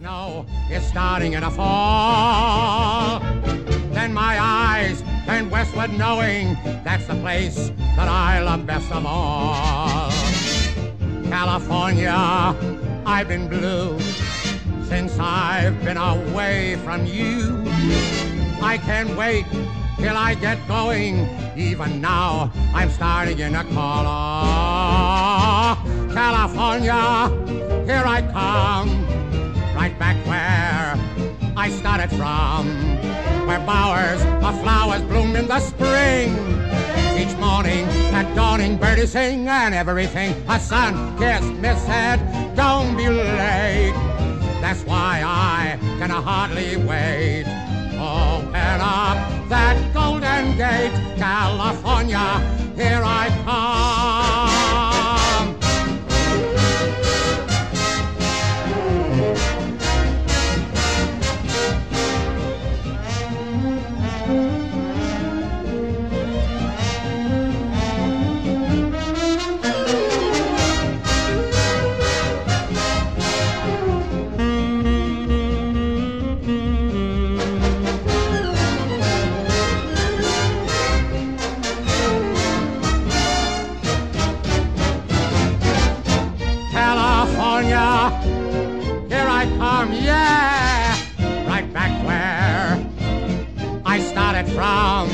snow 0.00 0.46
is 0.70 0.82
starting 0.86 1.34
in 1.34 1.42
a 1.42 1.50
fall. 1.50 3.20
Then 3.92 4.14
my 4.14 4.38
eyes 4.40 5.02
turn 5.26 5.50
westward, 5.50 5.92
knowing 5.92 6.56
that's 6.84 7.06
the 7.06 7.16
place 7.16 7.70
that 7.96 8.08
I 8.08 8.40
love 8.40 8.66
best 8.66 8.90
of 8.90 9.04
all. 9.04 10.10
California, 11.28 12.16
I've 13.04 13.28
been 13.28 13.46
blue 13.46 14.00
since 14.84 15.18
I've 15.18 15.78
been 15.84 15.98
away 15.98 16.76
from 16.76 17.04
you. 17.04 17.62
I 18.62 18.78
can't 18.82 19.14
wait 19.18 19.44
till 19.98 20.16
I 20.16 20.34
get 20.34 20.56
going. 20.66 21.28
Even 21.58 22.00
now, 22.00 22.50
I'm 22.72 22.88
starting 22.90 23.38
in 23.38 23.54
a 23.54 23.64
call. 23.64 24.04
California, 26.14 27.28
here 27.84 28.04
I 28.06 28.22
come, 28.32 29.09
back 30.00 30.16
where 30.26 30.96
I 31.58 31.68
started 31.68 32.08
from, 32.16 32.64
where 33.46 33.60
bowers 33.66 34.22
of 34.42 34.58
flowers 34.62 35.02
bloom 35.02 35.36
in 35.36 35.46
the 35.46 35.60
spring. 35.60 36.30
Each 37.20 37.36
morning 37.36 37.84
at 38.16 38.34
dawning, 38.34 38.78
birdies 38.78 39.12
sing 39.12 39.46
and 39.46 39.74
everything. 39.74 40.30
A 40.48 40.58
sun 40.58 41.18
kiss, 41.18 41.44
miss 41.60 41.82
said, 41.82 42.18
don't 42.56 42.96
be 42.96 43.10
late. 43.10 43.92
That's 44.62 44.82
why 44.84 45.22
I 45.22 45.78
can 45.98 46.08
hardly 46.08 46.78
wait. 46.78 47.44
Open 48.00 48.80
up 48.80 49.18
that 49.50 49.76
golden 49.92 50.56
gate, 50.56 50.96
California, 51.18 52.26
here 52.74 53.02
I 53.04 53.28
come. 53.44 54.49
Here 88.50 89.26
I 89.28 89.44
come, 89.58 89.92
yeah, 89.92 90.96
right 91.46 91.72
back 91.72 91.92
where 92.06 92.78
I 93.84 94.00
started 94.00 94.46
from, 94.52 95.08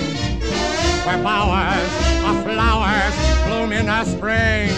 where 1.05 1.23
bowers 1.23 1.93
of 2.29 2.45
flowers 2.45 3.15
bloom 3.47 3.73
in 3.73 3.87
the 3.87 4.05
spring. 4.05 4.71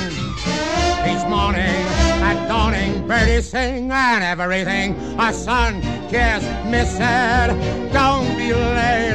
Each 1.07 1.27
morning 1.29 1.83
at 2.23 2.49
dawning, 2.49 3.07
birdies 3.07 3.49
sing 3.49 3.91
and 3.91 4.25
everything. 4.25 4.95
A 5.19 5.33
sun 5.33 5.81
kiss 6.09 6.43
miss 6.67 6.97
said, 6.97 7.49
don't 7.93 8.37
be 8.37 8.53
late. 8.53 9.15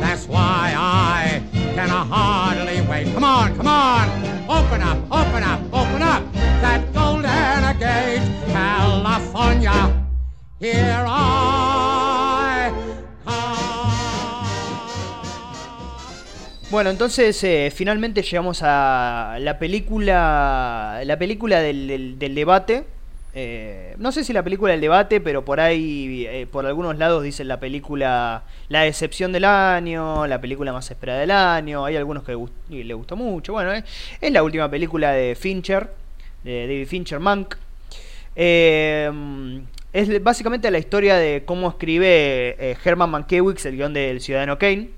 That's 0.00 0.26
why 0.26 0.74
I 0.76 1.42
can 1.74 1.88
hardly 1.88 2.80
wait. 2.88 3.12
Come 3.14 3.24
on, 3.24 3.56
come 3.56 3.68
on, 3.68 4.08
open 4.50 4.82
up, 4.82 4.98
open 5.10 5.42
up, 5.42 5.60
open 5.72 6.02
up 6.02 6.22
that 6.60 6.89
gate, 7.80 8.22
California. 8.52 9.72
Here 10.60 11.04
I 11.08 11.50
Bueno, 16.70 16.90
entonces 16.90 17.42
eh, 17.42 17.72
finalmente 17.74 18.22
llegamos 18.22 18.60
a 18.62 19.38
la 19.40 19.58
película, 19.58 21.00
la 21.04 21.18
película 21.18 21.58
del, 21.60 22.16
debate. 22.16 22.84
Eh, 23.34 23.96
no 23.98 24.12
sé 24.12 24.22
si 24.22 24.32
la 24.32 24.44
película 24.44 24.70
del 24.72 24.80
debate, 24.80 25.20
pero 25.20 25.44
por 25.44 25.58
ahí, 25.58 26.26
eh, 26.28 26.46
por 26.46 26.66
algunos 26.66 26.96
lados 26.96 27.22
dicen 27.24 27.48
la 27.48 27.58
película 27.60 28.44
La 28.68 28.82
decepción 28.82 29.32
del 29.32 29.46
año, 29.46 30.28
la 30.28 30.40
película 30.40 30.72
más 30.72 30.88
esperada 30.92 31.18
del 31.18 31.32
año. 31.32 31.84
Hay 31.84 31.96
algunos 31.96 32.22
que 32.22 32.38
le 32.68 32.94
gustó 32.94 33.16
mucho. 33.16 33.52
Bueno, 33.52 33.72
es 33.72 34.32
la 34.32 34.42
última 34.44 34.70
película 34.70 35.10
de 35.10 35.34
Fincher, 35.34 35.90
de 36.44 36.68
David 36.68 36.86
Fincher, 36.86 37.18
Mank. 37.18 37.56
Eh, 38.42 39.60
es 39.92 40.22
básicamente 40.22 40.70
la 40.70 40.78
historia 40.78 41.16
de 41.16 41.42
cómo 41.44 41.68
escribe 41.68 42.56
eh, 42.58 42.76
Herman 42.82 43.10
Mankiewicz 43.10 43.66
el 43.66 43.76
guion 43.76 43.92
del 43.92 44.22
Ciudadano 44.22 44.58
Kane. 44.58 44.88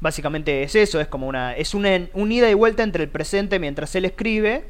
Básicamente 0.00 0.62
es 0.62 0.74
eso, 0.74 0.98
es 0.98 1.06
como 1.06 1.28
una 1.28 1.54
es 1.54 1.74
una 1.74 2.08
un 2.14 2.32
ida 2.32 2.48
y 2.48 2.54
vuelta 2.54 2.82
entre 2.82 3.04
el 3.04 3.10
presente 3.10 3.58
mientras 3.58 3.94
él 3.94 4.06
escribe, 4.06 4.64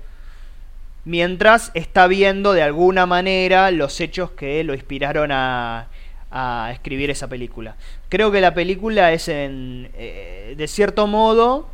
mientras 1.05 1.71
está 1.75 2.09
viendo 2.09 2.55
de 2.55 2.63
alguna 2.63 3.07
manera 3.07 3.71
los 3.71 4.01
hechos 4.01 4.33
que 4.33 4.65
lo 4.65 4.75
inspiraron 4.75 5.31
a, 5.31 5.87
a 6.33 6.71
escribir 6.73 7.09
esa 7.09 7.29
película. 7.29 7.77
Creo 8.09 8.33
que 8.33 8.41
la 8.41 8.53
película 8.53 9.13
es 9.13 9.29
en 9.29 9.91
eh, 9.95 10.55
de 10.57 10.67
cierto 10.67 11.07
modo 11.07 11.71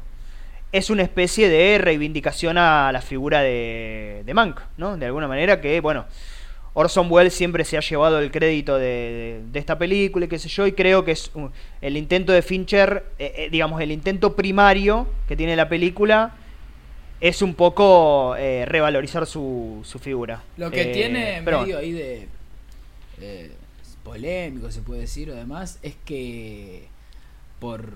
es 0.72 0.90
una 0.90 1.02
especie 1.02 1.48
de 1.48 1.78
reivindicación 1.78 2.58
a 2.58 2.90
la 2.92 3.00
figura 3.00 3.40
de, 3.42 4.22
de 4.26 4.34
Mank, 4.34 4.60
¿no? 4.76 4.96
De 4.96 5.06
alguna 5.06 5.26
manera 5.28 5.60
que, 5.60 5.80
bueno, 5.80 6.04
Orson 6.74 7.10
Welles 7.10 7.32
siempre 7.34 7.64
se 7.64 7.76
ha 7.76 7.80
llevado 7.80 8.18
el 8.20 8.30
crédito 8.30 8.76
de, 8.76 8.84
de- 8.84 9.40
de 9.50 9.58
esta 9.58 9.78
película 9.78 10.26
y 10.26 10.28
qué 10.28 10.38
sé 10.38 10.48
yo, 10.48 10.66
y 10.66 10.72
creo 10.72 11.04
que 11.04 11.12
es 11.12 11.30
un- 11.34 11.50
el 11.80 11.96
intento 11.96 12.32
de 12.32 12.42
Fincher, 12.42 13.04
eh, 13.18 13.32
eh, 13.36 13.48
digamos, 13.50 13.80
el 13.80 13.90
intento 13.90 14.36
primario 14.36 15.06
que 15.26 15.36
tiene 15.36 15.56
la 15.56 15.68
película 15.68 16.34
es 17.20 17.42
un 17.42 17.54
poco 17.54 18.36
eh, 18.36 18.64
revalorizar 18.66 19.26
su, 19.26 19.80
su 19.84 19.98
figura. 19.98 20.42
Lo 20.56 20.70
que 20.70 20.84
tiene 20.86 21.40
pero 21.44 21.62
medio 21.62 21.78
ahí 21.78 21.92
de 21.92 22.28
polémico, 24.04 24.70
se 24.70 24.80
puede 24.82 25.02
decir, 25.02 25.30
o 25.30 25.34
demás, 25.34 25.78
es 25.82 25.94
que 26.04 26.86
por, 27.58 27.92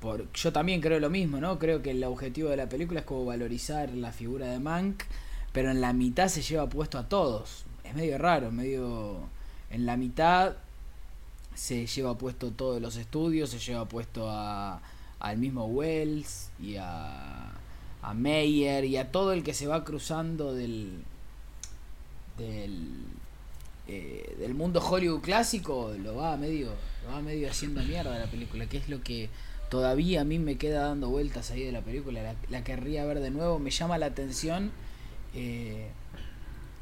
por 0.00 0.32
yo 0.32 0.52
también 0.52 0.80
creo 0.80 0.98
lo 0.98 1.10
mismo, 1.10 1.40
¿no? 1.40 1.58
Creo 1.58 1.82
que 1.82 1.90
el 1.90 2.02
objetivo 2.04 2.48
de 2.48 2.56
la 2.56 2.68
película 2.68 3.00
es 3.00 3.06
como 3.06 3.26
valorizar 3.26 3.90
la 3.90 4.12
figura 4.12 4.46
de 4.46 4.58
Mank, 4.58 5.02
pero 5.52 5.70
en 5.70 5.80
la 5.80 5.92
mitad 5.92 6.28
se 6.28 6.42
lleva 6.42 6.68
puesto 6.68 6.98
a 6.98 7.08
todos. 7.08 7.64
Es 7.84 7.94
medio 7.94 8.16
raro, 8.18 8.50
medio 8.50 9.28
en 9.70 9.86
la 9.86 9.96
mitad 9.96 10.54
se 11.54 11.86
lleva 11.86 12.16
puesto 12.16 12.50
todos 12.50 12.80
los 12.80 12.96
estudios, 12.96 13.50
se 13.50 13.58
lleva 13.58 13.86
puesto 13.86 14.30
a, 14.30 14.80
al 15.18 15.36
mismo 15.36 15.66
Wells 15.66 16.50
y 16.58 16.76
a, 16.76 17.52
a 18.02 18.14
Meyer 18.14 18.84
y 18.84 18.96
a 18.96 19.12
todo 19.12 19.32
el 19.32 19.42
que 19.42 19.52
se 19.54 19.66
va 19.66 19.84
cruzando 19.84 20.54
del 20.54 21.04
del 22.38 23.04
eh, 23.86 24.36
del 24.38 24.54
mundo 24.54 24.80
Hollywood 24.80 25.20
clásico 25.20 25.92
lo 25.98 26.14
va 26.14 26.36
medio 26.36 26.70
lo 27.04 27.12
va 27.12 27.20
medio 27.20 27.50
haciendo 27.50 27.82
mierda 27.82 28.18
la 28.18 28.30
película 28.30 28.66
que 28.66 28.78
es 28.78 28.88
lo 28.88 29.02
que 29.02 29.28
todavía 29.70 30.20
a 30.20 30.24
mí 30.24 30.38
me 30.38 30.56
queda 30.58 30.88
dando 30.88 31.08
vueltas 31.08 31.50
ahí 31.50 31.64
de 31.64 31.72
la 31.72 31.80
película 31.80 32.22
la, 32.22 32.34
la 32.50 32.64
querría 32.64 33.04
ver 33.06 33.20
de 33.20 33.30
nuevo 33.30 33.58
me 33.58 33.70
llama 33.70 33.96
la 33.96 34.06
atención 34.06 34.72
eh, 35.34 35.88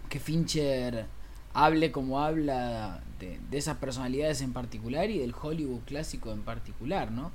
que 0.08 0.20
Fincher 0.20 1.06
hable 1.52 1.92
como 1.92 2.20
habla 2.20 3.00
de, 3.18 3.38
esas 3.52 3.76
personalidades 3.78 4.40
en 4.40 4.52
particular 4.52 5.10
y 5.10 5.18
del 5.18 5.34
Hollywood 5.40 5.80
clásico 5.86 6.32
en 6.32 6.42
particular, 6.42 7.10
¿no? 7.10 7.32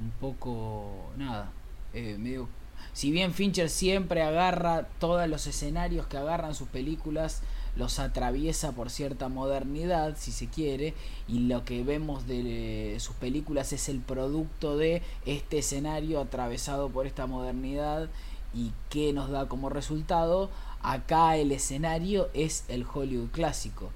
Un 0.00 0.10
poco, 0.20 1.10
nada, 1.16 1.52
eh, 1.92 2.16
medio... 2.18 2.48
Si 2.92 3.10
bien 3.10 3.34
Fincher 3.34 3.68
siempre 3.68 4.22
agarra 4.22 4.88
todos 4.98 5.28
los 5.28 5.46
escenarios 5.46 6.06
que 6.06 6.16
agarran 6.16 6.54
sus 6.54 6.68
películas, 6.68 7.42
los 7.76 7.98
atraviesa 7.98 8.72
por 8.72 8.90
cierta 8.90 9.28
modernidad, 9.28 10.16
si 10.18 10.32
se 10.32 10.46
quiere, 10.46 10.94
y 11.28 11.40
lo 11.40 11.64
que 11.64 11.82
vemos 11.84 12.26
de 12.26 12.96
sus 13.00 13.14
películas 13.16 13.72
es 13.72 13.88
el 13.88 14.00
producto 14.00 14.76
de 14.76 15.02
este 15.26 15.58
escenario 15.58 16.20
atravesado 16.20 16.88
por 16.88 17.06
esta 17.06 17.26
modernidad 17.26 18.08
y 18.54 18.72
qué 18.88 19.12
nos 19.12 19.30
da 19.30 19.48
como 19.48 19.68
resultado. 19.68 20.50
Acá 20.82 21.36
el 21.36 21.52
escenario 21.52 22.30
es 22.34 22.64
el 22.68 22.86
Hollywood 22.90 23.30
clásico 23.30 23.90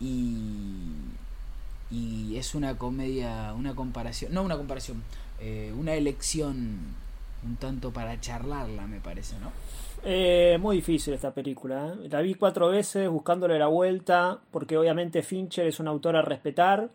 y, 0.00 0.92
y 1.90 2.36
es 2.36 2.54
una 2.54 2.76
comedia, 2.76 3.54
una 3.56 3.74
comparación, 3.74 4.34
no 4.34 4.42
una 4.42 4.56
comparación, 4.56 5.02
eh, 5.40 5.72
una 5.76 5.94
elección 5.94 6.94
un 7.44 7.56
tanto 7.56 7.92
para 7.92 8.20
charlarla, 8.20 8.86
me 8.86 9.00
parece, 9.00 9.36
¿no? 9.38 9.50
Eh, 10.04 10.58
muy 10.60 10.76
difícil 10.76 11.14
esta 11.14 11.32
película. 11.32 11.94
¿eh? 12.02 12.08
La 12.08 12.20
vi 12.20 12.34
cuatro 12.34 12.68
veces 12.68 13.08
buscándole 13.08 13.58
la 13.58 13.66
vuelta, 13.66 14.40
porque 14.50 14.76
obviamente 14.76 15.22
Fincher 15.22 15.66
es 15.66 15.80
un 15.80 15.88
autor 15.88 16.16
a 16.16 16.22
respetar. 16.22 16.90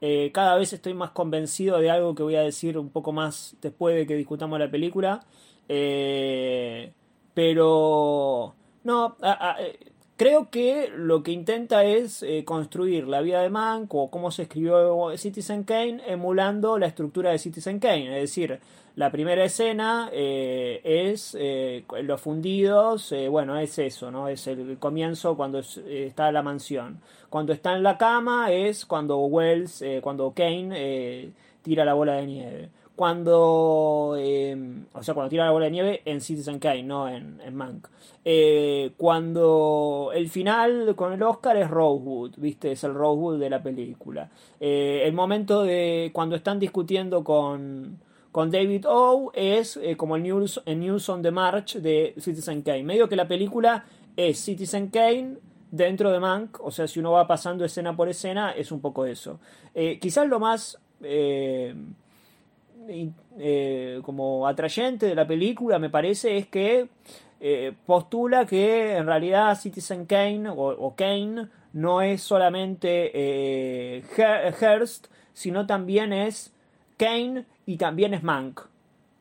Eh, 0.00 0.30
cada 0.32 0.56
vez 0.56 0.72
estoy 0.72 0.94
más 0.94 1.10
convencido 1.10 1.78
de 1.78 1.90
algo 1.90 2.14
que 2.14 2.22
voy 2.22 2.36
a 2.36 2.42
decir 2.42 2.78
un 2.78 2.90
poco 2.90 3.12
más 3.12 3.56
después 3.60 3.94
de 3.96 4.06
que 4.06 4.14
discutamos 4.14 4.58
la 4.58 4.70
película. 4.70 5.20
Eh, 5.68 6.92
pero 7.34 8.54
no, 8.84 9.16
Creo 10.16 10.48
que 10.48 10.88
lo 10.96 11.22
que 11.22 11.32
intenta 11.32 11.84
es 11.84 12.24
construir 12.46 13.06
la 13.06 13.20
vida 13.20 13.42
de 13.42 13.50
Mank 13.50 13.94
o 13.94 14.10
cómo 14.10 14.30
se 14.30 14.44
escribió 14.44 15.10
Citizen 15.18 15.64
Kane 15.64 16.00
emulando 16.06 16.78
la 16.78 16.86
estructura 16.86 17.32
de 17.32 17.38
Citizen 17.38 17.78
Kane. 17.78 18.06
Es 18.16 18.30
decir, 18.30 18.58
la 18.96 19.12
primera 19.12 19.44
escena 19.44 20.10
eh, 20.12 20.80
es 20.84 21.36
eh, 21.38 21.84
los 22.02 22.20
fundidos, 22.20 23.14
bueno, 23.30 23.56
es 23.58 23.78
eso, 23.78 24.10
¿no? 24.10 24.28
Es 24.28 24.46
el 24.46 24.78
comienzo 24.78 25.36
cuando 25.36 25.60
está 25.60 26.32
la 26.32 26.42
mansión. 26.42 27.00
Cuando 27.30 27.52
está 27.52 27.74
en 27.76 27.82
la 27.82 27.96
cama 27.96 28.50
es 28.52 28.84
cuando 28.84 29.18
Wells, 29.18 29.84
cuando 30.02 30.32
Kane 30.32 31.32
tira 31.62 31.84
la 31.84 31.94
bola 31.94 32.14
de 32.14 32.26
nieve 32.26 32.70
cuando 32.96 34.16
o 34.16 35.02
sea 35.02 35.14
cuando 35.14 35.28
tira 35.28 35.44
la 35.44 35.50
bola 35.50 35.66
de 35.66 35.70
nieve 35.70 36.02
en 36.06 36.20
Citizen 36.20 36.58
Kane 36.58 36.82
no 36.82 37.08
en, 37.08 37.40
en 37.44 37.54
Mank 37.54 37.86
eh, 38.24 38.92
cuando 38.96 40.10
el 40.14 40.30
final 40.30 40.96
con 40.96 41.12
el 41.12 41.22
Oscar 41.22 41.58
es 41.58 41.70
Rosewood 41.70 42.32
viste 42.38 42.72
es 42.72 42.82
el 42.84 42.94
Rosewood 42.94 43.38
de 43.38 43.50
la 43.50 43.62
película 43.62 44.30
eh, 44.58 45.02
el 45.04 45.12
momento 45.12 45.62
de 45.62 46.10
cuando 46.14 46.36
están 46.36 46.58
discutiendo 46.58 47.22
con 47.22 47.98
con 48.36 48.50
David 48.50 48.84
O 48.86 49.32
es 49.32 49.78
eh, 49.78 49.96
como 49.96 50.14
el 50.14 50.22
news, 50.22 51.08
on 51.08 51.22
the 51.22 51.30
March 51.30 51.76
de 51.76 52.12
Citizen 52.18 52.60
Kane. 52.60 52.82
Medio 52.82 53.08
que 53.08 53.16
la 53.16 53.26
película 53.26 53.86
es 54.14 54.38
Citizen 54.40 54.88
Kane 54.88 55.38
dentro 55.70 56.12
de 56.12 56.20
Mank 56.20 56.60
o 56.60 56.70
sea 56.70 56.86
si 56.86 57.00
uno 57.00 57.12
va 57.12 57.26
pasando 57.26 57.64
escena 57.64 57.96
por 57.96 58.10
escena 58.10 58.52
es 58.52 58.70
un 58.70 58.82
poco 58.82 59.06
eso. 59.06 59.40
Quizás 59.72 60.28
lo 60.28 60.38
más 60.38 60.78
eh, 61.00 61.74
como 64.04 64.46
atrayente 64.46 65.06
de 65.06 65.14
la 65.14 65.26
película, 65.26 65.78
me 65.78 65.88
parece, 65.88 66.36
es 66.36 66.46
que 66.46 66.88
eh, 67.40 67.72
postula 67.86 68.44
que 68.44 68.96
en 68.96 69.06
realidad 69.06 69.58
Citizen 69.58 70.04
Kane 70.04 70.50
o, 70.50 70.94
Kane 70.94 71.48
no 71.72 72.02
es 72.02 72.20
solamente 72.20 73.12
eh, 73.14 74.04
Hearst, 74.60 75.06
sino 75.32 75.66
también 75.66 76.12
es 76.12 76.52
Kane 76.98 77.46
y 77.66 77.76
también 77.76 78.14
es 78.14 78.22
Mank. 78.22 78.60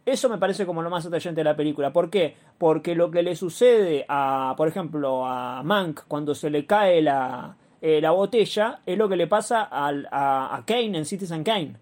Eso 0.06 0.30
me 0.30 0.38
parece 0.38 0.66
como 0.68 0.84
lo 0.84 0.90
más 0.92 1.06
atrayente 1.06 1.42
de 1.42 1.46
la 1.46 1.56
película. 1.56 1.92
¿Por 1.92 2.12
qué? 2.12 2.36
Porque 2.60 2.94
lo 2.94 3.10
que 3.10 3.24
le 3.24 3.36
sucede 3.36 4.06
a, 4.08 4.54
por 4.56 4.68
ejemplo, 4.68 5.26
a 5.26 5.64
Mank 5.64 6.02
cuando 6.08 6.36
se 6.36 6.52
le 6.52 6.68
cae 6.68 7.02
la, 7.02 7.58
la 7.82 8.12
botella 8.12 8.82
es 8.86 8.98
lo 8.98 9.10
que 9.10 9.16
le 9.16 9.26
pasa 9.26 9.68
a, 9.70 10.56
a 10.56 10.64
Kane 10.66 10.98
en 11.00 11.06
Citizen 11.06 11.44
Kane. 11.44 11.76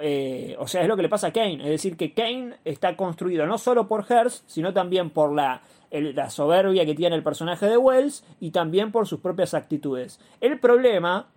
Eh, 0.00 0.56
o 0.58 0.66
sea, 0.66 0.82
es 0.82 0.88
lo 0.88 0.96
que 0.96 1.02
le 1.02 1.08
pasa 1.08 1.28
a 1.28 1.32
Kane. 1.32 1.62
Es 1.62 1.70
decir, 1.70 1.96
que 1.96 2.12
Kane 2.12 2.56
está 2.64 2.96
construido 2.96 3.46
no 3.46 3.58
solo 3.58 3.86
por 3.86 4.04
Hearst, 4.10 4.48
sino 4.48 4.72
también 4.72 5.10
por 5.10 5.32
la, 5.32 5.62
la 5.90 6.30
soberbia 6.30 6.84
que 6.84 6.94
tiene 6.94 7.14
el 7.16 7.22
personaje 7.22 7.66
de 7.66 7.76
Wells 7.76 8.24
y 8.40 8.50
también 8.50 8.90
por 8.90 9.06
sus 9.06 9.20
propias 9.20 9.54
actitudes. 9.54 10.18
El 10.40 10.58
problema 10.58 11.28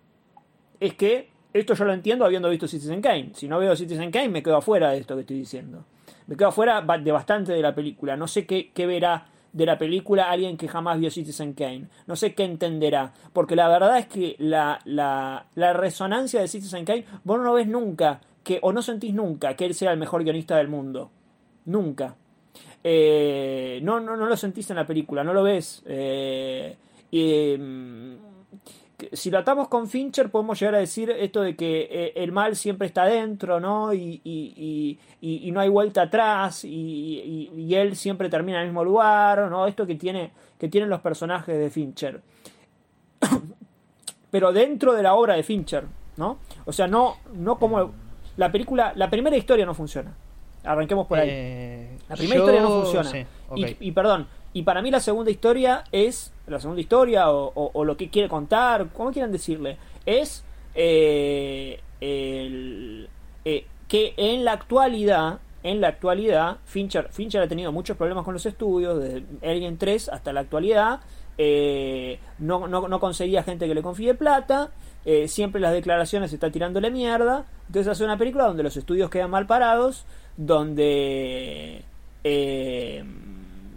es 0.80 0.94
que 0.94 1.30
esto 1.52 1.74
yo 1.74 1.84
lo 1.84 1.92
entiendo 1.92 2.24
habiendo 2.24 2.50
visto 2.50 2.68
Citizen 2.68 3.00
Kane. 3.00 3.30
Si 3.34 3.48
no 3.48 3.58
veo 3.58 3.74
Citizen 3.74 4.10
Kane, 4.10 4.28
me 4.28 4.42
quedo 4.42 4.56
afuera 4.56 4.90
de 4.90 4.98
esto 4.98 5.14
que 5.14 5.22
estoy 5.22 5.38
diciendo. 5.38 5.84
Me 6.26 6.36
quedo 6.36 6.48
afuera 6.48 6.80
de 6.80 7.12
bastante 7.12 7.52
de 7.52 7.62
la 7.62 7.74
película. 7.74 8.16
No 8.16 8.28
sé 8.28 8.46
qué, 8.46 8.70
qué 8.72 8.86
verá 8.86 9.26
de 9.52 9.66
la 9.66 9.78
película 9.78 10.30
alguien 10.30 10.56
que 10.56 10.68
jamás 10.68 10.98
vio 10.98 11.10
Citizen 11.10 11.54
Kane. 11.54 11.88
No 12.06 12.16
sé 12.16 12.34
qué 12.34 12.44
entenderá. 12.44 13.12
Porque 13.32 13.56
la 13.56 13.68
verdad 13.68 13.98
es 13.98 14.06
que 14.06 14.36
la, 14.38 14.80
la, 14.84 15.46
la 15.54 15.72
resonancia 15.72 16.40
de 16.40 16.48
Citizen 16.48 16.84
Kane, 16.84 17.04
vos 17.24 17.40
no 17.40 17.54
ves 17.54 17.66
nunca 17.66 18.20
que 18.44 18.58
o 18.62 18.72
no 18.72 18.82
sentís 18.82 19.14
nunca 19.14 19.54
que 19.54 19.66
él 19.66 19.74
sea 19.74 19.92
el 19.92 19.98
mejor 19.98 20.22
guionista 20.22 20.56
del 20.56 20.68
mundo. 20.68 21.10
Nunca. 21.64 22.16
Eh, 22.82 23.80
no, 23.82 24.00
no, 24.00 24.16
no 24.16 24.26
lo 24.26 24.36
sentís 24.36 24.70
en 24.70 24.76
la 24.76 24.86
película, 24.86 25.24
no 25.24 25.34
lo 25.34 25.42
ves. 25.42 25.82
Eh, 25.86 26.76
mm, 27.58 28.14
si 29.12 29.30
lo 29.30 29.38
atamos 29.38 29.68
con 29.68 29.88
Fincher, 29.88 30.30
podemos 30.30 30.58
llegar 30.58 30.74
a 30.74 30.78
decir 30.78 31.10
esto 31.10 31.42
de 31.42 31.54
que 31.54 31.88
eh, 31.90 32.12
el 32.16 32.32
mal 32.32 32.56
siempre 32.56 32.86
está 32.86 33.04
dentro, 33.04 33.60
¿no? 33.60 33.94
Y, 33.94 34.20
y, 34.24 34.98
y, 35.20 35.50
no 35.52 35.60
hay 35.60 35.68
vuelta 35.68 36.02
atrás, 36.02 36.64
y, 36.64 37.74
él 37.74 37.96
siempre 37.96 38.28
termina 38.28 38.58
en 38.58 38.62
el 38.62 38.68
mismo 38.70 38.84
lugar, 38.84 39.48
¿no? 39.50 39.66
Esto 39.66 39.86
que, 39.86 39.94
tiene, 39.94 40.32
que 40.58 40.68
tienen 40.68 40.90
los 40.90 41.00
personajes 41.00 41.56
de 41.56 41.70
Fincher. 41.70 42.20
Pero 44.30 44.52
dentro 44.52 44.92
de 44.94 45.02
la 45.02 45.14
obra 45.14 45.34
de 45.34 45.42
Fincher, 45.42 45.84
¿no? 46.16 46.38
O 46.64 46.72
sea, 46.72 46.88
no, 46.88 47.18
no 47.34 47.58
como 47.58 47.92
la 48.36 48.50
película, 48.50 48.92
la 48.96 49.08
primera 49.08 49.36
historia 49.36 49.64
no 49.64 49.74
funciona. 49.74 50.12
Arranquemos 50.64 51.06
por 51.06 51.18
ahí. 51.18 51.28
Eh, 51.30 51.98
la 52.08 52.16
primera 52.16 52.40
historia 52.40 52.60
no 52.62 52.82
funciona. 52.82 53.26
y, 53.54 53.92
perdón, 53.92 54.26
y 54.58 54.62
para 54.62 54.82
mí 54.82 54.90
la 54.90 54.98
segunda 54.98 55.30
historia 55.30 55.84
es, 55.92 56.32
la 56.48 56.58
segunda 56.58 56.80
historia 56.80 57.30
o, 57.30 57.84
lo 57.84 57.96
que 57.96 58.10
quiere 58.10 58.28
contar, 58.28 58.88
como 58.88 59.12
quieran 59.12 59.30
decirle, 59.30 59.76
es 60.04 60.44
eh, 60.74 61.80
eh, 62.00 63.06
que 63.86 64.14
en 64.16 64.44
la 64.44 64.52
actualidad, 64.52 65.38
en 65.62 65.80
la 65.80 65.88
actualidad, 65.88 66.56
Fincher, 66.64 67.08
Fincher 67.10 67.42
ha 67.42 67.48
tenido 67.48 67.70
muchos 67.70 67.96
problemas 67.96 68.24
con 68.24 68.34
los 68.34 68.46
estudios, 68.46 69.00
desde 69.00 69.22
Alien 69.42 69.78
3 69.78 70.08
hasta 70.08 70.32
la 70.32 70.40
actualidad, 70.40 71.00
no, 72.38 72.66
no, 72.66 72.88
no 72.88 72.98
conseguía 72.98 73.44
gente 73.44 73.68
que 73.68 73.74
le 73.76 73.82
confíe 73.82 74.14
plata, 74.14 74.72
eh, 75.04 75.28
siempre 75.28 75.60
las 75.60 75.72
declaraciones 75.72 76.32
está 76.32 76.50
tirándole 76.50 76.90
mierda. 76.90 77.46
Entonces 77.68 77.90
hace 77.92 78.04
una 78.04 78.18
película 78.18 78.44
donde 78.44 78.62
los 78.62 78.76
estudios 78.76 79.08
quedan 79.08 79.30
mal 79.30 79.46
parados, 79.46 80.04
donde 80.36 81.82
eh, 82.24 83.04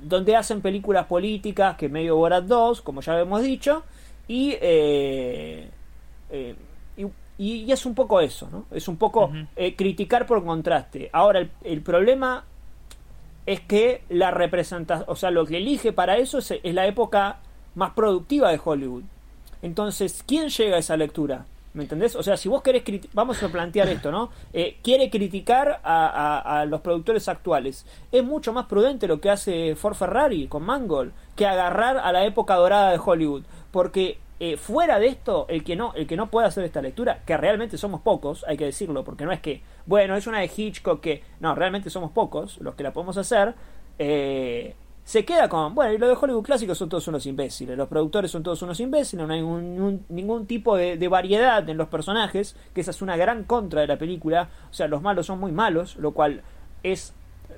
donde 0.02 0.36
hacen 0.36 0.62
películas 0.62 1.06
políticas 1.06 1.78
que 1.78 1.90
medio 1.90 2.16
Borat 2.18 2.46
2, 2.46 2.82
como 2.82 3.02
ya 3.02 3.20
hemos 3.20 3.42
dicho, 3.44 3.84
eh, 4.28 5.70
y, 6.98 7.06
y, 7.38 7.72
es 7.72 7.86
un 7.86 7.96
poco 7.96 8.22
eso, 8.22 8.50
¿no? 8.52 8.66
Es 8.72 8.88
un 8.88 8.98
poco 8.98 9.32
criticar 9.76 10.26
por 10.26 10.44
contraste. 10.44 11.10
Ahora, 11.12 11.40
el, 11.40 11.52
el, 11.64 11.82
problema 11.82 12.46
es 13.46 13.62
que 13.62 14.04
la 14.10 14.32
representación, 14.32 15.06
o 15.10 15.16
sea, 15.16 15.32
lo 15.32 15.46
que 15.46 15.58
elige 15.58 15.92
para 15.92 16.18
eso 16.18 16.38
es 16.38 16.60
la 16.64 16.86
época 16.86 17.40
más 17.76 17.92
productiva 17.92 18.52
de 18.52 18.60
Hollywood. 18.64 19.04
Entonces, 19.62 20.24
¿quién 20.26 20.50
llega 20.50 20.78
a 20.78 20.80
esa 20.80 20.98
lectura? 20.98 21.46
¿Me 21.74 21.84
entendés? 21.84 22.16
O 22.18 22.24
sea, 22.24 22.36
si 22.36 22.50
vos 22.50 22.62
querés, 22.62 22.84
vamos 23.14 23.42
a 23.44 23.48
plantear 23.48 23.88
esto, 23.88 24.12
¿no? 24.12 24.30
Eh, 24.52 24.78
quiere 24.84 25.10
criticar 25.10 25.80
a, 25.84 26.66
los 26.68 26.82
productores 26.82 27.30
actuales. 27.30 27.86
Es 28.12 28.24
mucho 28.24 28.52
más 28.52 28.66
prudente 28.66 29.08
lo 29.08 29.22
que 29.22 29.30
hace 29.30 29.76
Ford 29.76 29.96
Ferrari 29.96 30.48
con 30.48 30.64
Mangold 30.64 31.14
que 31.36 31.46
agarrar 31.46 31.98
a 31.98 32.12
la 32.12 32.26
época 32.26 32.56
dorada 32.56 32.92
de 32.92 33.00
Hollywood. 33.04 33.44
Porque 33.72 34.18
eh, 34.42 34.58
fuera 34.58 35.00
de 35.00 35.08
esto, 35.08 35.46
el 35.48 35.64
que 35.64 35.78
no, 35.78 35.94
el 35.94 36.08
que 36.08 36.18
no 36.18 36.30
puede 36.30 36.48
hacer 36.48 36.66
esta 36.66 36.82
lectura, 36.82 37.22
que 37.26 37.38
realmente 37.38 37.78
somos 37.78 38.02
pocos, 38.02 38.44
hay 38.48 38.58
que 38.58 38.66
decirlo, 38.66 39.06
porque 39.06 39.24
no 39.24 39.32
es 39.32 39.40
que, 39.40 39.62
bueno, 39.86 40.16
es 40.18 40.28
una 40.28 40.40
de 40.40 40.52
Hitchcock 40.54 41.00
que, 41.00 41.24
no, 41.40 41.56
realmente 41.56 41.90
somos 41.90 42.12
pocos 42.12 42.58
los 42.60 42.76
que 42.76 42.84
la 42.84 42.92
podemos 42.92 43.16
hacer. 43.18 43.54
Eh, 43.98 44.76
se 45.12 45.26
queda 45.26 45.50
con, 45.50 45.76
bueno, 45.76 45.92
y 45.92 45.98
lo 45.98 46.08
de 46.08 46.16
Hollywood 46.18 46.42
clásico 46.42 46.74
son 46.74 46.88
todos 46.88 47.06
unos 47.10 47.26
imbéciles, 47.26 47.78
los 47.78 47.90
productores 47.90 48.32
son 48.32 48.44
todos 48.44 48.62
unos 48.62 48.80
imbéciles, 48.80 49.28
no 49.28 49.34
hay 49.34 49.42
ningún 50.08 50.46
tipo 50.46 50.78
de, 50.78 51.06
variedad 51.10 51.68
en 51.68 51.76
los 51.76 51.90
personajes, 51.90 52.56
que 52.74 52.80
esa 52.80 52.92
es 52.92 53.02
una 53.02 53.18
gran 53.18 53.44
contra 53.44 53.82
de 53.82 53.88
la 53.88 53.98
película, 53.98 54.48
o 54.70 54.74
sea, 54.74 54.88
los 54.88 55.02
malos 55.02 55.26
son 55.26 55.38
muy 55.38 55.52
malos, 55.52 55.98
lo 55.98 56.14
cual 56.14 56.44
es 56.82 57.14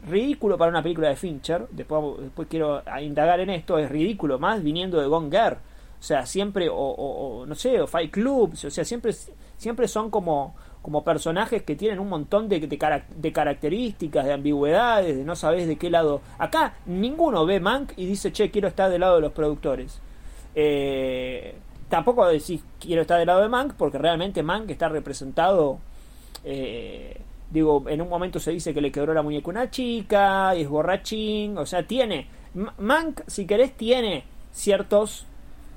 ridículo 0.07 0.57
para 0.57 0.72
una 0.72 0.81
película 0.81 1.10
de 1.10 1.15
Fincher, 1.15 1.67
después, 1.69 2.24
después 2.24 2.48
quiero 2.50 2.81
indagar 3.00 3.39
en 3.39 3.51
esto, 3.51 3.77
es 3.77 3.88
ridículo 3.88 4.39
más 4.39 4.63
viniendo 4.63 5.00
de 5.00 5.05
Gone 5.05 5.29
Girl, 5.29 5.57
o 6.00 6.03
sea, 6.03 6.25
siempre, 6.25 6.69
o, 6.72 7.45
no 7.48 7.53
sé, 7.53 7.79
o 7.79 7.86
Fight 7.86 8.10
Club, 8.10 8.53
o 8.53 8.69
sea, 8.72 8.83
siempre, 8.83 9.13
siempre 9.57 9.88
son 9.88 10.10
como 10.10 10.55
como 10.84 11.06
personajes 11.06 11.63
que 11.63 11.78
tienen 11.78 11.98
un 11.98 12.10
montón 12.10 12.50
de, 12.50 12.60
de, 12.60 13.32
características, 13.32 14.25
de 14.25 14.34
ambigüedades, 14.34 15.16
de 15.16 15.24
no 15.24 15.38
sabes 15.38 15.66
de 15.66 15.78
qué 15.78 15.90
lado. 15.90 16.22
Acá 16.38 16.75
ninguno 16.86 17.46
ve 17.46 17.62
Mank 17.62 17.94
y 17.96 18.06
dice, 18.06 18.34
che, 18.34 18.52
quiero 18.52 18.68
estar 18.68 18.92
del 18.92 19.00
lado 19.00 19.16
de 19.16 19.22
los 19.22 19.32
productores. 19.32 20.02
Eh, 20.54 21.56
tampoco 21.88 22.28
decís, 22.28 22.62
quiero 22.82 23.02
estar 23.02 23.18
del 23.18 23.28
lado 23.28 23.42
de 23.42 23.48
Mank, 23.48 23.75
porque 23.75 23.98
realmente 23.98 24.44
Mank 24.44 24.70
está 24.70 24.90
representado. 24.90 25.80
Eh, 26.44 27.18
digo, 27.50 27.86
en 27.88 28.02
un 28.02 28.10
momento 28.10 28.42
se 28.42 28.52
dice 28.52 28.74
que 28.74 28.82
le 28.82 28.92
quebró 28.92 29.13
la 29.13 29.22
muñeca 29.22 29.48
a 29.48 29.52
una 29.52 29.72
chica, 29.72 30.54
y 30.54 30.63
es 30.63 30.70
borrachín, 30.70 31.58
o 31.58 31.66
sea, 31.66 31.88
tiene. 31.88 32.28
Mank, 32.78 33.22
si 33.25 33.48
querés, 33.48 33.72
tiene 33.78 34.25
ciertos 34.52 35.28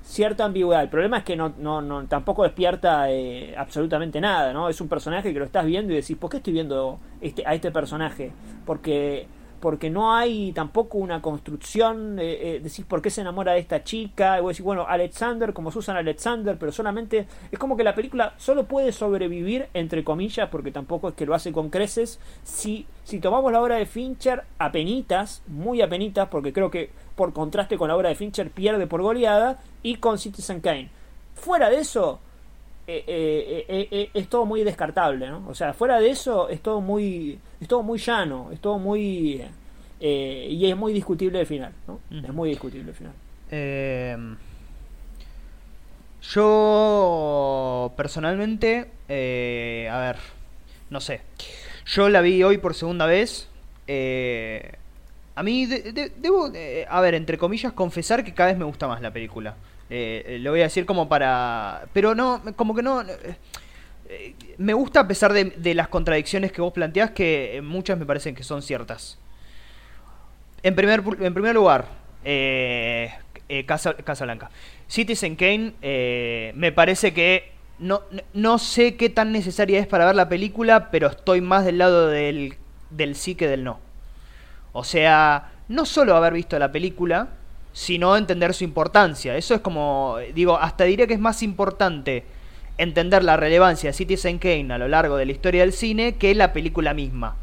cierta 0.07 0.45
ambigüedad. 0.45 0.83
El 0.83 0.89
problema 0.89 1.19
es 1.19 1.25
que 1.25 1.37
no, 1.37 1.53
no, 1.59 1.83
no 1.83 2.07
tampoco 2.07 2.45
despierta 2.45 3.11
eh, 3.11 3.55
absolutamente 3.57 4.21
nada, 4.21 4.53
¿no? 4.53 4.69
Es 4.69 4.81
un 4.81 4.89
personaje 4.89 5.33
que 5.33 5.39
lo 5.39 5.45
estás 5.45 5.67
viendo 5.67 5.93
y 5.93 5.97
decís, 5.97 6.17
¿por 6.17 6.31
qué 6.31 6.37
estoy 6.37 6.53
viendo 6.53 7.01
este, 7.21 7.45
a 7.45 7.55
este 7.55 7.73
personaje? 7.73 8.31
Porque 8.65 9.27
porque 9.61 9.91
no 9.91 10.15
hay 10.15 10.53
tampoco 10.53 10.99
una 10.99 11.21
construcción, 11.23 12.19
eh, 12.19 12.57
eh, 12.57 12.61
decís 12.63 12.85
por 12.85 13.03
qué 13.03 13.11
se 13.11 13.21
enamora 13.21 13.53
de 13.53 13.61
esta 13.61 13.83
chica, 13.85 14.39
y 14.39 14.43
vos 14.43 14.51
decís, 14.51 14.65
bueno, 14.65 14.87
Alexander, 14.89 15.53
como 15.53 15.71
Susan 15.71 15.97
Alexander, 15.97 16.57
pero 16.59 16.73
solamente 16.73 17.27
es 17.51 17.59
como 17.59 17.77
que 17.77 17.85
la 17.85 17.95
película 17.95 18.35
solo 18.37 18.65
puede 18.65 18.93
sobrevivir, 18.93 19.69
entre 19.75 20.05
comillas, 20.05 20.49
porque 20.49 20.71
tampoco 20.71 21.09
es 21.09 21.15
que 21.15 21.27
lo 21.27 21.35
hace 21.35 21.53
con 21.53 21.71
creces, 21.71 22.21
si, 22.45 22.87
si 23.05 23.19
tomamos 23.21 23.53
la 23.53 23.61
obra 23.61 23.77
de 23.77 23.87
Fincher 23.87 24.45
a 24.59 24.73
penitas, 24.73 25.43
muy 25.47 25.83
a 25.83 25.89
penitas, 25.89 26.29
porque 26.29 26.53
creo 26.53 26.71
que 26.71 26.91
por 27.15 27.33
contraste 27.33 27.79
con 27.79 27.89
la 27.89 27.97
obra 27.97 28.11
de 28.11 28.15
Fincher 28.15 28.51
pierde 28.51 28.87
por 28.87 29.03
goleada, 29.03 29.59
y 29.83 29.97
con 29.97 30.19
Citizen 30.19 30.61
Kane. 30.61 30.91
Fuera 31.35 31.71
de 31.71 31.79
eso, 31.79 32.19
eh, 32.88 33.64
eh, 33.69 33.88
eh, 33.90 34.11
es 34.14 34.28
todo 34.28 34.47
muy 34.47 34.62
descartable, 34.62 35.28
¿no? 35.28 35.45
O 35.49 35.55
sea, 35.55 35.73
fuera 35.73 35.99
de 35.99 36.11
eso 36.11 36.49
es 36.49 36.61
todo 36.62 36.81
muy, 36.81 37.37
es 37.61 37.66
todo 37.66 37.83
muy 37.83 37.99
llano, 37.99 38.50
es 38.52 38.61
todo 38.61 38.78
muy 38.78 39.43
y 39.99 40.71
es 40.71 40.76
muy 40.76 40.93
discutible 40.93 41.40
el 41.40 41.47
final, 41.47 41.73
¿no? 41.88 41.99
Es 42.11 42.33
muy 42.33 42.50
discutible 42.50 42.90
el 42.90 42.95
final. 42.95 44.38
Yo 46.23 47.93
personalmente, 47.97 48.90
a 49.90 49.99
ver, 49.99 50.16
no 50.90 51.00
sé, 51.00 51.23
yo 51.87 52.09
la 52.09 52.21
vi 52.21 52.45
hoy 52.45 52.59
por 52.59 52.75
segunda 52.75 53.07
vez. 53.07 53.49
a 53.88 55.43
mí 55.43 55.66
debo, 55.66 56.52
a 56.88 57.00
ver, 57.00 57.14
entre 57.14 57.37
comillas, 57.37 57.73
confesar 57.73 58.23
que 58.23 58.33
cada 58.33 58.50
vez 58.50 58.59
me 58.59 58.64
gusta 58.64 58.87
más 58.87 59.02
la 59.02 59.12
película. 59.12 59.57
Eh, 59.88 60.25
eh, 60.26 60.38
lo 60.40 60.50
voy 60.50 60.61
a 60.61 60.64
decir 60.64 60.87
como 60.87 61.09
para... 61.09 61.87
Pero 61.93 62.14
no, 62.14 62.43
como 62.57 62.75
que 62.75 62.83
no... 62.83 63.02
Eh, 63.02 64.35
me 64.59 64.73
gusta 64.73 65.00
a 65.00 65.09
pesar 65.09 65.33
de, 65.33 65.75
las 65.75 65.88
contradicciones 65.88 66.52
que 66.52 66.61
vos 66.61 66.73
planteás, 66.73 67.11
que 67.11 67.61
muchas 67.62 67.99
me 67.99 68.07
parecen 68.07 68.35
que 68.35 68.45
son 68.45 68.62
ciertas. 68.62 69.19
En 70.62 70.75
primer, 70.76 71.02
en 71.21 71.35
primer 71.35 71.55
lugar, 71.55 71.87
Casa, 73.66 73.95
Casa, 73.95 74.25
Blanca. 74.25 74.50
Citizen 74.87 75.35
Kane, 75.35 76.52
me 76.55 76.71
parece 76.71 77.12
que 77.12 77.50
no, 77.81 78.02
no 78.33 78.59
sé 78.59 78.97
qué 78.97 79.11
tan 79.11 79.33
necesaria 79.33 79.81
es 79.81 79.88
para 79.88 80.07
ver 80.07 80.14
la 80.14 80.28
película, 80.28 80.90
pero 80.93 81.09
estoy 81.09 81.40
más 81.40 81.64
del 81.64 81.78
lado 81.78 82.07
del, 82.07 82.55
del 82.90 83.16
sí 83.16 83.35
que 83.35 83.49
del 83.49 83.64
no. 83.64 83.81
O 84.73 84.85
sea, 84.85 85.50
no 85.69 85.85
solo 85.85 86.16
haber 86.16 86.33
visto 86.33 86.59
la 86.59 86.71
película, 86.71 87.31
sino 87.76 88.16
entender 88.16 88.54
su 88.54 88.64
importancia. 88.64 89.37
Eso 89.37 89.54
es 89.54 89.61
como, 89.61 90.16
digo, 90.35 90.56
hasta 90.59 90.85
diría 90.85 91.06
que 91.06 91.12
es 91.12 91.21
más 91.21 91.42
importante 91.42 92.25
entender 92.78 93.23
la 93.23 93.37
relevancia 93.37 93.90
de 93.90 93.92
Citizen 93.92 94.38
Kane 94.38 94.73
a 94.73 94.78
lo 94.78 94.88
largo 94.88 95.18
de 95.18 95.26
la 95.26 95.33
historia 95.33 95.61
del 95.61 95.75
cine 95.75 96.14
que 96.14 96.35
la 96.35 96.54
película 96.54 96.95
misma. 96.95 97.37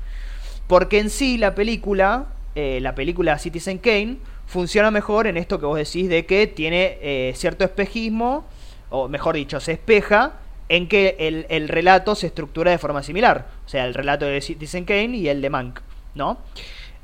Porque 0.66 0.98
en 0.98 1.12
sí 1.12 1.38
la 1.38 1.54
película, 1.54 2.26
eh, 2.56 2.80
la 2.82 2.96
película 2.96 3.38
Citizen 3.38 3.78
Kane, 3.78 4.18
funciona 4.48 4.90
mejor 4.90 5.28
en 5.28 5.38
esto 5.38 5.60
que 5.60 5.68
vos 5.68 5.78
decís 5.78 6.10
de 6.10 6.26
que 6.26 6.48
tiene 6.48 6.98
eh, 7.04 7.34
cierto 7.36 7.64
espejismo, 7.64 8.48
o 8.90 9.08
mejor 9.08 9.36
dicho, 9.36 9.60
se 9.60 9.74
espeja 9.74 10.34
en 10.68 10.88
que 10.88 11.16
el, 11.20 11.46
el, 11.50 11.68
relato 11.68 12.16
se 12.16 12.26
estructura 12.26 12.72
de 12.72 12.80
forma 12.80 13.04
similar. 13.04 13.50
O 13.68 13.70
sea, 13.70 13.86
el 13.86 13.94
relato 13.94 14.26
de 14.26 14.42
Citizen 14.42 14.86
Kane 14.86 15.16
y 15.16 15.30
el 15.30 15.44
de 15.44 15.52
Mank, 15.52 15.82
¿no? 16.16 16.40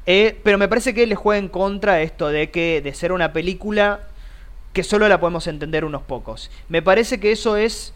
Eh, 0.05 0.39
pero 0.43 0.57
me 0.57 0.67
parece 0.67 0.93
que 0.93 1.05
le 1.05 1.15
juega 1.15 1.39
en 1.39 1.49
contra 1.49 2.01
esto 2.01 2.29
de 2.29 2.49
que 2.49 2.81
de 2.81 2.93
ser 2.93 3.11
una 3.11 3.33
película 3.33 4.01
que 4.73 4.83
solo 4.83 5.07
la 5.07 5.19
podemos 5.19 5.47
entender 5.47 5.85
unos 5.85 6.01
pocos. 6.03 6.49
Me 6.67 6.81
parece 6.81 7.19
que 7.19 7.31
eso 7.31 7.57
es 7.57 7.93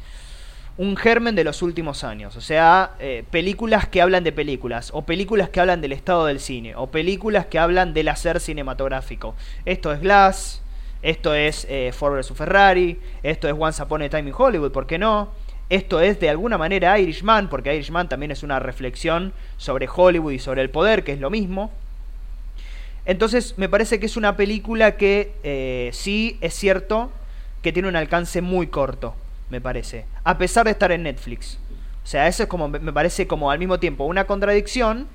un 0.77 0.97
germen 0.97 1.35
de 1.35 1.43
los 1.43 1.61
últimos 1.61 2.03
años. 2.03 2.35
O 2.35 2.41
sea, 2.41 2.93
eh, 2.99 3.23
películas 3.29 3.87
que 3.87 4.01
hablan 4.01 4.23
de 4.23 4.31
películas, 4.31 4.89
o 4.93 5.03
películas 5.03 5.49
que 5.49 5.59
hablan 5.59 5.81
del 5.81 5.91
estado 5.91 6.25
del 6.25 6.39
cine, 6.39 6.75
o 6.75 6.87
películas 6.87 7.45
que 7.45 7.59
hablan 7.59 7.93
del 7.93 8.07
hacer 8.09 8.39
cinematográfico. 8.39 9.35
Esto 9.65 9.91
es 9.93 10.01
Glass, 10.01 10.61
esto 11.01 11.35
es 11.35 11.67
eh, 11.69 11.91
Ford 11.93 12.23
Ferrari, 12.23 12.99
esto 13.21 13.47
es 13.47 13.55
Once 13.57 13.81
Upon 13.83 14.01
a 14.01 14.09
Time 14.09 14.29
in 14.29 14.35
Hollywood, 14.35 14.71
¿por 14.71 14.87
qué 14.87 14.97
no? 14.97 15.31
Esto 15.69 16.01
es 16.01 16.19
de 16.19 16.29
alguna 16.29 16.57
manera 16.57 16.97
Irishman, 16.99 17.49
porque 17.49 17.73
Irishman 17.73 18.09
también 18.09 18.31
es 18.31 18.43
una 18.43 18.59
reflexión 18.59 19.33
sobre 19.57 19.87
Hollywood 19.93 20.33
y 20.33 20.39
sobre 20.39 20.61
el 20.61 20.69
poder, 20.69 21.03
que 21.03 21.13
es 21.13 21.19
lo 21.19 21.29
mismo. 21.29 21.71
Entonces 23.05 23.55
me 23.57 23.69
parece 23.69 23.99
que 23.99 24.05
es 24.05 24.17
una 24.17 24.37
película 24.37 24.95
que 24.95 25.33
eh, 25.43 25.89
sí 25.93 26.37
es 26.41 26.53
cierto 26.53 27.11
que 27.61 27.73
tiene 27.73 27.87
un 27.87 27.95
alcance 27.95 28.41
muy 28.41 28.67
corto, 28.67 29.15
me 29.49 29.61
parece, 29.61 30.05
a 30.23 30.37
pesar 30.37 30.65
de 30.65 30.71
estar 30.71 30.91
en 30.91 31.03
Netflix. 31.03 31.57
O 32.03 32.07
sea, 32.07 32.27
eso 32.27 32.43
es 32.43 32.49
como, 32.49 32.67
me 32.67 32.93
parece 32.93 33.27
como 33.27 33.49
al 33.49 33.59
mismo 33.59 33.79
tiempo 33.79 34.05
una 34.05 34.25
contradicción 34.25 35.07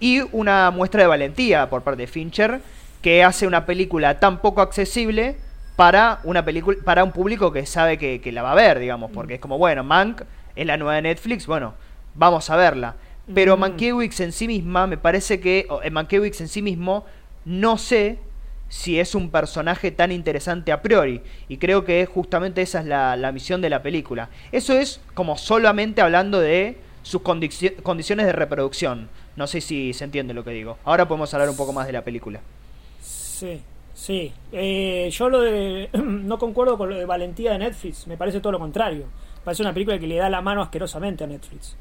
y 0.00 0.20
una 0.32 0.70
muestra 0.70 1.02
de 1.02 1.08
valentía 1.08 1.68
por 1.68 1.82
parte 1.82 2.02
de 2.02 2.06
Fincher, 2.06 2.60
que 3.02 3.24
hace 3.24 3.46
una 3.46 3.66
película 3.66 4.18
tan 4.20 4.40
poco 4.40 4.60
accesible 4.60 5.36
para 5.76 6.20
una 6.24 6.44
película 6.44 6.78
para 6.84 7.02
un 7.02 7.12
público 7.12 7.52
que 7.52 7.66
sabe 7.66 7.98
que, 7.98 8.32
la 8.32 8.42
va 8.42 8.52
a 8.52 8.54
ver, 8.54 8.78
digamos, 8.78 9.10
porque 9.10 9.34
es 9.34 9.40
como, 9.40 9.58
bueno, 9.58 9.82
Mank 9.82 10.22
es 10.54 10.66
la 10.66 10.76
nueva 10.76 10.94
de 10.94 11.02
Netflix, 11.02 11.46
bueno, 11.46 11.74
vamos 12.14 12.48
a 12.50 12.56
verla. 12.56 12.94
Pero 13.32 13.56
Mankiewicz 13.56 14.20
en 14.20 14.32
sí 14.32 14.46
misma, 14.46 14.86
me 14.86 14.98
parece 14.98 15.40
que. 15.40 15.66
en 15.82 15.92
Mankiewicz 15.92 16.40
en 16.40 16.48
sí 16.48 16.60
mismo, 16.60 17.06
no 17.44 17.78
sé 17.78 18.18
si 18.68 18.98
es 18.98 19.14
un 19.14 19.30
personaje 19.30 19.90
tan 19.92 20.12
interesante 20.12 20.72
a 20.72 20.82
priori. 20.82 21.22
Y 21.48 21.58
creo 21.58 21.84
que 21.84 22.04
justamente 22.06 22.60
esa 22.62 22.80
es 22.80 22.86
la, 22.86 23.30
misión 23.32 23.60
de 23.60 23.70
la 23.70 23.82
película. 23.82 24.28
Eso 24.52 24.72
es 24.72 25.00
como 25.14 25.38
solamente 25.38 26.00
hablando 26.00 26.40
de 26.40 26.78
sus 27.02 27.22
condiciones 27.22 28.26
de 28.26 28.32
reproducción. 28.32 29.08
No 29.36 29.46
sé 29.46 29.60
si 29.60 29.92
se 29.92 30.04
entiende 30.04 30.34
lo 30.34 30.44
que 30.44 30.50
digo. 30.50 30.78
Ahora 30.84 31.06
podemos 31.06 31.32
hablar 31.34 31.48
un 31.48 31.56
poco 31.56 31.72
más 31.72 31.86
de 31.86 31.92
la 31.92 32.02
película. 32.02 32.40
Sí, 33.00 33.60
sí. 33.94 34.32
Eh, 34.52 35.08
yo 35.12 35.28
lo 35.28 35.40
de. 35.40 35.88
no 35.92 36.38
concuerdo 36.38 36.76
con 36.76 36.90
lo 36.90 36.96
de 36.96 37.04
valentía 37.04 37.52
de 37.52 37.58
Netflix. 37.58 38.06
Me 38.06 38.16
parece 38.16 38.40
todo 38.40 38.52
lo 38.52 38.58
contrario. 38.58 39.06
Parece 39.44 39.62
una 39.62 39.72
película 39.72 39.98
que 39.98 40.06
le 40.06 40.16
da 40.16 40.30
la 40.30 40.40
mano 40.40 40.62
asquerosamente 40.62 41.24
a 41.24 41.26
Netflix. 41.26 41.76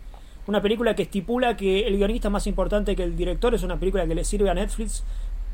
Una 0.45 0.61
película 0.61 0.93
que 0.93 1.03
estipula 1.03 1.55
que 1.55 1.87
el 1.87 1.95
guionista 1.95 2.29
más 2.29 2.47
importante 2.47 2.97
que 2.97 3.03
el 3.03 3.15
director 3.15 3.55
es 3.55 3.63
una 3.63 3.77
película 3.77 4.05
que 4.05 4.13
le 4.13 4.25
sirve 4.25 4.49
a 4.49 4.53
Netflix 4.53 5.05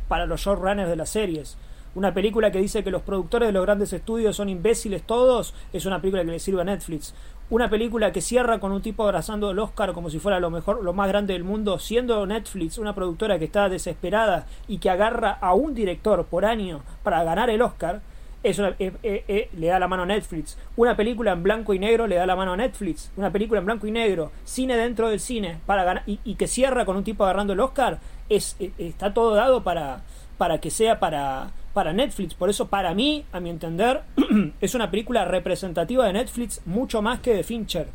para 0.07 0.25
los 0.25 0.41
showrunners 0.41 0.89
de 0.89 0.95
las 0.95 1.11
series. 1.11 1.57
Una 1.93 2.11
película 2.11 2.51
que 2.51 2.57
dice 2.57 2.83
que 2.83 2.89
los 2.89 3.03
productores 3.03 3.49
de 3.49 3.53
los 3.53 3.63
grandes 3.63 3.93
estudios 3.93 4.35
son 4.35 4.49
imbéciles 4.49 5.03
todos, 5.03 5.53
es 5.73 5.85
una 5.85 6.01
película 6.01 6.25
que 6.25 6.31
le 6.31 6.39
sirve 6.39 6.61
a 6.61 6.63
Netflix. 6.63 7.13
Una 7.51 7.69
película 7.69 8.11
que 8.11 8.21
cierra 8.21 8.59
con 8.59 8.71
un 8.71 8.81
tipo 8.81 9.03
abrazando 9.03 9.51
el 9.51 9.59
Oscar 9.59 9.93
como 9.93 10.09
si 10.09 10.17
fuera 10.17 10.39
lo 10.39 10.49
mejor, 10.49 10.83
lo 10.83 10.93
más 10.93 11.07
grande 11.07 11.33
del 11.33 11.43
mundo, 11.43 11.77
siendo 11.77 12.25
Netflix 12.25 12.79
una 12.79 12.95
productora 12.95 13.37
que 13.37 13.45
está 13.45 13.69
desesperada 13.69 14.47
y 14.67 14.79
que 14.79 14.89
agarra 14.89 15.37
a 15.39 15.53
un 15.53 15.75
director 15.75 16.25
por 16.25 16.45
año 16.45 16.81
para 17.03 17.23
ganar 17.23 17.51
el 17.51 17.61
Oscar, 17.61 18.01
es 18.41 18.57
una, 18.57 18.69
eh, 18.79 18.91
eh, 19.03 19.23
eh, 19.27 19.49
le 19.57 19.67
da 19.67 19.79
la 19.79 19.87
mano 19.87 20.03
a 20.03 20.05
Netflix. 20.05 20.57
Una 20.77 20.95
película 20.95 21.33
en 21.33 21.43
blanco 21.43 21.73
y 21.73 21.79
negro 21.79 22.07
le 22.07 22.15
da 22.15 22.25
la 22.25 22.35
mano 22.35 22.53
a 22.53 22.57
Netflix. 22.57 23.11
Una 23.17 23.31
película 23.31 23.59
en 23.59 23.65
blanco 23.65 23.87
y 23.87 23.91
negro, 23.91 24.31
cine 24.45 24.77
dentro 24.77 25.09
del 25.09 25.19
cine, 25.19 25.59
para 25.65 25.83
ganar, 25.83 26.03
y, 26.05 26.35
que 26.35 26.47
cierra 26.47 26.85
con 26.85 26.95
un 26.95 27.03
tipo 27.03 27.23
agarrando 27.23 27.53
el 27.53 27.59
Oscar, 27.59 27.99
es, 28.29 28.55
está 28.77 29.13
todo 29.13 29.35
dado 29.35 29.63
para, 29.63 30.03
para 30.37 30.59
que 30.59 30.69
sea 30.69 30.99
para, 30.99 31.51
para 31.73 31.91
Netflix. 31.91 32.33
Por 32.33 32.49
eso, 32.49 32.67
para 32.67 32.93
mí, 32.93 33.25
a 33.31 33.39
mi 33.39 33.49
entender, 33.49 34.03
es 34.61 34.73
una 34.73 34.89
película 34.89 35.25
representativa 35.25 36.05
de 36.05 36.13
Netflix 36.13 36.61
mucho 36.65 37.01
más 37.01 37.19
que 37.19 37.33
de 37.33 37.43
Fincher. 37.43 37.87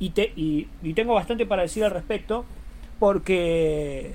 Y, 0.00 0.10
te, 0.10 0.32
y, 0.34 0.66
tengo 0.94 1.14
bastante 1.14 1.46
para 1.46 1.62
decir 1.62 1.84
al 1.84 1.92
respecto, 1.92 2.44
porque 2.98 4.14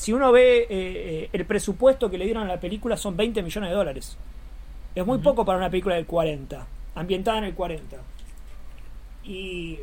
si 0.00 0.14
uno 0.14 0.32
ve 0.32 0.60
eh, 0.60 0.66
eh, 0.70 1.28
el 1.30 1.44
presupuesto 1.44 2.10
que 2.10 2.16
le 2.16 2.24
dieron 2.24 2.44
a 2.44 2.48
la 2.48 2.58
película 2.58 2.96
son 2.96 3.18
20 3.18 3.42
millones 3.42 3.68
de 3.68 3.76
dólares. 3.76 4.16
Es 4.94 5.04
muy 5.04 5.18
poco 5.18 5.44
para 5.44 5.58
una 5.58 5.68
película 5.68 5.94
del 5.94 6.06
40, 6.06 6.66
ambientada 6.94 7.36
en 7.36 7.44
el 7.44 7.54
40. 7.54 7.98
Y 9.24 9.78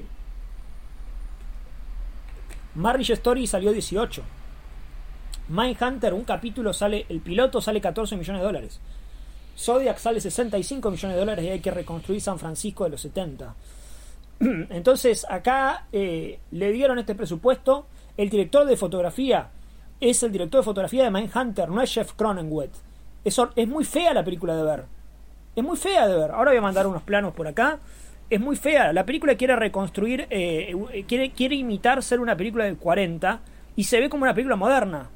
Marriage 2.73 3.13
Story 3.13 3.45
salió 3.45 3.71
18. 3.71 4.23
Mindhunter, 5.49 6.15
un 6.15 6.23
capítulo 6.23 6.73
sale, 6.73 7.05
el 7.09 7.21
piloto 7.21 7.61
sale 7.61 7.79
14 7.79 8.17
millones 8.17 8.41
de 8.41 8.45
dólares. 8.45 8.79
Zodiac 9.55 9.99
sale 9.99 10.19
65 10.19 10.89
millones 10.89 11.15
de 11.15 11.19
dólares 11.19 11.45
y 11.45 11.49
hay 11.49 11.59
que 11.59 11.69
reconstruir 11.69 12.21
San 12.21 12.39
Francisco 12.39 12.85
de 12.85 12.89
los 12.89 13.01
70. 13.01 13.53
Entonces 14.39 15.27
acá 15.29 15.85
eh, 15.91 16.39
le 16.49 16.71
dieron 16.71 16.97
este 16.97 17.13
presupuesto. 17.13 17.85
El 18.17 18.31
director 18.31 18.65
de 18.65 18.75
fotografía 18.77 19.51
es 19.99 20.23
el 20.23 20.31
director 20.31 20.61
de 20.61 20.65
fotografía 20.65 21.03
de 21.03 21.11
Mindhunter, 21.11 21.69
no 21.69 21.81
es 21.81 21.93
Jeff 21.93 22.13
Cronenweth. 22.13 22.75
Es, 23.23 23.39
es 23.55 23.67
muy 23.67 23.83
fea 23.83 24.13
la 24.13 24.23
película 24.23 24.55
de 24.55 24.63
ver. 24.63 24.83
Es 25.55 25.63
muy 25.63 25.75
fea 25.75 26.07
de 26.07 26.15
ver. 26.15 26.31
Ahora 26.31 26.51
voy 26.51 26.59
a 26.59 26.61
mandar 26.61 26.85
unos 26.85 27.01
planos 27.01 27.33
por 27.33 27.47
acá. 27.47 27.79
Es 28.29 28.39
muy 28.39 28.55
fea. 28.55 28.93
La 28.93 29.05
película 29.05 29.35
quiere 29.35 29.55
reconstruir, 29.55 30.27
eh, 30.29 30.75
quiere, 31.07 31.31
quiere 31.31 31.55
imitar 31.55 32.03
ser 32.03 32.19
una 32.19 32.37
película 32.37 32.65
del 32.65 32.77
40 32.77 33.39
y 33.75 33.85
se 33.85 33.99
ve 33.99 34.09
como 34.09 34.23
una 34.23 34.33
película 34.33 34.55
moderna. 34.55 35.09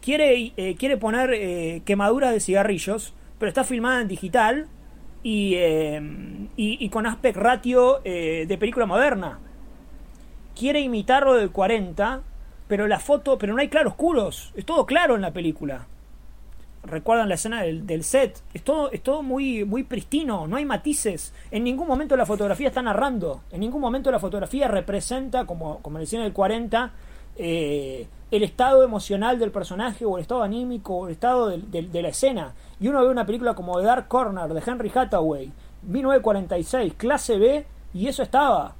Quiere, 0.00 0.52
eh, 0.56 0.76
quiere 0.78 0.96
poner 0.96 1.34
eh, 1.34 1.82
quemaduras 1.84 2.32
de 2.32 2.40
cigarrillos, 2.40 3.12
pero 3.38 3.48
está 3.48 3.62
filmada 3.62 4.00
en 4.00 4.08
digital 4.08 4.68
y, 5.22 5.56
y 6.56 6.88
con 6.88 7.06
aspect 7.06 7.36
ratio 7.36 8.00
de 8.04 8.56
película 8.58 8.86
moderna. 8.86 9.40
Quiere 10.54 10.80
imitar 10.80 11.24
lo 11.24 11.34
del 11.34 11.50
40 11.50 12.22
pero 12.68 12.86
la 12.86 13.00
foto, 13.00 13.38
pero 13.38 13.54
no 13.54 13.60
hay 13.60 13.68
claroscuros, 13.68 14.52
es 14.54 14.64
todo 14.64 14.86
claro 14.86 15.16
en 15.16 15.22
la 15.22 15.32
película. 15.32 15.86
Recuerdan 16.84 17.28
la 17.28 17.34
escena 17.34 17.62
del, 17.62 18.04
set, 18.04 18.40
es 18.54 18.62
todo, 18.62 18.92
es 18.92 19.02
todo 19.02 19.22
muy, 19.22 19.64
muy 19.64 19.82
pristino, 19.82 20.46
no 20.46 20.56
hay 20.56 20.64
matices. 20.64 21.34
En 21.50 21.64
ningún 21.64 21.88
momento 21.88 22.16
la 22.16 22.24
fotografía 22.24 22.68
está 22.68 22.82
narrando, 22.82 23.42
en 23.50 23.60
ningún 23.60 23.80
momento 23.80 24.10
la 24.10 24.20
fotografía 24.20 24.68
representa, 24.68 25.44
como, 25.44 25.80
como 25.80 25.98
en 25.98 26.20
el 26.20 26.32
40, 26.32 26.92
eh, 27.36 28.06
el 28.30 28.42
estado 28.42 28.82
emocional 28.84 29.38
del 29.38 29.50
personaje 29.50 30.04
o 30.04 30.18
el 30.18 30.22
estado 30.22 30.42
anímico 30.42 30.94
o 30.94 31.06
el 31.06 31.12
estado 31.12 31.48
de, 31.48 32.02
la 32.02 32.08
escena. 32.08 32.54
Y 32.78 32.88
uno 32.88 33.02
ve 33.02 33.08
una 33.08 33.26
película 33.26 33.54
como 33.54 33.78
The 33.78 33.84
Dark 33.84 34.08
Corner 34.08 34.52
de 34.52 34.62
Henry 34.64 34.92
Hathaway, 34.94 35.50
1946, 35.82 36.94
clase 36.94 37.38
B, 37.38 37.66
y 37.94 38.06
eso 38.06 38.22
estaba. 38.22 38.74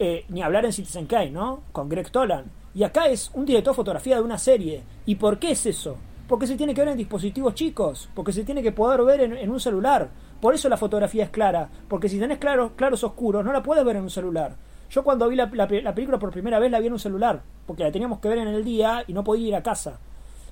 Eh, 0.00 0.24
ni 0.28 0.42
hablar 0.42 0.64
en 0.64 0.72
Citizen 0.72 1.06
Kane, 1.06 1.30
¿no? 1.30 1.62
Con 1.72 1.88
Greg 1.88 2.10
Tolan. 2.10 2.44
Y 2.74 2.82
acá 2.82 3.08
es 3.08 3.30
un 3.34 3.44
director 3.44 3.72
de 3.72 3.76
fotografía 3.76 4.16
de 4.16 4.22
una 4.22 4.38
serie. 4.38 4.82
¿Y 5.06 5.16
por 5.16 5.38
qué 5.38 5.52
es 5.52 5.66
eso? 5.66 5.96
Porque 6.28 6.46
se 6.46 6.56
tiene 6.56 6.74
que 6.74 6.82
ver 6.82 6.90
en 6.90 6.98
dispositivos 6.98 7.54
chicos, 7.54 8.10
porque 8.14 8.32
se 8.32 8.44
tiene 8.44 8.62
que 8.62 8.72
poder 8.72 9.02
ver 9.02 9.20
en, 9.20 9.50
un 9.50 9.58
celular. 9.58 10.10
Por 10.40 10.54
eso 10.54 10.68
la 10.68 10.76
fotografía 10.76 11.24
es 11.24 11.30
clara, 11.30 11.70
porque 11.88 12.08
si 12.08 12.18
tenés 12.18 12.38
claros, 12.38 12.72
claros 12.76 13.02
oscuros, 13.02 13.44
no 13.44 13.52
la 13.52 13.62
puedes 13.62 13.84
ver 13.84 13.96
en 13.96 14.02
un 14.02 14.10
celular. 14.10 14.54
Yo 14.90 15.02
cuando 15.02 15.28
vi 15.28 15.36
la, 15.36 15.50
película 15.50 16.18
por 16.18 16.30
primera 16.30 16.58
vez 16.58 16.70
la 16.70 16.80
vi 16.80 16.86
en 16.86 16.92
un 16.92 16.98
celular, 16.98 17.42
porque 17.66 17.82
la 17.82 17.90
teníamos 17.90 18.20
que 18.20 18.28
ver 18.28 18.38
en 18.38 18.48
el 18.48 18.64
día 18.64 19.04
y 19.06 19.12
no 19.14 19.24
podía 19.24 19.48
ir 19.48 19.54
a 19.54 19.62
casa. 19.62 19.98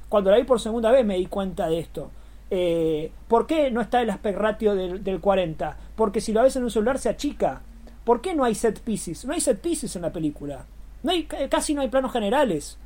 Cuando 0.08 0.30
la 0.30 0.38
vi 0.38 0.44
por 0.44 0.60
segunda 0.60 0.90
vez 0.90 1.04
me 1.04 1.16
di 1.16 1.26
cuenta 1.26 1.68
de 1.68 1.78
esto. 1.78 2.10
Eh, 2.50 3.12
¿Por 3.28 3.46
qué 3.46 3.70
no 3.70 3.80
está 3.80 4.00
el 4.00 4.10
aspect 4.10 4.38
ratio 4.38 4.74
del, 4.74 5.04
del 5.04 5.20
40? 5.20 5.76
Porque 5.94 6.20
si 6.20 6.32
lo 6.32 6.42
ves 6.42 6.56
en 6.56 6.64
un 6.64 6.70
celular 6.70 6.98
se 6.98 7.08
achica. 7.10 7.60
¿Por 8.04 8.20
qué 8.20 8.34
no 8.34 8.44
hay 8.44 8.54
set 8.54 8.80
pieces? 8.80 9.24
No 9.24 9.32
hay 9.32 9.40
set 9.40 9.60
pieces 9.60 9.94
en 9.96 10.02
la 10.02 10.12
película. 10.12 10.64
No 11.02 11.12
hay, 11.12 11.24
casi 11.24 11.74
no 11.74 11.82
hay 11.82 11.88
planos 11.88 12.12
generales. 12.12 12.78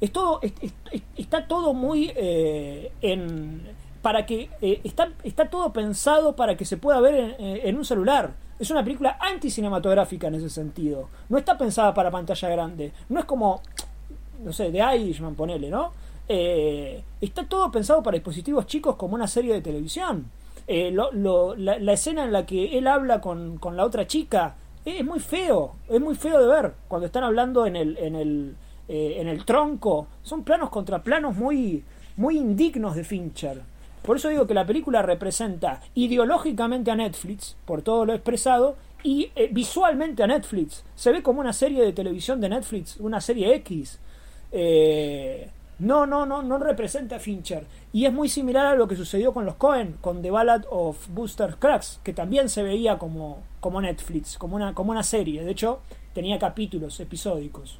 Es 0.00 0.12
todo, 0.12 0.40
está 1.16 1.46
todo 1.46 1.74
muy 1.74 2.12
eh, 2.14 2.92
en. 3.02 3.62
para 4.02 4.26
que. 4.26 4.50
Eh, 4.60 4.80
está, 4.84 5.10
está 5.24 5.50
todo 5.50 5.72
pensado 5.72 6.36
para 6.36 6.56
que 6.56 6.64
se 6.64 6.76
pueda 6.76 7.00
ver 7.00 7.36
en, 7.38 7.76
un 7.76 7.84
celular. 7.84 8.32
Es 8.58 8.70
una 8.70 8.82
película 8.82 9.18
anticinematográfica 9.20 10.28
en 10.28 10.36
ese 10.36 10.50
sentido. 10.50 11.08
No 11.28 11.38
está 11.38 11.56
pensada 11.56 11.94
para 11.94 12.10
pantalla 12.10 12.48
grande. 12.48 12.92
No 13.08 13.20
es 13.20 13.26
como. 13.26 13.62
No 14.42 14.52
sé, 14.52 14.70
de 14.70 14.78
Irishman, 14.78 15.34
ponele, 15.34 15.68
¿no? 15.68 15.92
Eh, 16.28 17.02
está 17.22 17.44
todo 17.44 17.70
pensado 17.72 18.02
para 18.02 18.16
dispositivos 18.16 18.66
chicos 18.66 18.96
como 18.96 19.14
una 19.14 19.26
serie 19.26 19.54
de 19.54 19.62
televisión. 19.62 20.30
Eh, 20.66 20.92
la, 20.92 21.92
escena 21.92 22.24
en 22.24 22.32
la 22.32 22.44
que 22.44 22.76
él 22.76 22.86
habla 22.86 23.22
con, 23.22 23.58
la 23.72 23.84
otra 23.84 24.06
chica 24.06 24.56
es 24.96 25.04
muy 25.04 25.20
feo, 25.20 25.76
es 25.88 26.00
muy 26.00 26.14
feo 26.14 26.40
de 26.40 26.46
ver 26.46 26.74
cuando 26.88 27.06
están 27.06 27.24
hablando 27.24 27.66
en 27.66 27.76
el, 27.76 27.96
en 27.98 28.14
el, 28.14 28.56
eh, 28.88 29.16
en 29.18 29.28
el 29.28 29.44
tronco. 29.44 30.06
Son 30.22 30.44
planos 30.44 30.70
contra 30.70 31.02
planos 31.02 31.36
muy, 31.36 31.84
muy 32.16 32.38
indignos 32.38 32.94
de 32.94 33.04
Fincher. 33.04 33.60
Por 34.02 34.16
eso 34.16 34.28
digo 34.28 34.46
que 34.46 34.54
la 34.54 34.66
película 34.66 35.02
representa 35.02 35.80
ideológicamente 35.94 36.90
a 36.90 36.96
Netflix, 36.96 37.56
por 37.66 37.82
todo 37.82 38.06
lo 38.06 38.14
expresado, 38.14 38.76
y 39.02 39.30
eh, 39.36 39.48
visualmente 39.52 40.22
a 40.22 40.26
Netflix. 40.26 40.84
Se 40.94 41.12
ve 41.12 41.22
como 41.22 41.40
una 41.40 41.52
serie 41.52 41.82
de 41.82 41.92
televisión 41.92 42.40
de 42.40 42.48
Netflix, 42.48 42.96
una 42.98 43.20
serie 43.20 43.54
X. 43.56 43.98
no, 45.78 46.06
no, 46.06 46.26
no, 46.26 46.42
no 46.42 46.58
representa 46.58 47.16
a 47.16 47.18
Fincher. 47.20 47.66
Y 47.92 48.06
es 48.06 48.12
muy 48.12 48.28
similar 48.28 48.66
a 48.66 48.74
lo 48.74 48.88
que 48.88 48.96
sucedió 48.96 49.32
con 49.32 49.46
los 49.46 49.54
Cohen, 49.54 49.96
con 50.00 50.22
The 50.22 50.30
Ballad 50.30 50.64
of 50.70 51.08
Buster 51.08 51.56
Cracks, 51.58 52.00
que 52.02 52.12
también 52.12 52.48
se 52.48 52.62
veía 52.62 52.98
como, 52.98 53.42
como 53.60 53.80
Netflix, 53.80 54.36
como 54.38 54.56
una, 54.56 54.74
como 54.74 54.90
una 54.90 55.02
serie. 55.02 55.44
De 55.44 55.52
hecho, 55.52 55.80
tenía 56.14 56.38
capítulos 56.38 56.98
episódicos. 57.00 57.78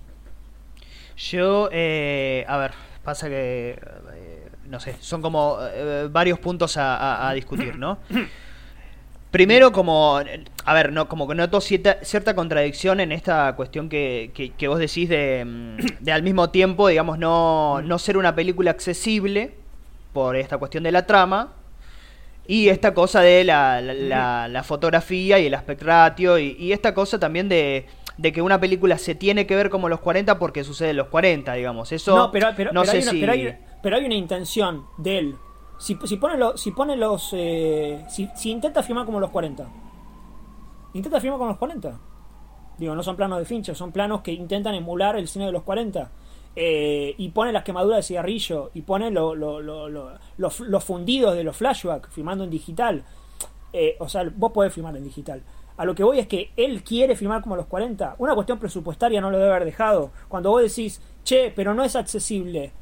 Yo, 1.16 1.68
eh, 1.72 2.44
a 2.46 2.56
ver, 2.58 2.72
pasa 3.02 3.28
que, 3.28 3.80
eh, 4.14 4.48
no 4.66 4.78
sé, 4.78 4.96
son 5.00 5.20
como 5.20 5.58
eh, 5.60 6.08
varios 6.10 6.38
puntos 6.38 6.76
a, 6.76 7.32
discutir, 7.34 7.76
¿no? 7.76 7.98
Primero, 9.30 9.72
como, 9.72 10.20
a 10.64 10.74
ver, 10.74 10.92
no, 10.92 11.08
como 11.08 11.28
que 11.28 11.34
noto 11.34 11.60
cierta, 11.60 11.98
cierta 12.02 12.34
contradicción 12.34 13.00
en 13.00 13.12
esta 13.12 13.54
cuestión 13.56 13.88
que, 13.88 14.30
que, 14.56 14.68
vos 14.68 14.78
decís 14.78 15.08
de, 15.08 15.44
mm, 15.44 15.76
de, 16.00 16.12
al 16.12 16.22
mismo 16.22 16.50
tiempo, 16.50 16.88
digamos, 16.88 17.18
no, 17.18 17.82
no 17.82 17.98
ser 17.98 18.16
una 18.16 18.34
película 18.34 18.70
accesible, 18.70 19.54
por 20.12 20.36
esta 20.36 20.58
cuestión 20.58 20.82
de 20.82 20.92
la 20.92 21.06
trama. 21.06 21.52
Y 22.46 22.70
esta 22.70 22.94
cosa 22.94 23.20
de 23.20 23.44
la, 23.44 23.80
la, 23.82 24.62
fotografía 24.64 25.38
y 25.38 25.46
el 25.46 25.54
aspect 25.54 25.82
ratio. 25.82 26.38
Y, 26.38 26.72
esta 26.72 26.94
cosa 26.94 27.18
también 27.18 27.48
de, 27.48 27.84
de, 28.16 28.32
que 28.32 28.40
una 28.40 28.58
película 28.58 28.96
se 28.96 29.14
tiene 29.14 29.46
que 29.46 29.54
ver 29.54 29.68
como 29.68 29.90
los 29.90 30.00
40 30.00 30.38
porque 30.38 30.64
sucede 30.64 30.90
en 30.90 30.96
los 30.96 31.08
40, 31.08 31.52
digamos. 31.52 31.92
Eso 31.92 32.16
no, 32.16 32.32
pero, 32.32 32.48
pero, 32.56 32.72
no 32.72 32.86
sé 32.86 33.02
si... 33.02 33.20
pero, 33.82 33.96
hay, 33.96 34.04
una 34.04 34.14
intención 34.14 34.86
de 34.96 35.18
él. 35.18 35.34
Si, 35.78 35.96
si 36.04 36.16
pone, 36.16 36.36
si 36.56 36.72
pone 36.72 36.96
los... 36.96 37.30
Eh, 37.32 38.04
si, 38.08 38.50
intenta 38.50 38.82
filmar 38.82 39.06
como 39.06 39.20
los 39.20 39.30
40. 39.30 39.66
Intenta 40.94 41.20
filmar 41.20 41.38
como 41.38 41.50
los 41.50 41.58
40. 41.58 41.98
Digo, 42.78 42.94
no 42.94 43.02
son 43.02 43.16
planos 43.16 43.38
de 43.38 43.44
Fincher, 43.44 43.76
son 43.76 43.92
planos 43.92 44.20
que 44.22 44.32
intentan 44.32 44.74
emular 44.74 45.16
el 45.16 45.28
cine 45.28 45.46
de 45.46 45.52
los 45.52 45.62
40. 45.62 46.10
Eh, 46.56 47.14
y 47.16 47.28
pone 47.28 47.52
las 47.52 47.62
quemaduras 47.62 47.98
de 47.98 48.02
cigarrillo 48.02 48.70
y 48.74 48.82
pone 48.82 49.12
los 49.12 50.84
fundidos 50.84 51.36
de 51.36 51.44
los 51.44 51.56
flashbacks 51.56 52.10
filmando 52.10 52.44
en 52.44 52.50
digital. 52.50 53.04
Eh, 53.72 53.96
o 54.00 54.08
sea, 54.08 54.28
vos 54.34 54.50
podés 54.52 54.72
filmar 54.72 54.96
en 54.96 55.04
digital. 55.04 55.42
A 55.76 55.84
lo 55.84 55.94
que 55.94 56.02
voy 56.02 56.18
es 56.18 56.26
que 56.26 56.50
él 56.56 56.82
quiere 56.82 57.14
filmar 57.14 57.42
como 57.42 57.54
los 57.54 57.66
40. 57.66 58.16
Una 58.18 58.34
cuestión 58.34 58.58
presupuestaria 58.58 59.20
no 59.20 59.30
lo 59.30 59.38
debe 59.38 59.50
haber 59.50 59.64
dejado. 59.64 60.10
Cuando 60.28 60.50
vos 60.50 60.62
decís, 60.62 61.00
che, 61.22 61.52
pero 61.54 61.74
no 61.74 61.84
es 61.84 61.94
accesible. 61.94 62.72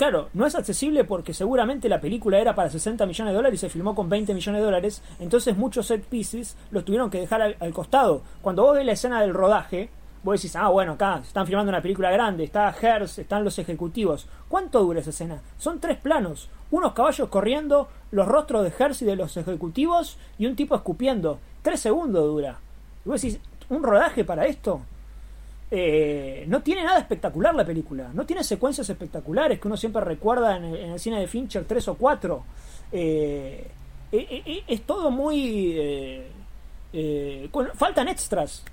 Claro, 0.00 0.30
no 0.32 0.46
es 0.46 0.54
accesible 0.54 1.04
porque 1.04 1.34
seguramente 1.34 1.86
la 1.90 2.00
película 2.00 2.38
era 2.38 2.54
para 2.54 2.70
60 2.70 3.04
millones 3.04 3.32
de 3.32 3.36
dólares 3.36 3.60
y 3.60 3.60
se 3.60 3.68
filmó 3.68 3.94
con 3.94 4.08
20 4.08 4.32
millones 4.32 4.62
de 4.62 4.64
dólares. 4.64 5.02
Entonces 5.18 5.58
muchos 5.58 5.88
set 5.88 6.02
pieces 6.06 6.56
los 6.70 6.86
tuvieron 6.86 7.10
que 7.10 7.20
dejar 7.20 7.42
al, 7.42 7.56
al 7.60 7.74
costado. 7.74 8.22
Cuando 8.40 8.62
vos 8.62 8.76
ves 8.76 8.86
la 8.86 8.92
escena 8.92 9.20
del 9.20 9.34
rodaje, 9.34 9.90
vos 10.22 10.40
decís, 10.40 10.56
ah, 10.56 10.68
bueno, 10.68 10.92
acá 10.92 11.20
están 11.22 11.46
filmando 11.46 11.68
una 11.68 11.82
película 11.82 12.10
grande, 12.10 12.44
está 12.44 12.72
Hearst, 12.72 13.18
están 13.18 13.44
los 13.44 13.58
ejecutivos. 13.58 14.26
¿Cuánto 14.48 14.82
dura 14.82 15.00
esa 15.00 15.10
escena? 15.10 15.42
Son 15.58 15.80
tres 15.80 15.98
planos, 15.98 16.48
unos 16.70 16.94
caballos 16.94 17.28
corriendo, 17.28 17.88
los 18.10 18.26
rostros 18.26 18.64
de 18.64 18.70
Hearst 18.70 19.02
y 19.02 19.04
de 19.04 19.16
los 19.16 19.36
ejecutivos 19.36 20.16
y 20.38 20.46
un 20.46 20.56
tipo 20.56 20.74
escupiendo. 20.74 21.40
Tres 21.60 21.78
segundos 21.80 22.24
dura. 22.24 22.58
Y 23.04 23.10
vos 23.10 23.20
decís, 23.20 23.38
¿un 23.68 23.82
rodaje 23.82 24.24
para 24.24 24.46
esto? 24.46 24.80
Eh, 25.70 26.44
no 26.48 26.62
tiene 26.62 26.82
nada 26.82 26.98
espectacular 26.98 27.54
la 27.54 27.64
película, 27.64 28.10
no 28.12 28.26
tiene 28.26 28.42
secuencias 28.42 28.90
espectaculares 28.90 29.60
que 29.60 29.68
uno 29.68 29.76
siempre 29.76 30.02
recuerda 30.02 30.56
en 30.56 30.64
el, 30.64 30.98
cine 30.98 31.20
de 31.20 31.26
Fincher 31.28 31.64
tres 31.64 31.86
o 31.88 31.94
cuatro. 31.94 32.44
Eh, 32.90 33.70
eh, 34.12 34.64
es 34.66 34.82
todo 34.82 35.10
muy... 35.10 36.24
faltan 37.74 38.08
extras 38.08 38.64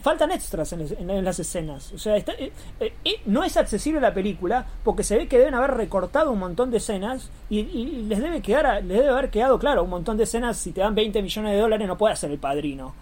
faltan 0.00 0.30
extras 0.32 0.72
en, 0.72 1.24
las 1.24 1.38
escenas. 1.38 1.92
O 1.92 1.98
sea, 1.98 2.16
eh, 2.16 2.52
eh, 2.80 2.92
no 3.26 3.44
es 3.44 3.56
accesible 3.56 4.00
la 4.00 4.14
película 4.14 4.66
porque 4.82 5.02
se 5.02 5.16
ve 5.16 5.28
que 5.28 5.38
deben 5.38 5.54
haber 5.54 5.72
recortado 5.72 6.32
un 6.32 6.38
montón 6.38 6.70
de 6.70 6.78
escenas 6.78 7.30
y, 7.50 7.62
les 8.08 8.20
debe 8.20 8.40
quedar, 8.40 8.82
les 8.84 8.98
debe 8.98 9.10
haber 9.10 9.30
quedado 9.30 9.58
claro 9.58 9.84
un 9.84 9.90
montón 9.90 10.16
de 10.16 10.24
escenas. 10.24 10.56
Si 10.56 10.72
te 10.72 10.80
dan 10.80 10.94
20 10.94 11.22
millones 11.22 11.52
de 11.52 11.58
dólares, 11.58 11.86
no 11.86 11.98
puede 11.98 12.14
hacer 12.14 12.30
el 12.30 12.38
padrino. 12.38 12.94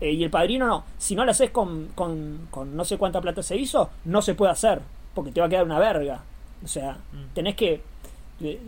Eh, 0.00 0.12
y 0.12 0.24
el 0.24 0.30
padrino 0.30 0.66
no. 0.66 0.84
Si 0.98 1.14
no 1.14 1.24
lo 1.24 1.30
haces 1.30 1.50
con, 1.50 1.88
con, 1.94 2.48
con, 2.50 2.76
no 2.76 2.84
sé 2.84 2.96
cuánta 2.96 3.20
plata 3.20 3.42
se 3.42 3.56
hizo, 3.56 3.90
no 4.04 4.22
se 4.22 4.34
puede 4.34 4.52
hacer 4.52 4.80
porque 5.14 5.32
te 5.32 5.40
va 5.40 5.46
a 5.46 5.50
quedar 5.50 5.64
una 5.64 5.78
verga. 5.78 6.22
O 6.64 6.68
sea, 6.68 6.92
mm. 7.12 7.34
tenés 7.34 7.56
que. 7.56 7.82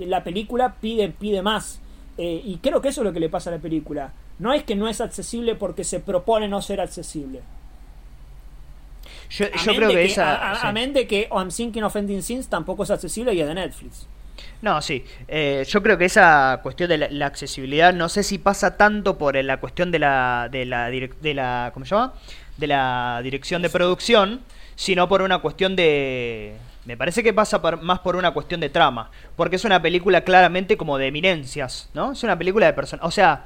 La 0.00 0.22
película 0.22 0.74
pide, 0.80 1.08
pide 1.08 1.40
más. 1.40 1.80
y 2.18 2.58
creo 2.62 2.82
que 2.82 2.88
eso 2.88 3.00
es 3.00 3.06
lo 3.06 3.12
que 3.12 3.20
le 3.20 3.30
pasa 3.30 3.48
a 3.48 3.54
la 3.54 3.58
película 3.58 4.12
no 4.42 4.52
es 4.52 4.64
que 4.64 4.74
no 4.74 4.88
es 4.88 5.00
accesible 5.00 5.54
porque 5.54 5.84
se 5.84 6.00
propone 6.00 6.48
no 6.48 6.60
ser 6.62 6.80
accesible. 6.80 7.42
Yo, 9.30 9.46
creo 9.76 9.88
que, 9.88 10.04
esa. 10.04 10.68
Amén 10.68 10.92
de 10.92 11.06
que 11.06 11.28
I'm 11.30 11.48
Thinking 11.48 11.84
of 11.84 11.94
Ending 11.94 12.22
Scenes 12.22 12.48
tampoco 12.48 12.82
es 12.82 12.90
accesible 12.90 13.32
y 13.34 13.40
es 13.40 13.46
de 13.46 13.54
Netflix. 13.54 14.06
No, 14.60 14.80
sí. 14.80 15.04
Eh, 15.28 15.64
yo 15.68 15.82
creo 15.82 15.98
que 15.98 16.04
esa 16.04 16.60
cuestión 16.62 16.88
de 16.88 16.98
la, 17.10 17.26
accesibilidad, 17.26 17.92
no 17.92 18.08
sé 18.08 18.22
si 18.22 18.38
pasa 18.38 18.76
tanto 18.76 19.18
por 19.18 19.36
la 19.42 19.58
cuestión 19.58 19.90
de 19.90 19.98
la, 19.98 20.48
de 20.50 20.64
la, 20.64 21.70
¿cómo 21.74 21.84
se 21.84 21.94
llama? 21.94 22.14
De 22.56 22.66
la 22.66 23.20
dirección 23.22 23.62
de 23.62 23.70
producción, 23.70 24.40
sino 24.76 25.08
por 25.08 25.22
una 25.22 25.38
cuestión 25.38 25.74
de, 25.76 26.56
me 26.84 26.96
parece 26.96 27.22
que 27.22 27.32
pasa 27.32 27.58
más 27.80 28.00
por 28.00 28.16
una 28.16 28.32
cuestión 28.32 28.60
de 28.60 28.68
trama, 28.68 29.10
porque 29.36 29.56
es 29.56 29.64
una 29.64 29.80
película 29.80 30.22
claramente 30.22 30.76
como 30.76 30.98
de 30.98 31.08
eminencias, 31.08 31.88
¿no? 31.94 32.12
Es 32.12 32.22
una 32.22 32.36
película 32.36 32.66
de 32.66 32.72
personas, 32.72 33.04
o 33.06 33.10
sea, 33.10 33.44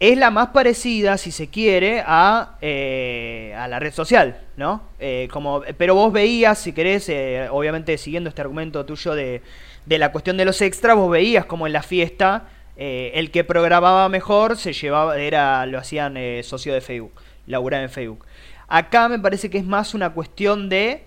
es 0.00 0.16
la 0.16 0.30
más 0.30 0.48
parecida, 0.48 1.18
si 1.18 1.30
se 1.30 1.48
quiere, 1.48 2.02
a, 2.06 2.56
eh, 2.62 3.54
a 3.56 3.68
la 3.68 3.78
red 3.78 3.92
social, 3.92 4.40
¿no? 4.56 4.82
Eh, 4.98 5.28
como, 5.30 5.62
pero 5.76 5.94
vos 5.94 6.10
veías, 6.10 6.58
si 6.58 6.72
querés, 6.72 7.10
eh, 7.10 7.48
obviamente 7.50 7.98
siguiendo 7.98 8.30
este 8.30 8.40
argumento 8.40 8.86
tuyo 8.86 9.14
de, 9.14 9.42
de, 9.84 9.98
la 9.98 10.10
cuestión 10.10 10.38
de 10.38 10.46
los 10.46 10.62
extras, 10.62 10.96
vos 10.96 11.10
veías 11.10 11.44
como 11.44 11.66
en 11.66 11.74
la 11.74 11.82
fiesta 11.82 12.48
el 12.76 13.30
que 13.30 13.44
programaba 13.44 14.08
mejor 14.08 14.56
se 14.56 14.72
llevaba, 14.72 15.18
era, 15.18 15.66
lo 15.66 15.78
hacían 15.78 16.16
socio 16.42 16.72
de 16.72 16.80
Facebook, 16.80 17.12
laburaba 17.46 17.82
en 17.82 17.90
Facebook. 17.90 18.24
Acá 18.68 19.06
me 19.10 19.18
parece 19.18 19.50
que 19.50 19.58
es 19.58 19.66
más 19.66 19.92
una 19.92 20.14
cuestión 20.14 20.70
de 20.70 21.04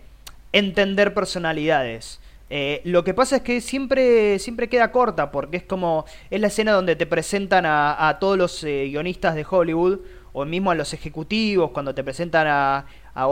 entender 0.52 1.16
personalidades. 1.16 2.20
Eh, 2.50 2.82
lo 2.84 3.04
que 3.04 3.14
pasa 3.14 3.38
es 3.38 3.42
que 3.42 3.62
siempre, 3.62 4.38
siempre 4.40 4.70
queda 4.70 4.92
corta, 4.92 5.32
porque 5.32 5.58
es 5.58 5.64
como. 5.64 6.06
Es 6.30 6.40
la 6.40 6.48
escena 6.48 6.74
donde 6.74 6.96
te 6.96 7.06
presentan 7.06 7.66
a, 7.66 8.18
todos 8.20 8.38
los 8.38 8.64
eh, 8.64 8.88
guionistas 8.90 9.36
de 9.36 9.46
Hollywood, 9.50 10.00
o 10.34 10.46
mismo 10.46 10.72
a 10.72 10.76
los 10.76 10.94
ejecutivos, 10.94 11.72
cuando 11.72 11.96
te 11.96 12.04
presentan 12.04 12.48
a, 12.48 12.86
a, 13.16 13.28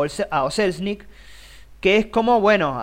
que 1.81 1.97
es 1.97 2.05
como, 2.05 2.39
bueno, 2.39 2.79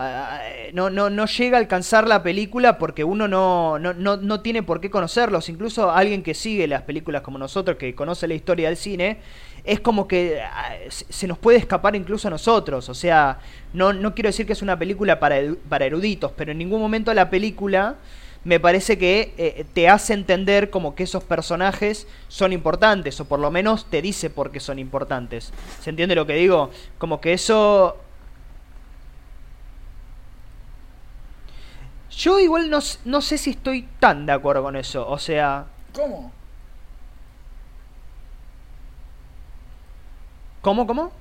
no, 0.72 0.90
no, 0.90 1.08
no 1.08 1.26
llega 1.26 1.56
a 1.56 1.60
alcanzar 1.60 2.08
la 2.08 2.20
película 2.24 2.78
porque 2.78 3.04
uno 3.04 3.28
no, 3.28 3.78
no, 3.78 3.94
no, 3.94 4.16
no, 4.16 4.40
tiene 4.40 4.64
por 4.64 4.80
qué 4.80 4.90
conocerlos. 4.90 5.48
Incluso 5.48 5.92
alguien 5.92 6.24
que 6.24 6.34
sigue 6.34 6.66
las 6.66 6.82
películas 6.82 7.22
como 7.22 7.38
nosotros, 7.38 7.76
que 7.76 7.94
conoce 7.94 8.26
la 8.26 8.34
historia 8.34 8.66
del 8.66 8.76
cine, 8.76 9.18
es 9.64 9.80
como 9.80 10.08
que 10.08 10.40
se 10.88 11.26
nos 11.26 11.38
puede 11.38 11.58
escapar 11.58 11.96
incluso 11.96 12.28
a 12.28 12.30
nosotros. 12.30 12.88
O 12.88 12.94
sea, 12.94 13.38
no, 13.72 13.92
no 13.92 14.14
quiero 14.14 14.28
decir 14.28 14.46
que 14.46 14.52
es 14.52 14.62
una 14.62 14.78
película 14.78 15.20
para, 15.20 15.36
para 15.68 15.86
eruditos, 15.86 16.32
pero 16.36 16.52
en 16.52 16.58
ningún 16.58 16.80
momento 16.80 17.12
la 17.14 17.30
película 17.30 17.96
me 18.44 18.60
parece 18.60 18.96
que 18.96 19.34
eh, 19.36 19.64
te 19.74 19.88
hace 19.88 20.14
entender 20.14 20.70
como 20.70 20.94
que 20.94 21.02
esos 21.02 21.24
personajes 21.24 22.06
son 22.28 22.52
importantes, 22.52 23.20
o 23.20 23.24
por 23.26 23.40
lo 23.40 23.50
menos 23.50 23.90
te 23.90 24.00
dice 24.00 24.30
por 24.30 24.50
qué 24.50 24.60
son 24.60 24.78
importantes. 24.78 25.52
¿Se 25.80 25.90
entiende 25.90 26.14
lo 26.14 26.26
que 26.26 26.34
digo? 26.34 26.70
Como 26.98 27.20
que 27.20 27.32
eso 27.32 27.96
Yo 32.18 32.40
igual 32.40 32.68
no, 32.68 32.80
no 33.04 33.20
sé 33.20 33.38
si 33.38 33.50
estoy 33.50 33.82
tan 34.00 34.26
de 34.26 34.32
acuerdo 34.32 34.64
con 34.64 34.74
eso. 34.74 35.08
O 35.08 35.18
sea. 35.18 35.66
¿Cómo? 35.92 36.32
¿Cómo, 40.60 40.86
cómo? 40.86 41.12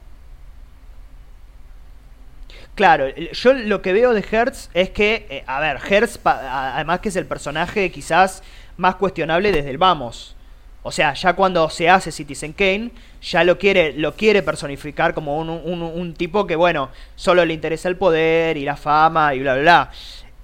Claro, 2.76 3.08
yo 3.16 3.54
lo 3.54 3.82
que 3.82 3.92
veo 3.92 4.14
de 4.14 4.24
Hertz 4.30 4.70
es 4.74 4.92
que, 4.92 5.26
eh, 5.30 5.44
a 5.48 5.60
ver, 5.60 5.80
Hertz, 5.90 6.20
además 6.24 7.00
que 7.00 7.10
es 7.10 7.16
el 7.16 7.26
personaje 7.26 7.92
quizás 7.92 8.44
más 8.78 8.96
cuestionable 8.96 9.52
desde 9.52 9.72
el 9.72 9.80
vamos. 9.80 10.36
O 10.84 10.92
sea, 10.92 11.14
ya 11.16 11.34
cuando 11.34 11.70
se 11.70 11.90
hace 11.90 12.12
Citizen 12.12 12.54
Kane, 12.54 12.92
ya 13.22 13.44
lo 13.44 13.58
quiere, 13.58 13.94
lo 13.94 14.14
quiere 14.16 14.44
personificar 14.44 15.14
como 15.14 15.40
un, 15.40 15.50
un, 15.50 16.14
tipo 16.14 16.46
que, 16.46 16.56
bueno, 16.56 16.90
solo 17.16 17.44
le 17.46 17.54
interesa 17.54 17.90
el 17.90 17.98
poder 17.98 18.58
y 18.58 18.64
la 18.64 18.78
fama 18.78 19.34
y 19.34 19.40
bla, 19.40 19.54
bla, 19.56 19.62
bla. 19.62 19.92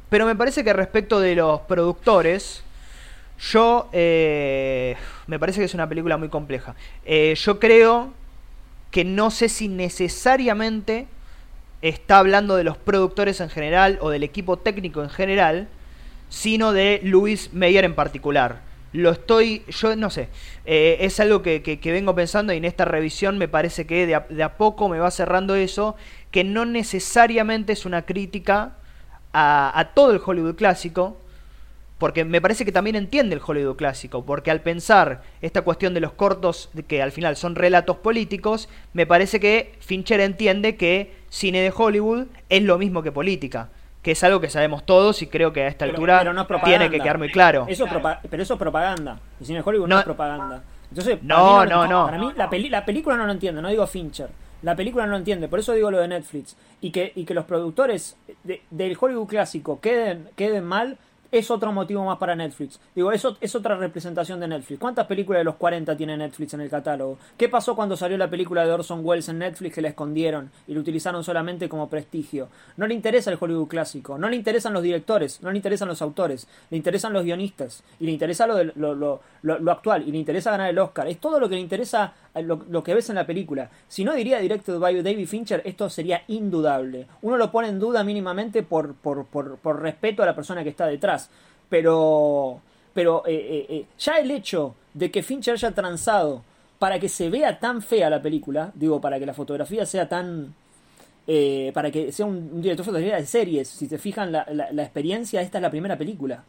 Pero 0.10 0.26
me 0.26 0.36
parece 0.36 0.64
que 0.64 0.74
respecto 0.74 1.20
de 1.20 1.36
los 1.36 1.62
productores, 1.62 2.64
yo 3.40 3.90
eh, 3.94 4.96
me 5.28 5.40
parece 5.40 5.60
que 5.60 5.66
es 5.66 5.74
una 5.74 5.88
película 5.88 6.18
muy 6.18 6.30
compleja. 6.30 6.76
Eh, 7.06 7.36
yo 7.38 7.60
creo 7.60 8.12
que 8.94 9.04
no 9.04 9.32
sé 9.32 9.50
si 9.50 9.70
necesariamente 9.70 11.08
está 11.82 12.20
hablando 12.20 12.56
de 12.56 12.64
los 12.64 12.78
productores 12.78 13.42
en 13.42 13.50
general 13.50 13.98
o 14.02 14.12
del 14.12 14.22
equipo 14.22 14.58
técnico 14.58 15.02
en 15.02 15.10
general, 15.10 15.68
sino 16.30 16.74
de 16.74 17.02
Luis 17.04 17.52
Meyer 17.54 17.86
en 17.86 17.96
particular. 17.96 18.62
Lo 18.94 19.10
estoy, 19.10 19.64
yo 19.68 19.96
no 19.96 20.12
sé, 20.12 20.30
eh, 20.66 20.98
es 21.00 21.20
algo 21.20 21.42
que, 21.42 21.80
vengo 21.84 22.14
pensando 22.14 22.54
y 22.54 22.58
en 22.58 22.66
esta 22.66 22.86
revisión 22.86 23.40
me 23.40 23.48
parece 23.48 23.88
que 23.88 24.06
de 24.06 24.22
de 24.30 24.44
a 24.44 24.58
poco 24.58 24.88
me 24.88 25.00
va 25.00 25.10
cerrando 25.10 25.56
eso, 25.56 25.96
que 26.30 26.44
no 26.44 26.64
necesariamente 26.64 27.74
es 27.74 27.88
una 27.88 28.04
crítica 28.04 28.74
a, 29.34 29.90
todo 29.96 30.12
el 30.12 30.22
Hollywood 30.24 30.54
clásico, 30.54 31.18
porque 32.04 32.26
me 32.26 32.42
parece 32.42 32.66
que 32.66 32.74
también 32.74 32.98
entiende 32.98 33.34
el 33.34 33.42
Hollywood 33.42 33.78
clásico, 33.78 34.26
porque 34.26 34.52
al 34.52 34.60
pensar 34.60 35.22
esta 35.42 35.62
cuestión 35.62 35.94
de 35.94 36.02
los 36.02 36.12
cortos, 36.12 36.70
que 36.86 37.02
al 37.02 37.14
final 37.14 37.38
son 37.38 37.56
relatos 37.56 37.96
políticos, 37.96 38.68
me 38.92 39.06
parece 39.06 39.40
que 39.40 39.78
Fincher 39.80 40.20
entiende 40.20 40.76
que 40.76 41.16
cine 41.30 41.62
de 41.62 41.72
Hollywood 41.74 42.26
es 42.50 42.62
lo 42.62 42.78
mismo 42.78 43.04
que 43.04 43.14
política, 43.14 43.70
que 44.02 44.12
es 44.12 44.24
algo 44.26 44.42
que 44.42 44.50
sabemos 44.50 44.86
todos 44.86 45.22
y 45.22 45.28
creo 45.28 45.54
que 45.54 45.64
a 45.64 45.70
esta 45.70 45.86
altura 45.86 46.26
tiene 46.66 46.90
que 46.90 47.00
quedar 47.00 47.18
muy 47.18 47.32
claro. 47.32 47.68
Eso 47.70 47.86
pero 48.30 48.44
eso 48.44 48.56
es 48.56 48.60
propaganda, 48.60 49.22
el 49.40 49.46
cine 49.46 49.60
de 49.60 49.64
Hollywood 49.66 49.88
no, 49.88 50.00
es 50.00 50.04
propaganda. 50.04 50.62
Entonces, 50.90 51.24
no, 51.24 51.66
no, 51.66 51.88
no, 51.88 52.06
Para 52.08 52.18
mí 52.18 52.34
la, 52.36 52.50
la 52.52 52.84
película 52.84 53.16
no 53.16 53.26
lo 53.26 53.32
entiendo, 53.32 53.62
no 53.62 53.70
digo 53.70 53.88
Fincher. 53.88 54.28
La 54.62 54.76
película 54.76 55.06
no 55.06 55.12
lo 55.12 55.18
entiende, 55.20 55.48
por 55.48 55.60
eso 55.60 55.72
digo 55.72 55.90
lo 55.90 56.00
de 56.00 56.10
Netflix. 56.10 56.58
Y 56.82 56.92
que, 56.92 57.14
y 57.16 57.24
que 57.24 57.34
los 57.34 57.46
productores 57.46 58.18
del 58.44 58.98
Hollywood 59.00 59.28
clásico 59.28 59.80
queden, 59.80 60.30
queden 60.36 60.66
mal, 60.66 60.98
es 61.34 61.50
otro 61.50 61.72
motivo 61.72 62.06
más 62.06 62.20
para 62.20 62.36
Netflix. 62.36 62.80
Digo, 62.94 63.12
eso 63.12 63.38
es 63.42 63.56
otra 63.56 63.76
representación 63.76 64.40
de 64.40 64.48
Netflix. 64.48 64.80
¿Cuántas 64.80 65.08
películas 65.08 65.40
de 65.40 65.46
los 65.46 65.56
40 65.56 65.98
tiene 65.98 66.16
Netflix 66.16 66.54
en 66.54 66.62
el 66.62 66.70
catálogo? 66.70 67.18
¿Qué 67.36 67.50
pasó 67.50 67.76
cuando 67.76 67.98
salió 67.98 68.20
la 68.20 68.30
película 68.30 68.64
de 68.64 68.72
Orson 68.72 69.02
Welles 69.04 69.28
en 69.30 69.40
Netflix 69.40 69.74
que 69.74 69.82
la 69.82 69.90
escondieron 69.90 70.52
y 70.68 70.76
la 70.76 70.80
utilizaron 70.80 71.24
solamente 71.24 71.68
como 71.68 71.90
prestigio? 71.90 72.50
No 72.78 72.86
le 72.86 72.94
interesa 72.94 73.32
el 73.32 73.40
Hollywood 73.42 73.68
clásico, 73.68 74.16
no 74.20 74.30
le 74.30 74.36
interesan 74.36 74.74
los 74.74 74.84
directores, 74.84 75.42
no 75.42 75.50
le 75.50 75.58
interesan 75.58 75.88
los 75.88 76.04
autores, 76.04 76.48
le 76.70 76.78
interesan 76.78 77.14
los 77.14 77.24
guionistas 77.24 77.84
y 78.00 78.06
le 78.06 78.12
interesa 78.12 78.46
lo, 78.46 78.64
lo, 78.64 79.20
lo, 79.42 79.72
actual 79.72 80.08
y 80.08 80.12
le 80.12 80.20
interesa 80.20 80.52
ganar 80.52 80.70
el 80.70 80.78
Oscar. 80.78 81.08
Es 81.08 81.18
todo 81.18 81.40
lo 81.40 81.50
que 81.50 81.56
le 81.56 81.62
interesa 81.62 82.14
lo, 82.42 82.84
que 82.84 82.94
ves 82.96 83.10
en 83.10 83.16
la 83.16 83.28
película. 83.28 83.70
Si 83.88 84.04
no 84.04 84.14
diría 84.14 84.40
Directed 84.40 84.80
by 84.80 85.04
David 85.04 85.28
Fincher, 85.28 85.62
esto 85.66 85.90
sería 85.90 86.24
indudable. 86.28 87.08
Uno 87.22 87.38
lo 87.38 87.52
pone 87.52 87.68
en 87.68 87.80
duda 87.80 88.04
mínimamente 88.04 88.64
por, 88.64 88.96
por, 88.96 89.26
por, 89.26 89.58
por 89.58 89.82
respeto 89.82 90.24
a 90.24 90.26
la 90.26 90.36
persona 90.36 90.64
que 90.64 90.70
está 90.70 90.88
detrás. 90.88 91.30
Pero, 91.70 92.60
pero 92.94 93.24
eh, 93.28 93.34
eh, 93.34 93.66
eh, 93.70 93.86
ya 94.00 94.18
el 94.18 94.32
hecho 94.32 94.76
de 94.94 95.12
que 95.12 95.22
Fincher 95.22 95.54
haya 95.54 95.72
transado 95.72 96.44
para 96.80 97.00
que 97.00 97.08
se 97.08 97.30
vea 97.30 97.60
tan 97.60 97.82
fea 97.82 98.10
la 98.10 98.22
película, 98.22 98.72
digo, 98.74 99.00
para 99.00 99.20
que 99.20 99.26
la 99.26 99.34
fotografía 99.34 99.86
sea 99.86 100.10
tan... 100.10 100.54
para 101.74 101.92
que 101.92 102.12
sea 102.12 102.26
un, 102.26 102.62
director 102.62 102.86
de 102.86 102.92
fotografía 102.92 103.18
de 103.18 103.26
series, 103.26 103.70
si 103.70 103.88
se 103.88 103.98
fijan 103.98 104.32
la, 104.32 104.46
la, 104.52 104.84
experiencia, 104.84 105.42
esta 105.42 105.60
es 105.60 105.62
la 105.62 105.72
primera 105.72 105.98
película. 105.98 106.44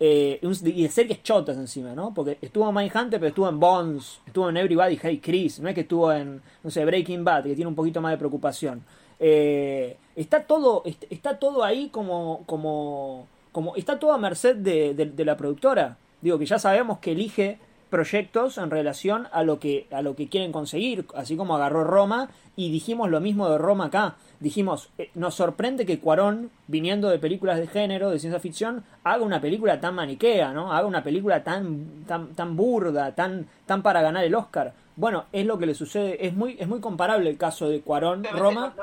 Y 0.00 0.82
de 0.82 0.88
series 0.88 1.22
chotas 1.22 1.58
encima, 1.58 1.94
¿no? 1.94 2.14
Porque 2.14 2.38
estuvo 2.40 2.66
en 2.66 2.74
Mindhunter, 2.74 3.20
pero 3.20 3.28
estuvo 3.28 3.48
en 3.50 3.60
Bonds, 3.60 4.20
estuvo 4.26 4.48
en 4.48 4.56
Everybody 4.56 4.98
Hey 5.00 5.20
Chris, 5.22 5.60
no 5.60 5.68
es 5.68 5.74
que 5.74 5.82
estuvo 5.82 6.10
en, 6.10 6.40
no 6.64 6.70
sé, 6.70 6.82
Breaking 6.86 7.22
Bad, 7.22 7.44
que 7.44 7.54
tiene 7.54 7.68
un 7.68 7.74
poquito 7.74 8.00
más 8.00 8.12
de 8.12 8.16
preocupación. 8.16 8.82
está 9.18 10.44
todo, 10.44 10.82
está 11.10 11.38
todo 11.38 11.62
ahí 11.62 11.90
como, 11.90 12.44
como, 12.46 13.26
como 13.52 13.76
está 13.76 13.98
todo 13.98 14.12
a 14.12 14.18
merced 14.18 14.56
de, 14.56 15.24
la 15.24 15.36
productora. 15.36 15.98
Digo 16.22 16.38
que 16.38 16.46
ya 16.46 16.58
sabemos 16.58 16.98
que 16.98 17.12
elige 17.12 17.58
proyectos 17.90 18.56
en 18.58 18.70
relación 18.70 19.28
a 19.32 19.42
lo 19.42 19.58
que 19.58 19.86
a 19.90 20.02
lo 20.02 20.16
que 20.16 20.28
quieren 20.28 20.52
conseguir, 20.52 21.06
así 21.14 21.36
como 21.36 21.56
agarró 21.56 21.84
Roma 21.84 22.30
y 22.56 22.70
dijimos 22.70 23.10
lo 23.10 23.20
mismo 23.20 23.48
de 23.48 23.58
Roma 23.58 23.86
acá. 23.86 24.16
Dijimos, 24.38 24.88
eh, 24.96 25.10
nos 25.14 25.34
sorprende 25.34 25.84
que 25.84 25.98
Cuarón, 25.98 26.50
viniendo 26.66 27.10
de 27.10 27.18
películas 27.18 27.58
de 27.58 27.66
género, 27.66 28.10
de 28.10 28.18
ciencia 28.18 28.40
ficción, 28.40 28.84
haga 29.04 29.22
una 29.22 29.40
película 29.40 29.80
tan 29.80 29.94
maniquea, 29.94 30.52
¿no? 30.52 30.72
Haga 30.72 30.86
una 30.86 31.02
película 31.02 31.44
tan 31.44 32.04
tan 32.06 32.34
tan 32.34 32.56
burda, 32.56 33.14
tan 33.14 33.46
tan 33.66 33.82
para 33.82 34.00
ganar 34.00 34.24
el 34.24 34.34
Oscar. 34.34 34.72
Bueno, 34.96 35.26
es 35.32 35.44
lo 35.46 35.58
que 35.58 35.66
le 35.66 35.74
sucede, 35.74 36.26
es 36.26 36.34
muy 36.34 36.56
es 36.58 36.68
muy 36.68 36.80
comparable 36.80 37.28
el 37.28 37.36
caso 37.36 37.68
de 37.68 37.80
Cuarón 37.80 38.24
Roma 38.24 38.74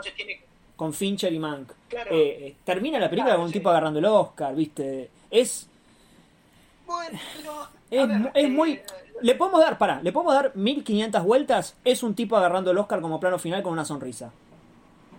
con 0.78 0.94
Fincher 0.94 1.34
y 1.34 1.40
Mank. 1.40 1.72
Eh, 1.92 2.06
eh, 2.12 2.56
termina 2.64 3.00
la 3.00 3.10
película 3.10 3.36
con 3.36 3.46
un 3.46 3.52
tipo 3.52 3.70
agarrando 3.70 4.00
el 4.00 4.06
Oscar, 4.06 4.56
¿viste? 4.56 5.10
Es. 5.30 5.70
Bueno, 6.88 8.32
es, 8.34 8.50
muy. 8.50 8.72
Eh, 8.72 8.84
le 9.22 9.36
podemos 9.36 9.60
dar, 9.62 9.78
para, 9.78 10.02
le 10.02 10.12
podemos 10.12 10.34
dar 10.34 10.56
1500 10.56 11.24
vueltas. 11.24 11.76
Es 11.84 12.02
un 12.02 12.16
tipo 12.16 12.38
agarrando 12.38 12.72
el 12.72 12.78
Oscar 12.78 13.02
como 13.02 13.20
plano 13.20 13.38
final 13.38 13.62
con 13.62 13.74
una 13.74 13.86
sonrisa. 13.86 14.32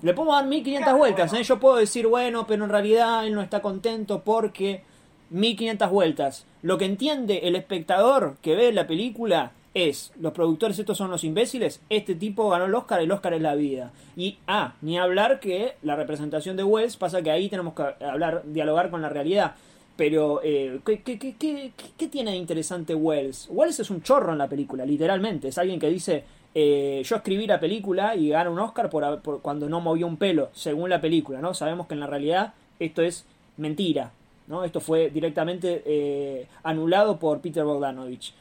Le 0.02 0.14
podemos 0.14 0.36
dar 0.36 0.46
1500 0.46 0.94
vueltas. 0.94 1.32
Yo 1.46 1.60
puedo 1.60 1.76
decir, 1.76 2.06
bueno, 2.06 2.46
pero 2.46 2.64
en 2.64 2.70
realidad 2.70 3.26
él 3.26 3.34
no 3.34 3.42
está 3.42 3.60
contento 3.60 4.22
porque 4.24 4.82
1500 5.30 5.90
vueltas. 5.90 6.46
Lo 6.62 6.78
que 6.78 6.84
entiende 6.84 7.40
el 7.44 7.56
espectador 7.56 8.36
que 8.40 8.54
ve 8.54 8.72
la 8.72 8.86
película 8.86 9.52
es, 9.74 10.12
los 10.18 10.32
productores 10.32 10.78
estos 10.78 10.96
son 10.96 11.10
los 11.10 11.24
imbéciles, 11.24 11.80
este 11.88 12.14
tipo 12.14 12.48
ganó 12.48 12.64
el 12.64 12.74
Oscar, 12.74 13.00
el 13.00 13.12
Oscar 13.12 13.34
es 13.34 13.42
la 13.42 13.54
vida. 13.54 13.92
Y, 14.16 14.38
ah, 14.46 14.74
ni 14.80 14.98
hablar 14.98 15.40
que 15.40 15.76
la 15.82 15.96
representación 15.96 16.56
de 16.56 16.64
Wells 16.64 16.96
pasa 16.96 17.22
que 17.22 17.30
ahí 17.30 17.48
tenemos 17.48 17.74
que 17.74 17.82
hablar, 18.04 18.42
dialogar 18.46 18.90
con 18.90 19.02
la 19.02 19.08
realidad. 19.08 19.54
Pero, 19.98 20.40
eh, 20.44 20.78
¿qué, 20.86 21.02
qué, 21.02 21.18
qué, 21.18 21.72
qué, 21.98 22.06
tiene 22.06 22.30
de 22.30 22.36
interesante 22.36 22.94
Wells? 22.94 23.48
Wells 23.50 23.80
es 23.80 23.90
un 23.90 24.00
chorro 24.00 24.30
en 24.30 24.38
la 24.38 24.48
película, 24.48 24.86
literalmente. 24.86 25.48
Es 25.48 25.58
alguien 25.58 25.80
que 25.80 25.90
dice, 25.90 26.22
eh, 26.54 27.02
yo 27.04 27.16
escribí 27.16 27.48
la 27.48 27.58
película 27.58 28.14
y 28.14 28.28
gano 28.28 28.52
un 28.52 28.60
Oscar 28.60 28.90
por, 28.90 29.20
por, 29.22 29.42
cuando 29.42 29.68
no 29.68 29.80
movió 29.80 30.06
un 30.06 30.16
pelo, 30.16 30.50
según 30.52 30.88
la 30.88 31.00
película, 31.00 31.40
¿no? 31.40 31.52
Sabemos 31.52 31.88
que 31.88 31.94
en 31.94 32.00
la 32.00 32.06
realidad 32.06 32.54
esto 32.78 33.02
es 33.02 33.26
mentira, 33.56 34.12
¿no? 34.46 34.62
Esto 34.62 34.78
fue 34.78 35.10
directamente 35.10 35.82
eh, 35.84 36.46
anulado 36.62 37.18
por 37.18 37.40
Peter 37.40 37.64
Bogdanovich 37.64 38.32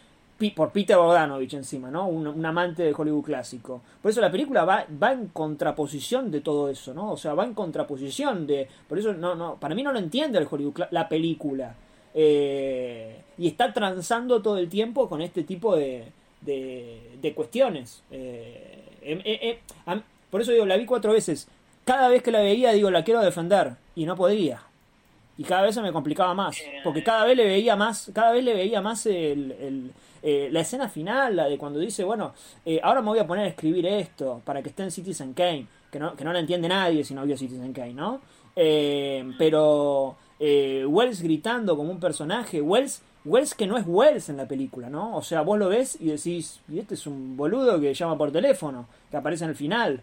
por 0.56 0.72
Peter 0.72 0.98
Bogdanovich 0.98 1.54
encima, 1.54 1.90
¿no? 1.90 2.08
Un, 2.08 2.46
amante 2.46 2.84
de 2.84 2.94
Hollywood 2.96 3.24
clásico. 3.26 3.82
Por 4.02 4.12
eso 4.12 4.22
la 4.22 4.32
película 4.32 4.66
va, 4.66 4.86
va 5.02 5.12
en 5.12 5.28
contraposición 5.28 6.30
de 6.30 6.42
todo 6.42 6.70
eso, 6.70 6.94
¿no? 6.94 7.12
O 7.12 7.18
sea, 7.18 7.34
va 7.34 7.44
en 7.44 7.54
contraposición 7.54 8.46
de... 8.46 8.68
Por 8.88 9.00
eso, 9.00 9.14
no, 9.14 9.36
no, 9.36 9.56
para 9.56 9.74
mí 9.74 9.82
no 9.84 9.92
lo 9.92 10.00
entiende 10.00 10.38
el 10.38 10.48
Hollywood, 10.50 10.82
la 10.92 11.10
película. 11.10 11.76
Eh, 12.14 13.22
y 13.38 13.48
está 13.48 13.74
transando 13.74 14.42
todo 14.42 14.58
el 14.58 14.70
tiempo 14.70 15.10
con 15.10 15.22
este 15.22 15.44
tipo 15.44 15.76
de, 15.76 16.06
de, 16.42 17.34
cuestiones. 17.36 18.04
Eh, 18.12 18.84
em, 19.02 19.22
eh, 19.24 19.60
por 20.30 20.42
eso 20.42 20.52
digo, 20.52 20.66
la 20.66 20.78
vi 20.78 20.86
cuatro 20.86 21.14
veces. 21.14 21.48
cada 21.84 22.10
vez 22.10 22.22
que 22.22 22.32
la 22.32 22.40
veía 22.40 22.74
digo, 22.74 22.92
la 22.92 23.04
quiero 23.04 23.22
defender 23.22 23.74
y 23.96 24.06
no 24.06 24.16
podía. 24.16 24.62
Y 25.38 25.44
cada 25.44 25.62
vez 25.62 25.76
se 25.76 25.82
me 25.82 25.92
complicaba 25.92 26.34
más, 26.34 26.58
porque 26.84 27.04
cada 27.04 27.24
vez 27.26 27.38
le 27.38 27.46
veía 27.46 27.76
más, 27.76 28.10
cada 28.14 28.32
vez 28.32 28.44
le 28.44 28.56
veía 28.56 28.82
más 28.82 29.06
el, 29.06 29.52
el- 29.52 29.92
eh, 30.22 30.50
la 30.52 30.62
escena 30.62 30.90
final, 30.90 31.36
la 31.36 31.46
de 31.46 31.58
cuando 31.58 31.80
dice, 31.80 32.04
bueno, 32.04 32.34
eh, 32.66 32.80
ahora 32.84 33.02
me 33.02 33.10
voy 33.10 33.20
a 33.20 33.28
poner 33.28 33.46
a 33.46 33.50
escribir 33.50 33.86
esto 33.86 34.42
para 34.44 34.62
que 34.62 34.70
esté 34.70 34.84
en 34.84 34.92
Citizen 34.92 35.34
Kane, 35.34 35.68
que 35.92 36.00
no, 36.00 36.16
que 36.16 36.24
no 36.24 36.34
la 36.34 36.40
entiende 36.40 36.68
nadie 36.68 37.04
si 37.04 37.14
no 37.14 37.26
vio 37.26 37.38
Citizen 37.38 37.74
Kane, 37.74 37.94
¿no? 37.94 38.22
Eh, 38.56 39.30
pero 39.38 40.18
Wells 40.40 41.22
gritando 41.22 41.76
como 41.76 41.92
un 41.92 42.00
personaje, 42.00 42.62
Wells, 42.62 43.02
Wells 43.26 43.56
que 43.56 43.68
no 43.68 43.78
es 43.78 43.86
Wells 43.88 44.30
en 44.30 44.38
la 44.38 44.48
película, 44.48 44.90
¿no? 44.90 45.16
O 45.16 45.22
sea, 45.22 45.42
vos 45.42 45.58
lo 45.58 45.70
ves 45.70 45.98
y 46.00 46.08
decís, 46.08 46.60
y 46.70 46.80
este 46.80 46.96
es 46.96 47.08
un 47.08 47.36
boludo 47.36 47.80
que 47.80 47.94
llama 47.94 48.18
por 48.18 48.32
teléfono, 48.32 48.88
que 49.10 49.18
aparece 49.18 49.44
en 49.44 49.50
el 49.52 49.56
final. 49.56 50.02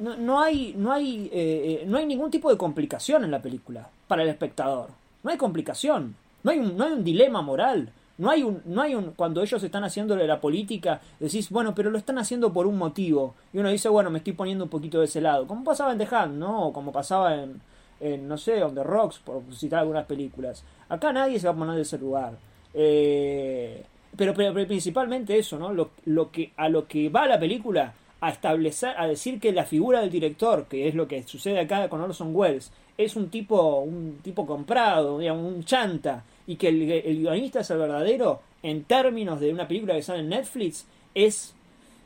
No, 0.00 0.16
no 0.16 0.40
hay 0.40 0.74
no 0.76 0.92
hay 0.92 1.30
eh, 1.32 1.84
no 1.86 1.96
hay 1.96 2.06
ningún 2.06 2.30
tipo 2.30 2.50
de 2.50 2.58
complicación 2.58 3.24
en 3.24 3.30
la 3.30 3.40
película 3.40 3.88
para 4.06 4.22
el 4.22 4.28
espectador 4.28 4.90
no 5.22 5.30
hay 5.30 5.38
complicación 5.38 6.14
no 6.46 6.52
hay 6.52 6.58
un, 6.60 6.76
no 6.76 6.84
hay 6.84 6.92
un 6.92 7.02
dilema 7.02 7.42
moral. 7.42 7.90
No 8.18 8.30
hay 8.30 8.42
un 8.44 8.62
no 8.64 8.80
hay 8.80 8.94
un 8.94 9.10
cuando 9.10 9.42
ellos 9.42 9.62
están 9.62 9.84
haciéndole 9.84 10.26
la 10.26 10.40
política 10.40 11.02
decís 11.20 11.50
bueno 11.50 11.74
pero 11.74 11.90
lo 11.90 11.98
están 11.98 12.16
haciendo 12.16 12.50
por 12.50 12.66
un 12.66 12.78
motivo 12.78 13.34
y 13.52 13.58
uno 13.58 13.68
dice 13.68 13.90
bueno 13.90 14.08
me 14.08 14.20
estoy 14.20 14.32
poniendo 14.32 14.64
un 14.64 14.70
poquito 14.70 15.00
de 15.00 15.04
ese 15.04 15.20
lado 15.20 15.46
como 15.46 15.62
pasaba 15.62 15.92
en 15.92 15.98
The 15.98 16.08
Hand 16.10 16.38
no 16.38 16.68
o 16.68 16.72
como 16.72 16.92
pasaba 16.92 17.34
en, 17.34 17.60
en 18.00 18.26
no 18.26 18.38
sé 18.38 18.62
on 18.62 18.74
the 18.74 18.82
rocks 18.82 19.18
por 19.18 19.42
citar 19.52 19.80
algunas 19.80 20.06
películas. 20.06 20.64
Acá 20.88 21.12
nadie 21.12 21.38
se 21.38 21.46
va 21.46 21.52
a 21.52 21.56
poner 21.56 21.76
de 21.76 21.82
ese 21.82 21.98
lugar. 21.98 22.38
Eh, 22.72 23.84
pero, 24.16 24.32
pero, 24.32 24.54
pero 24.54 24.66
principalmente 24.66 25.36
eso, 25.38 25.58
¿no? 25.58 25.72
Lo, 25.72 25.90
lo 26.06 26.30
que, 26.30 26.52
a 26.56 26.68
lo 26.68 26.86
que 26.86 27.08
va 27.08 27.26
la 27.26 27.38
película, 27.38 27.92
a 28.20 28.30
establecer, 28.30 28.94
a 28.96 29.06
decir 29.06 29.40
que 29.40 29.52
la 29.52 29.64
figura 29.64 30.00
del 30.00 30.10
director, 30.10 30.66
que 30.68 30.88
es 30.88 30.94
lo 30.94 31.06
que 31.06 31.22
sucede 31.24 31.60
acá 31.60 31.88
con 31.88 32.00
Orson 32.00 32.34
Welles, 32.34 32.72
es 32.96 33.14
un 33.16 33.28
tipo, 33.28 33.80
un 33.80 34.18
tipo 34.22 34.46
comprado, 34.46 35.18
digamos, 35.18 35.44
un 35.44 35.64
chanta, 35.64 36.24
y 36.46 36.56
que 36.56 36.68
el, 36.68 36.90
el 36.90 37.18
guionista 37.20 37.60
es 37.60 37.70
el 37.70 37.78
verdadero, 37.78 38.40
en 38.62 38.84
términos 38.84 39.40
de 39.40 39.52
una 39.52 39.66
película 39.68 39.94
que 39.94 40.02
sale 40.02 40.20
en 40.20 40.28
Netflix, 40.28 40.86
es, 41.14 41.54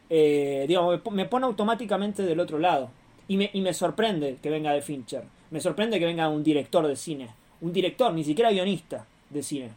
eh, 0.09 0.65
digamos, 0.69 0.93
me 0.93 0.99
po- 0.99 1.11
me 1.11 1.25
pone 1.27 1.47
automáticamente 1.47 2.23
del 2.23 2.41
otro 2.41 2.59
lado. 2.59 2.91
Y 3.29 3.37
me, 3.37 3.51
y 3.53 3.61
me 3.61 3.73
sorprende 3.73 4.39
que 4.43 4.51
venga 4.51 4.73
de 4.73 4.83
Fincher. 4.83 5.23
Me 5.51 5.61
sorprende 5.61 5.99
que 5.99 6.05
venga 6.05 6.29
un 6.29 6.43
director 6.43 6.87
de 6.87 6.97
cine. 6.97 7.31
Un 7.61 7.73
director, 7.73 8.13
ni 8.13 8.25
siquiera 8.25 8.51
guionista 8.51 9.07
de 9.29 9.43
cine. 9.43 9.71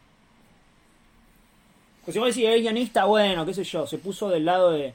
Pues 2.03 2.13
si 2.13 2.19
vos 2.19 2.29
decís, 2.29 2.49
es 2.49 2.61
guionista, 2.61 3.05
bueno, 3.05 3.45
qué 3.45 3.53
sé 3.53 3.63
yo, 3.63 3.85
se 3.87 3.97
puso 3.97 4.29
del 4.29 4.45
lado 4.45 4.71
de... 4.71 4.93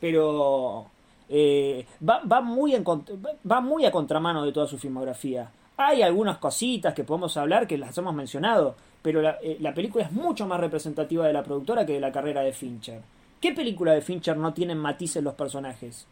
Pero 0.00 0.86
eh, 1.28 1.84
va, 2.08 2.20
va, 2.20 2.40
muy 2.40 2.74
en, 2.74 2.84
va 2.84 3.60
muy 3.60 3.84
a 3.84 3.90
contramano 3.90 4.44
de 4.44 4.52
toda 4.52 4.66
su 4.66 4.78
filmografía. 4.78 5.50
Hay 5.78 6.02
algunas 6.02 6.36
cositas 6.38 6.92
que 6.92 7.04
podemos 7.04 7.36
hablar 7.36 7.66
que 7.66 7.78
las 7.78 7.96
hemos 7.96 8.14
mencionado, 8.14 8.74
pero 9.00 9.22
la, 9.22 9.38
eh, 9.42 9.56
la 9.60 9.72
película 9.72 10.04
es 10.04 10.12
mucho 10.12 10.46
más 10.46 10.60
representativa 10.60 11.26
de 11.26 11.32
la 11.32 11.42
productora 11.42 11.86
que 11.86 11.94
de 11.94 12.00
la 12.00 12.12
carrera 12.12 12.42
de 12.42 12.52
Fincher. 12.52 13.00
¿Qué 13.40 13.52
película 13.52 13.92
de 13.92 14.02
Fincher 14.02 14.36
no 14.36 14.52
tienen 14.52 14.78
matices 14.78 15.22
los 15.22 15.34
personajes? 15.34 16.06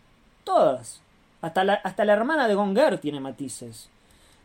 Todas. 0.45 1.03
Hasta 1.43 1.65
la, 1.65 1.75
hasta 1.75 2.05
la 2.05 2.13
hermana 2.13 2.49
de 2.49 2.55
Gonger 2.55 2.99
tiene 2.99 3.21
matices. 3.21 3.89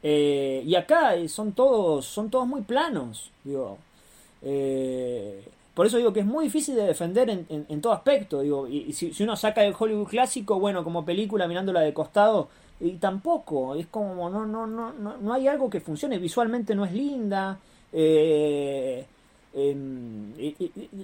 Eh, 0.04 0.64
y 0.66 0.76
acá 0.76 1.16
eh, 1.16 1.30
son 1.30 1.52
todos, 1.52 2.06
son 2.06 2.30
todos 2.30 2.48
muy 2.48 2.62
planos. 2.62 3.32
Digo, 3.44 3.78
eh, 4.42 5.48
por 5.74 5.86
eso 5.88 5.98
digo 5.98 6.14
que 6.14 6.22
es 6.22 6.26
muy 6.26 6.46
difícil 6.46 6.76
de 6.76 6.84
defender 6.84 7.30
en, 7.30 7.46
en- 7.70 7.82
todo 7.82 7.94
aspecto. 7.94 8.42
Digo, 8.42 8.68
y, 8.68 8.92
si, 8.94 9.12
uno 9.24 9.36
saca 9.36 9.64
el 9.64 9.74
Hollywood 9.78 10.08
clásico, 10.08 10.60
bueno, 10.60 10.84
como 10.84 11.06
película 11.06 11.48
mirándola 11.48 11.82
de 11.82 11.94
costado, 11.94 12.50
y 12.80 12.92
tampoco, 12.94 13.76
es 13.76 13.88
como 13.88 14.30
no, 14.30 14.46
no, 14.46 14.68
no, 14.68 14.92
no, 14.94 15.18
no 15.18 15.34
hay 15.34 15.48
algo 15.48 15.70
que 15.70 15.80
funcione. 15.82 16.18
Visualmente 16.20 16.76
no 16.76 16.86
es 16.86 16.94
linda. 16.94 17.60
eh, 17.94 19.06
em, 19.54 20.34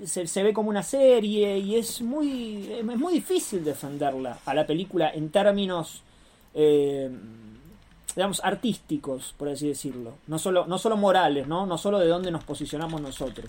se, 0.06 0.26
se 0.28 0.44
ve 0.44 0.54
como 0.54 0.70
una 0.70 0.84
serie 0.84 1.58
y 1.60 1.76
es 1.76 2.02
muy 2.02 2.72
es 2.72 2.84
muy 2.98 3.14
difícil 3.14 3.64
defenderla 3.64 4.40
a 4.46 4.54
la 4.54 4.66
película 4.66 5.12
en 5.14 5.30
términos 5.30 6.02
eh, 6.54 7.10
digamos 8.18 8.42
artísticos 8.44 9.34
por 9.38 9.48
así 9.48 9.70
decirlo 9.70 10.16
no 10.28 10.38
solo 10.38 10.68
no 10.68 10.78
solo 10.78 10.98
morales 10.98 11.48
no 11.48 11.66
no 11.66 11.78
solo 11.78 12.00
de 12.00 12.08
dónde 12.08 12.32
nos 12.32 12.44
posicionamos 12.44 13.00
nosotros 13.00 13.48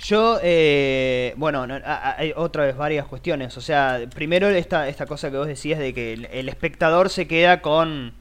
Yo, 0.00 0.38
eh, 0.42 1.34
bueno, 1.36 1.66
hay 1.84 2.32
otra 2.36 2.64
vez 2.64 2.76
varias 2.76 3.06
cuestiones. 3.06 3.56
O 3.56 3.60
sea, 3.60 4.00
primero 4.14 4.48
esta, 4.48 4.88
esta 4.88 5.06
cosa 5.06 5.30
que 5.30 5.36
vos 5.36 5.46
decías 5.46 5.78
de 5.78 5.94
que 5.94 6.12
el, 6.12 6.48
espectador 6.48 7.10
se 7.10 7.26
queda 7.26 7.60
con 7.62 8.14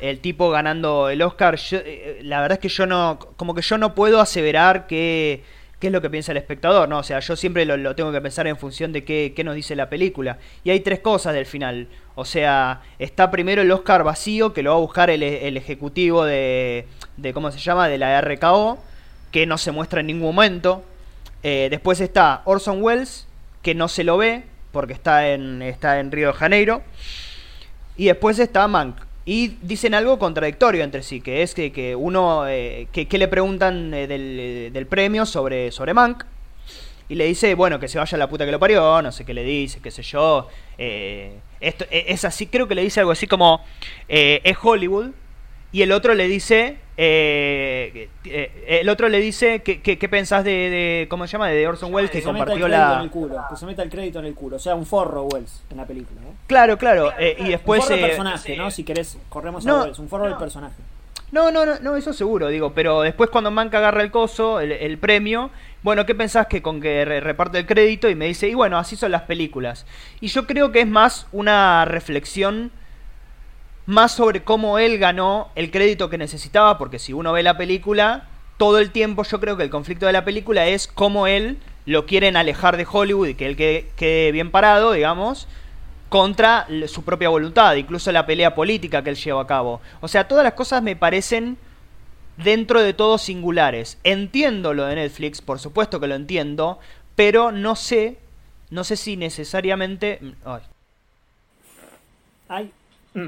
el 0.00 0.20
tipo 0.20 0.50
ganando 0.50 1.08
el 1.08 1.22
Oscar. 1.22 1.58
Eh, 1.72 2.20
la 2.22 2.40
verdad 2.40 2.58
es 2.58 2.60
que 2.60 2.68
yo 2.68 2.86
no, 2.86 3.18
como 3.36 3.54
que 3.54 3.62
yo 3.62 3.78
no 3.78 3.94
puedo 3.94 4.20
aseverar 4.20 4.86
qué, 4.86 5.44
qué 5.84 5.88
es 5.88 5.92
lo 5.92 6.00
que 6.00 6.08
piensa 6.08 6.32
el 6.32 6.38
espectador, 6.38 6.88
¿no? 6.88 7.00
O 7.00 7.02
sea, 7.02 7.20
yo 7.20 7.36
siempre 7.36 7.66
lo, 7.66 7.94
tengo 7.94 8.10
que 8.10 8.22
pensar 8.22 8.46
en 8.46 8.56
función 8.56 8.90
de 8.90 9.04
qué, 9.04 9.34
qué 9.36 9.44
nos 9.44 9.54
dice 9.54 9.76
la 9.76 9.90
película. 9.90 10.38
Y 10.64 10.70
hay 10.70 10.80
tres 10.80 11.00
cosas 11.00 11.34
del 11.34 11.44
final. 11.44 11.88
O 12.14 12.24
sea, 12.24 12.80
está 12.98 13.30
primero 13.30 13.60
el 13.60 13.70
Oscar 13.70 14.02
vacío, 14.02 14.54
que 14.54 14.62
lo 14.62 14.70
va 14.70 14.76
a 14.76 14.80
buscar 14.80 15.10
el, 15.10 15.22
el 15.22 15.58
ejecutivo 15.58 16.24
de, 16.24 16.86
de, 17.18 17.34
¿cómo 17.34 17.52
se 17.52 17.58
llama? 17.58 17.90
De 17.90 17.98
la 17.98 18.18
RKO, 18.18 18.78
que 19.30 19.44
no 19.44 19.58
se 19.58 19.72
muestra 19.72 20.00
en 20.00 20.06
ningún 20.06 20.34
momento. 20.34 20.82
Eh, 21.42 21.68
después 21.70 22.00
está 22.00 22.40
Orson 22.46 22.82
Welles, 22.82 23.26
que 23.60 23.74
no 23.74 23.88
se 23.88 24.04
lo 24.04 24.16
ve, 24.16 24.44
porque 24.72 24.94
está 24.94 25.28
en, 25.28 25.60
está 25.60 26.00
en 26.00 26.10
Río 26.10 26.28
de 26.28 26.32
Janeiro. 26.32 26.80
Y 27.98 28.06
después 28.06 28.38
está 28.38 28.66
Mank. 28.68 28.96
Y 29.26 29.56
dicen 29.62 29.94
algo 29.94 30.18
contradictorio 30.18 30.84
entre 30.84 31.02
sí, 31.02 31.20
que 31.20 31.42
es 31.42 31.54
que, 31.54 31.72
que 31.72 31.96
uno, 31.96 32.46
eh, 32.46 32.88
que, 32.92 33.06
le 33.18 33.28
preguntan 33.28 33.94
eh, 33.94 34.06
del, 34.06 34.70
del 34.72 34.86
premio 34.86 35.24
sobre, 35.24 35.72
sobre 35.72 35.94
Mank. 35.94 36.24
Y 37.08 37.16
le 37.16 37.26
dice, 37.26 37.54
bueno, 37.54 37.78
que 37.78 37.88
se 37.88 37.98
vaya 37.98 38.16
la 38.16 38.28
puta 38.28 38.46
que 38.46 38.52
lo 38.52 38.58
parió, 38.58 39.02
no 39.02 39.12
sé 39.12 39.24
qué 39.24 39.34
le 39.34 39.44
dice, 39.44 39.80
qué 39.80 39.90
sé 39.90 40.02
yo. 40.02 40.48
eh, 40.78 41.34
esto, 41.60 41.84
eh, 41.90 42.06
es 42.08 42.24
así, 42.24 42.46
creo 42.46 42.66
que 42.66 42.74
le 42.74 42.82
dice 42.82 43.00
algo 43.00 43.12
así 43.12 43.26
como, 43.26 43.60
eh, 44.08 44.40
es 44.44 44.56
Hollywood. 44.62 45.10
Y 45.74 45.82
el 45.82 45.90
otro 45.92 46.14
le 46.14 46.28
dice, 46.28 46.78
eh, 46.96 48.08
eh, 48.24 48.78
el 48.80 48.88
otro 48.88 49.08
le 49.08 49.18
dice, 49.18 49.60
¿qué, 49.62 49.82
qué, 49.82 49.98
qué 49.98 50.08
pensás 50.08 50.44
de, 50.44 50.52
de, 50.52 51.06
cómo 51.10 51.26
se 51.26 51.32
llama? 51.32 51.48
De 51.48 51.66
Orson 51.66 51.92
Welles 51.92 52.10
que 52.12 52.22
se 52.22 52.32
meta 52.32 52.44
el 52.54 52.60
compartió 52.60 52.66
crédito 52.66 52.84
en 52.92 52.98
la... 52.98 53.02
el 53.02 53.10
culo, 53.10 53.44
que 53.50 53.56
se 53.56 53.66
meta 53.66 53.82
el 53.82 53.90
crédito 53.90 54.18
en 54.20 54.24
el 54.26 54.34
culo 54.34 54.56
o 54.56 54.58
sea 54.60 54.76
un 54.76 54.86
forro 54.86 55.24
Wells 55.24 55.64
en 55.70 55.76
la 55.76 55.84
película 55.84 56.20
¿no? 56.22 56.28
Claro, 56.46 56.78
claro. 56.78 57.12
eh, 57.18 57.36
y 57.40 57.48
después... 57.48 57.80
un 57.80 57.86
forro 57.86 57.96
del 57.96 58.04
eh, 58.04 58.08
personaje 58.08 58.56
no 58.56 58.70
si 58.70 58.84
querés 58.84 59.18
corremos 59.28 59.64
no, 59.66 59.74
a 59.74 59.82
Wells 59.82 59.98
un 59.98 60.08
forro 60.08 60.24
del 60.24 60.34
no. 60.34 60.38
personaje 60.38 60.76
No, 61.32 61.50
no, 61.50 61.66
no, 61.66 61.80
no, 61.80 61.96
eso 61.96 62.12
seguro, 62.12 62.46
digo, 62.46 62.72
pero 62.72 63.02
después 63.02 63.28
cuando 63.28 63.50
Manca 63.50 63.78
agarra 63.78 64.02
el 64.02 64.12
coso, 64.12 64.60
el, 64.60 64.70
el 64.70 64.98
premio, 64.98 65.50
bueno, 65.82 66.06
¿qué 66.06 66.14
pensás 66.14 66.46
que 66.46 66.62
con 66.62 66.80
que 66.80 67.04
re- 67.04 67.18
reparte 67.18 67.58
el 67.58 67.66
crédito? 67.66 68.08
Y 68.08 68.14
me 68.14 68.26
dice, 68.26 68.46
y 68.48 68.54
bueno, 68.54 68.78
así 68.78 68.94
son 68.94 69.10
las 69.10 69.22
películas. 69.22 69.84
Y 70.20 70.28
yo 70.28 70.46
creo 70.46 70.70
que 70.70 70.82
es 70.82 70.86
más 70.86 71.26
una 71.32 71.84
reflexión 71.86 72.70
más 73.86 74.12
sobre 74.12 74.42
cómo 74.42 74.78
él 74.78 74.98
ganó 74.98 75.50
el 75.54 75.70
crédito 75.70 76.08
que 76.08 76.18
necesitaba, 76.18 76.78
porque 76.78 76.98
si 76.98 77.12
uno 77.12 77.32
ve 77.32 77.42
la 77.42 77.56
película, 77.56 78.28
todo 78.56 78.78
el 78.78 78.90
tiempo 78.90 79.24
yo 79.24 79.40
creo 79.40 79.56
que 79.56 79.62
el 79.62 79.70
conflicto 79.70 80.06
de 80.06 80.12
la 80.12 80.24
película 80.24 80.66
es 80.66 80.86
cómo 80.86 81.26
él 81.26 81.58
lo 81.86 82.06
quieren 82.06 82.36
alejar 82.36 82.76
de 82.76 82.86
Hollywood 82.90 83.28
y 83.28 83.34
que 83.34 83.46
él 83.46 83.56
quede, 83.56 84.32
bien 84.32 84.50
parado, 84.50 84.92
digamos, 84.92 85.48
contra 86.08 86.66
su 86.86 87.02
propia 87.02 87.28
voluntad, 87.28 87.74
incluso 87.74 88.10
la 88.12 88.26
pelea 88.26 88.54
política 88.54 89.02
que 89.02 89.10
él 89.10 89.16
lleva 89.16 89.42
a 89.42 89.46
cabo. 89.46 89.80
O 90.00 90.08
sea, 90.08 90.28
todas 90.28 90.44
las 90.44 90.54
cosas 90.54 90.82
me 90.82 90.96
parecen 90.96 91.58
dentro 92.36 92.82
de 92.82 92.94
todo 92.94 93.18
singulares. 93.18 93.98
Entiendo 94.04 94.72
lo 94.72 94.86
de 94.86 94.94
Netflix, 94.94 95.42
por 95.42 95.58
supuesto 95.58 96.00
que 96.00 96.06
lo 96.06 96.14
entiendo, 96.14 96.78
pero 97.16 97.52
no 97.52 97.76
sé, 97.76 98.18
no 98.70 98.84
sé 98.84 98.96
si 98.96 99.16
necesariamente... 99.16 100.20
ay, 102.48 102.64
mm, 102.64 102.83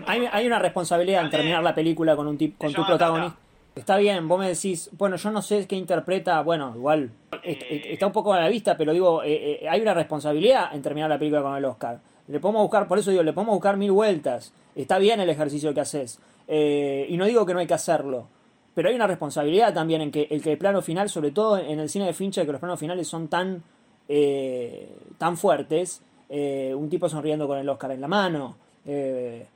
hay, 0.06 0.26
hay 0.30 0.46
una 0.46 0.58
responsabilidad 0.58 1.24
en 1.24 1.30
terminar 1.30 1.62
la 1.62 1.74
película 1.74 2.16
con 2.16 2.26
un 2.26 2.36
tip, 2.38 2.56
con 2.58 2.72
tu 2.72 2.84
protagonista. 2.86 3.38
Está 3.74 3.98
bien, 3.98 4.26
vos 4.26 4.38
me 4.38 4.48
decís, 4.48 4.88
bueno, 4.96 5.16
yo 5.16 5.30
no 5.30 5.42
sé 5.42 5.66
qué 5.66 5.76
interpreta, 5.76 6.40
bueno, 6.42 6.72
igual 6.74 7.10
est- 7.42 7.62
está 7.68 8.06
un 8.06 8.12
poco 8.12 8.32
a 8.32 8.40
la 8.40 8.48
vista, 8.48 8.74
pero 8.76 8.92
digo, 8.92 9.22
eh, 9.22 9.60
eh, 9.62 9.68
hay 9.68 9.82
una 9.82 9.92
responsabilidad 9.92 10.74
en 10.74 10.80
terminar 10.80 11.10
la 11.10 11.18
película 11.18 11.42
con 11.42 11.54
el 11.56 11.64
Oscar. 11.66 11.98
Le 12.28 12.40
podemos 12.40 12.62
buscar, 12.62 12.88
por 12.88 12.98
eso 12.98 13.10
digo, 13.10 13.22
le 13.22 13.34
podemos 13.34 13.54
buscar 13.54 13.76
mil 13.76 13.92
vueltas. 13.92 14.52
Está 14.74 14.98
bien 14.98 15.20
el 15.20 15.28
ejercicio 15.28 15.74
que 15.74 15.80
haces. 15.80 16.18
Eh, 16.48 17.06
y 17.10 17.16
no 17.18 17.26
digo 17.26 17.44
que 17.44 17.52
no 17.52 17.60
hay 17.60 17.66
que 17.66 17.74
hacerlo. 17.74 18.28
Pero 18.74 18.88
hay 18.88 18.94
una 18.94 19.06
responsabilidad 19.06 19.74
también 19.74 20.00
en 20.00 20.10
que 20.10 20.26
el 20.30 20.42
que 20.42 20.52
el 20.52 20.58
plano 20.58 20.80
final, 20.82 21.08
sobre 21.10 21.30
todo 21.30 21.58
en 21.58 21.78
el 21.78 21.88
cine 21.90 22.06
de 22.06 22.12
Fincher, 22.14 22.46
que 22.46 22.52
los 22.52 22.60
planos 22.60 22.80
finales 22.80 23.06
son 23.06 23.28
tan, 23.28 23.62
eh, 24.08 24.88
tan 25.18 25.36
fuertes, 25.36 26.02
eh, 26.28 26.74
un 26.74 26.88
tipo 26.88 27.08
sonriendo 27.08 27.46
con 27.46 27.58
el 27.58 27.68
Oscar 27.68 27.92
en 27.92 28.00
la 28.00 28.08
mano, 28.08 28.56
eh, 28.86 29.46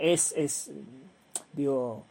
es, 0.00 0.32
es, 0.36 0.70
digo, 1.52 2.04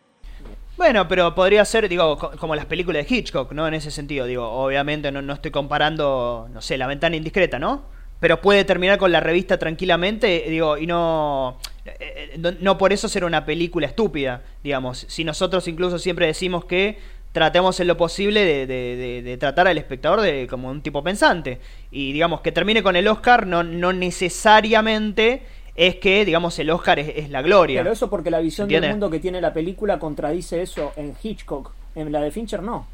Bueno, 0.78 1.08
pero 1.08 1.36
podría 1.36 1.65
ser, 1.65 1.89
digo, 1.89 2.17
co- 2.17 2.32
como 2.38 2.56
las 2.56 2.65
películas 2.65 3.06
de 3.08 3.15
Hitchcock, 3.15 3.52
¿no? 3.52 3.67
En 3.67 3.74
ese 3.74 3.91
sentido, 3.91 4.26
digo, 4.26 4.48
obviamente 4.50 5.12
no, 5.12 5.22
no 5.22 5.34
estoy 5.34 5.52
comparando, 5.52 6.48
no 6.54 6.62
sé, 6.62 6.78
La 6.78 6.88
ventana 6.88 7.15
indiscreta, 7.15 7.60
¿no? 7.60 7.98
pero 8.22 8.41
puede 8.41 8.65
terminar 8.65 8.98
con 8.98 9.13
la 9.13 9.22
revista 9.22 9.58
tranquilamente, 9.58 10.43
digo, 10.50 10.78
y 10.78 10.86
no, 10.86 11.58
eh, 11.86 12.36
no, 12.38 12.52
no 12.60 12.78
por 12.78 12.91
eso 12.91 13.08
ser 13.08 13.24
una 13.24 13.45
película 13.45 13.88
estúpida, 13.88 14.41
digamos. 14.62 15.06
Si 15.08 15.24
nosotros 15.24 15.65
incluso 15.69 15.98
siempre 16.00 16.26
decimos 16.28 16.65
que 16.65 17.00
tratemos 17.32 17.80
en 17.80 17.88
lo 17.88 17.95
posible 17.95 18.43
de 18.67 19.38
tratar 19.39 19.69
al 19.69 19.78
espectador 19.78 20.19
de, 20.19 20.48
como 20.50 20.69
un 20.69 20.82
tipo 20.82 21.02
pensante. 21.02 21.62
Y 21.91 22.12
digamos, 22.12 22.41
que 22.41 22.52
termine 22.52 22.84
con 22.84 22.98
el 22.98 23.08
Oscar 23.08 23.48
no, 23.48 23.63
no 23.63 23.93
necesariamente 23.93 25.43
es 25.80 25.96
que, 25.96 26.26
digamos, 26.26 26.60
el 26.60 26.70
Oscar 26.72 27.00
es, 27.00 27.13
es 27.15 27.30
la 27.30 27.42
gloria. 27.42 27.80
Pero 27.80 27.94
eso 27.94 28.10
porque 28.10 28.30
la 28.30 28.39
visión 28.39 28.68
del 28.68 28.89
mundo 28.89 29.10
que 29.10 29.20
tiene 29.20 29.39
la 29.39 29.54
película 29.54 29.98
contradice 29.98 30.62
eso 30.62 30.92
en 30.98 31.15
Hitchcock. 31.24 31.72
En 31.96 32.12
la 32.12 32.20
de 32.20 32.32
Fincher 32.32 32.62
no. 32.62 32.86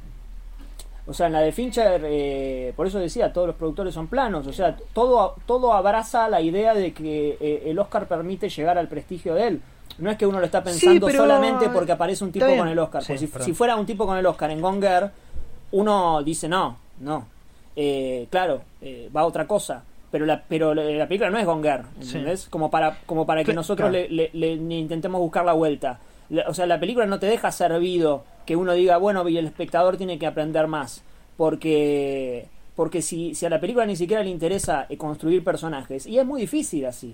O 1.08 1.14
sea, 1.14 1.26
en 1.26 1.34
la 1.34 1.42
de 1.42 1.52
Fincher, 1.52 2.02
eh, 2.06 2.74
por 2.76 2.86
eso 2.86 3.00
decía, 3.00 3.34
todos 3.34 3.48
los 3.48 3.56
productores 3.56 3.92
son 3.94 4.06
planos. 4.06 4.46
O 4.46 4.54
sea, 4.54 4.78
todo, 4.94 5.36
todo 5.48 5.74
abraza 5.74 6.30
la 6.30 6.42
idea 6.42 6.76
de 6.76 6.94
que 6.94 7.38
eh, 7.40 7.64
el 7.66 7.80
Oscar 7.80 8.08
permite 8.08 8.50
llegar 8.50 8.78
al 8.78 8.88
prestigio 8.88 9.34
de 9.34 9.48
él. 9.48 9.62
No 9.98 10.12
es 10.12 10.18
que 10.18 10.28
uno 10.28 10.40
lo 10.40 10.46
está 10.46 10.64
pensando 10.64 11.08
pero- 11.08 11.20
solamente 11.24 11.70
porque 11.70 11.92
aparece 11.92 12.24
un 12.24 12.32
tipo 12.32 12.46
con 12.46 12.68
el 12.68 12.78
Oscar. 12.78 13.04
Sí, 13.04 13.18
si, 13.18 13.28
si 13.28 13.54
fuera 13.54 13.76
un 13.76 13.88
tipo 13.88 14.06
con 14.06 14.18
el 14.18 14.26
Oscar 14.28 14.52
en 14.52 14.62
Gonger, 14.62 15.10
uno 15.72 16.22
dice 16.22 16.48
no, 16.48 16.78
no. 17.00 17.26
Eh, 17.76 18.28
claro, 18.30 18.62
eh, 18.82 19.10
va 19.16 19.22
a 19.22 19.26
otra 19.26 19.48
cosa. 19.48 19.84
Pero 20.16 20.26
la, 20.26 20.44
pero 20.48 20.74
la 20.74 20.84
la 20.84 21.08
película 21.10 21.30
no 21.30 21.38
es 21.38 21.46
Gonger, 21.46 21.82
¿entendés? 22.02 22.48
Como 22.50 22.72
para, 22.72 23.00
como 23.06 23.26
para 23.26 23.44
que 23.44 23.52
Cl- 23.52 23.56
nosotros 23.56 23.90
claro. 23.90 24.08
le, 24.10 24.10
le- 24.10 24.30
le- 24.32 24.56
le 24.56 24.76
intentemos 24.76 25.20
buscar 25.20 25.44
la 25.44 25.52
vuelta. 25.52 26.00
La- 26.30 26.48
o 26.48 26.54
sea, 26.54 26.66
la 26.68 26.80
película 26.80 27.06
no 27.06 27.20
te 27.20 27.26
deja 27.26 27.52
servido 27.52 28.24
que 28.46 28.56
uno 28.56 28.72
diga, 28.72 28.96
bueno, 28.96 29.28
y 29.28 29.38
el 29.38 29.46
espectador 29.46 29.98
tiene 29.98 30.18
que 30.18 30.26
aprender 30.26 30.68
más. 30.68 31.04
Porque, 31.60 32.48
porque 32.76 33.02
si, 33.02 33.36
si 33.36 33.46
a 33.46 33.50
la 33.50 33.60
película 33.60 33.86
ni 33.86 33.96
siquiera 33.96 34.24
le 34.24 34.30
interesa 34.30 34.86
eh, 34.90 34.98
construir 34.98 35.44
personajes, 35.44 36.06
y 36.08 36.18
es 36.18 36.26
muy 36.26 36.42
difícil 36.42 36.86
así. 36.86 37.14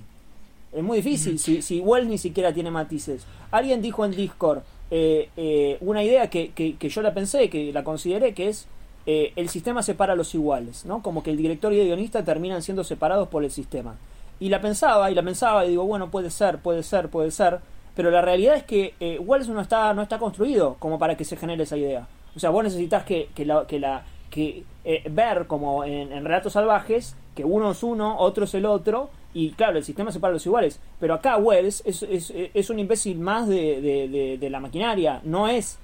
Es 0.71 0.83
muy 0.83 0.97
difícil 0.97 1.37
si, 1.39 1.61
si 1.61 1.79
Wells 1.79 2.07
ni 2.07 2.17
siquiera 2.17 2.53
tiene 2.53 2.71
matices. 2.71 3.25
Alguien 3.51 3.81
dijo 3.81 4.05
en 4.05 4.11
Discord 4.11 4.59
eh, 4.91 5.29
eh, 5.37 5.77
una 5.81 6.03
idea 6.03 6.29
que, 6.29 6.51
que, 6.51 6.75
que 6.77 6.89
yo 6.89 7.01
la 7.01 7.13
pensé, 7.13 7.49
que 7.49 7.73
la 7.73 7.83
consideré, 7.83 8.33
que 8.33 8.47
es 8.49 8.67
eh, 9.05 9.33
el 9.35 9.49
sistema 9.49 9.81
separa 9.83 10.13
a 10.13 10.15
los 10.15 10.33
iguales, 10.35 10.85
¿no? 10.85 11.01
Como 11.01 11.23
que 11.23 11.31
el 11.31 11.37
director 11.37 11.73
y 11.73 11.79
el 11.79 11.87
guionista 11.87 12.23
terminan 12.23 12.61
siendo 12.61 12.83
separados 12.83 13.27
por 13.27 13.43
el 13.43 13.51
sistema. 13.51 13.95
Y 14.39 14.49
la 14.49 14.59
pensaba, 14.61 15.11
y 15.11 15.15
la 15.15 15.23
pensaba, 15.23 15.65
y 15.65 15.69
digo, 15.69 15.85
bueno, 15.85 16.09
puede 16.09 16.29
ser, 16.29 16.59
puede 16.59 16.83
ser, 16.83 17.09
puede 17.09 17.31
ser. 17.31 17.59
Pero 17.95 18.09
la 18.09 18.21
realidad 18.21 18.55
es 18.55 18.63
que 18.63 18.93
eh, 18.99 19.19
Wells 19.19 19.49
no 19.49 19.61
está, 19.61 19.93
no 19.93 20.01
está 20.01 20.17
construido 20.17 20.77
como 20.79 20.97
para 20.97 21.15
que 21.17 21.25
se 21.25 21.37
genere 21.37 21.63
esa 21.63 21.77
idea. 21.77 22.07
O 22.35 22.39
sea, 22.39 22.49
vos 22.49 22.63
necesitas 22.63 23.03
que, 23.03 23.29
que 23.35 23.45
la, 23.45 23.67
que 23.67 23.79
la 23.79 24.03
que 24.29 24.63
eh, 24.85 25.03
ver 25.11 25.45
como 25.45 25.83
en, 25.83 26.09
relatos 26.23 26.53
salvajes 26.53 27.15
que 27.35 27.43
uno 27.43 27.71
es 27.71 27.83
uno, 27.83 28.17
otro 28.17 28.45
es 28.45 28.53
el 28.53 28.65
otro, 28.65 29.09
y 29.33 29.51
claro, 29.51 29.77
el 29.77 29.83
sistema 29.83 30.11
separa 30.11 30.31
a 30.31 30.35
los 30.35 30.45
iguales. 30.45 30.79
Pero 30.99 31.13
acá 31.13 31.37
Wells 31.37 31.83
es, 31.85 32.01
es, 32.03 32.31
es 32.35 32.69
un 32.69 32.79
imbécil 32.79 33.19
más 33.19 33.47
de, 33.47 33.81
de, 33.81 34.37
de- 34.37 34.49
la 34.49 34.59
maquinaria, 34.59 35.19
no 35.23 35.47
es 35.47 35.77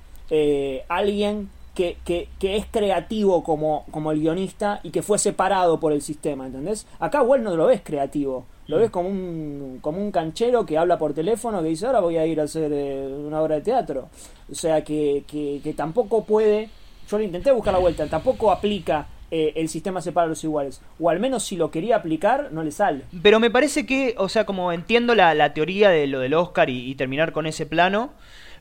alguien 0.89 1.49
que, 1.77 1.97
que, 2.03 2.27
que 2.39 2.55
es 2.57 2.65
creativo 2.65 3.43
como, 3.43 3.85
como 3.91 4.11
el 4.11 4.19
guionista 4.19 4.79
y 4.81 4.89
que 4.89 5.03
fue 5.03 5.19
separado 5.19 5.79
por 5.79 5.93
el 5.93 6.01
sistema, 6.01 6.47
¿entendés? 6.47 6.87
Acá 6.97 7.21
Wells 7.21 7.43
no 7.43 7.55
lo 7.55 7.67
ves 7.67 7.81
creativo, 7.83 8.47
lo 8.65 8.79
ves 8.79 8.89
como 8.89 9.09
un, 9.09 9.77
como 9.79 10.01
un 10.01 10.11
canchero 10.11 10.65
que 10.65 10.75
habla 10.75 10.97
por 10.97 11.13
teléfono 11.13 11.61
que 11.61 11.69
dice 11.69 11.85
ahora 11.85 11.99
voy 11.99 12.17
a 12.17 12.25
ir 12.25 12.41
a 12.41 12.45
hacer 12.45 12.71
eh, 12.73 13.07
una 13.07 13.39
obra 13.43 13.55
de 13.57 13.61
teatro. 13.61 14.09
O 14.51 14.55
sea 14.55 14.83
que, 14.83 15.23
que, 15.27 15.61
que 15.63 15.73
tampoco 15.73 16.23
puede, 16.23 16.71
yo 17.07 17.19
le 17.19 17.25
intenté 17.25 17.51
buscar 17.51 17.73
la 17.73 17.79
vuelta, 17.79 18.07
tampoco 18.07 18.51
aplica 18.51 19.07
eh, 19.29 19.53
el 19.55 19.69
sistema 19.69 20.01
separa 20.01 20.25
a 20.25 20.29
los 20.29 20.43
iguales. 20.43 20.81
O 20.99 21.11
al 21.11 21.19
menos 21.19 21.43
si 21.43 21.57
lo 21.57 21.69
quería 21.69 21.97
aplicar, 21.97 22.49
no 22.51 22.63
le 22.63 22.71
sale. 22.71 23.03
Pero 23.21 23.39
me 23.39 23.51
parece 23.51 23.85
que, 23.85 24.15
o 24.17 24.29
sea, 24.29 24.47
como 24.47 24.71
entiendo 24.71 25.13
la, 25.13 25.35
la 25.35 25.53
teoría 25.53 25.89
de 25.89 26.07
lo 26.07 26.21
del 26.21 26.33
Oscar 26.33 26.71
y, 26.71 26.89
y 26.89 26.95
terminar 26.95 27.33
con 27.33 27.45
ese 27.45 27.67
plano, 27.67 28.09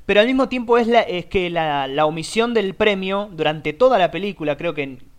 pero 0.07 0.21
al 0.21 0.27
mismo 0.27 0.49
tiempo 0.49 0.79
es, 0.79 0.87
la, 0.87 1.03
es 1.03 1.27
que 1.27 1.51
la, 1.51 1.87
la 1.89 2.07
omisión 2.07 2.55
del 2.55 2.75
premio 2.75 3.29
durante 3.33 3.73
toda 3.73 3.99
la 3.99 4.11
película, 4.11 4.57
creo 4.57 4.73
que 4.73 4.85
en 4.85 5.17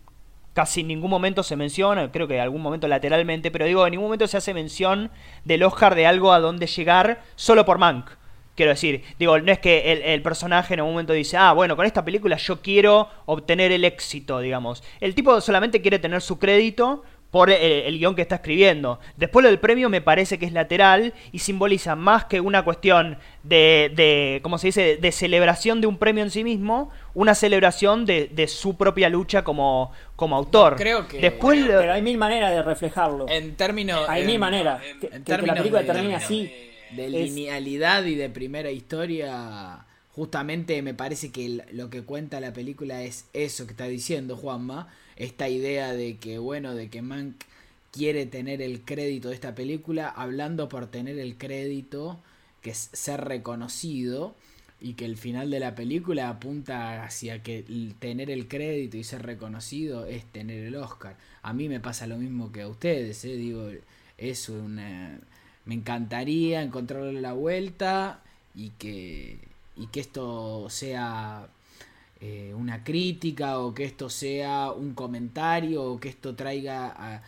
casi 0.57 0.81
en 0.81 0.87
ningún 0.87 1.11
momento 1.11 1.43
se 1.43 1.55
menciona, 1.55 2.11
creo 2.11 2.27
que 2.27 2.33
en 2.33 2.41
algún 2.41 2.63
momento 2.63 2.87
lateralmente, 2.87 3.51
pero 3.51 3.65
digo, 3.65 3.85
en 3.85 3.91
ningún 3.91 4.07
momento 4.07 4.25
se 4.25 4.37
hace 4.37 4.55
mención 4.55 5.11
del 5.45 5.61
Oscar 5.61 5.93
de 5.93 6.07
algo 6.07 6.33
a 6.33 6.39
donde 6.39 6.65
llegar 6.65 7.21
solo 7.35 7.63
por 7.63 7.77
Mank. 7.77 8.09
Quiero 8.55 8.71
decir, 8.71 9.03
digo, 9.19 9.37
no 9.37 9.51
es 9.51 9.59
que 9.59 9.91
el, 9.91 10.01
el 10.01 10.23
personaje 10.23 10.73
en 10.73 10.79
algún 10.79 10.93
momento 10.93 11.13
dice, 11.13 11.37
ah, 11.37 11.53
bueno, 11.53 11.75
con 11.75 11.85
esta 11.85 12.03
película 12.03 12.37
yo 12.37 12.59
quiero 12.63 13.07
obtener 13.27 13.71
el 13.71 13.85
éxito, 13.85 14.39
digamos. 14.39 14.83
El 14.99 15.13
tipo 15.13 15.39
solamente 15.41 15.79
quiere 15.79 15.99
tener 15.99 16.23
su 16.23 16.39
crédito 16.39 17.03
por 17.31 17.49
el, 17.51 17.61
el 17.61 17.99
guion 17.99 18.15
que 18.15 18.21
está 18.21 18.35
escribiendo. 18.35 18.99
Después 19.17 19.43
lo 19.43 19.49
del 19.49 19.59
premio 19.59 19.89
me 19.89 20.01
parece 20.01 20.39
que 20.39 20.45
es 20.45 20.53
lateral 20.53 21.13
y 21.31 21.39
simboliza 21.39 21.95
más 21.95 22.25
que 22.25 22.39
una 22.39 22.63
cuestión 22.63 23.17
de, 23.43 23.91
de 23.95 24.39
¿cómo 24.43 24.57
se 24.57 24.67
dice?, 24.67 24.97
de 24.97 25.11
celebración 25.11 25.81
de 25.81 25.87
un 25.87 25.97
premio 25.97 26.23
en 26.23 26.31
sí 26.31 26.43
mismo, 26.43 26.89
una 27.13 27.35
celebración 27.35 28.05
de, 28.05 28.27
de 28.27 28.47
su 28.47 28.77
propia 28.77 29.09
lucha 29.09 29.43
como, 29.43 29.91
como 30.15 30.35
autor. 30.37 30.75
Creo 30.77 31.07
que- 31.07 31.19
Después 31.19 31.63
Pero 31.67 31.91
hay 31.91 32.01
mil 32.01 32.17
maneras 32.17 32.51
de 32.51 32.63
reflejarlo. 32.63 33.25
En 33.27 33.55
términos. 33.55 34.05
Hay 34.07 34.21
en- 34.21 34.27
mil 34.27 34.39
maneras. 34.39 34.81
en- 34.83 34.99
Que, 34.99 35.05
en 35.07 35.23
que- 35.23 35.35
que 35.37 35.45
la 35.47 35.53
película 35.55 35.81
de- 35.81 35.87
termine 35.87 36.15
así. 36.15 36.51
de 36.95 37.05
es- 37.07 37.11
linealidad 37.11 38.05
y 38.05 38.15
de 38.15 38.29
primera 38.29 38.71
historia, 38.71 39.85
justamente 40.13 40.81
me 40.81 40.93
parece 40.93 41.31
que 41.31 41.61
lo 41.73 41.89
que 41.89 42.03
cuenta 42.03 42.39
la 42.39 42.53
película 42.53 43.03
es 43.03 43.25
eso 43.33 43.65
que 43.65 43.71
está 43.71 43.85
diciendo 43.85 44.35
Juanma, 44.37 44.87
esta 45.17 45.49
idea 45.49 45.93
de 45.93 46.17
que, 46.17 46.37
bueno, 46.37 46.73
de 46.73 46.89
que 46.89 47.01
Mank 47.01 47.35
quiere 47.91 48.25
tener 48.25 48.61
el 48.61 48.81
crédito 48.81 49.29
de 49.29 49.35
esta 49.35 49.55
película, 49.55 50.07
hablando 50.07 50.69
por 50.69 50.87
tener 50.87 51.17
el 51.19 51.37
crédito, 51.37 52.19
que 52.61 52.71
es 52.71 52.89
ser 52.93 53.25
reconocido, 53.25 54.35
y 54.79 54.93
que 54.93 55.05
el 55.05 55.17
final 55.17 55.49
de 55.49 55.59
la 55.59 55.73
película 55.73 56.29
apunta 56.29 57.03
hacia 57.03 57.41
que 57.41 57.65
tener 57.99 58.29
el 58.29 58.47
crédito 58.47 58.97
y 58.97 59.03
ser 59.03 59.23
reconocido 59.23 60.05
es 60.05 60.23
tener 60.25 60.65
el 60.65 60.75
Oscar. 60.75 61.17
A 61.41 61.53
mí 61.53 61.67
me 61.67 61.79
pasa 61.79 62.05
lo 62.05 62.17
mismo 62.17 62.51
que 62.51 62.61
a 62.61 62.67
ustedes, 62.67 63.25
¿eh? 63.25 63.35
digo, 63.35 63.69
es 64.17 64.49
una... 64.49 65.19
Me 65.65 65.73
encantaría 65.73 66.61
encontrarle 66.61 67.19
la 67.19 67.33
vuelta 67.33 68.21
y 68.55 68.69
que, 68.69 69.39
y 69.75 69.87
que 69.87 69.99
esto 69.99 70.69
sea 70.69 71.49
eh, 72.19 72.53
una 72.55 72.83
crítica 72.83 73.59
o 73.59 73.73
que 73.73 73.85
esto 73.85 74.09
sea 74.09 74.71
un 74.71 74.93
comentario 74.93 75.83
o 75.83 75.99
que 75.99 76.09
esto 76.09 76.35
traiga 76.35 76.87
a, 76.87 77.21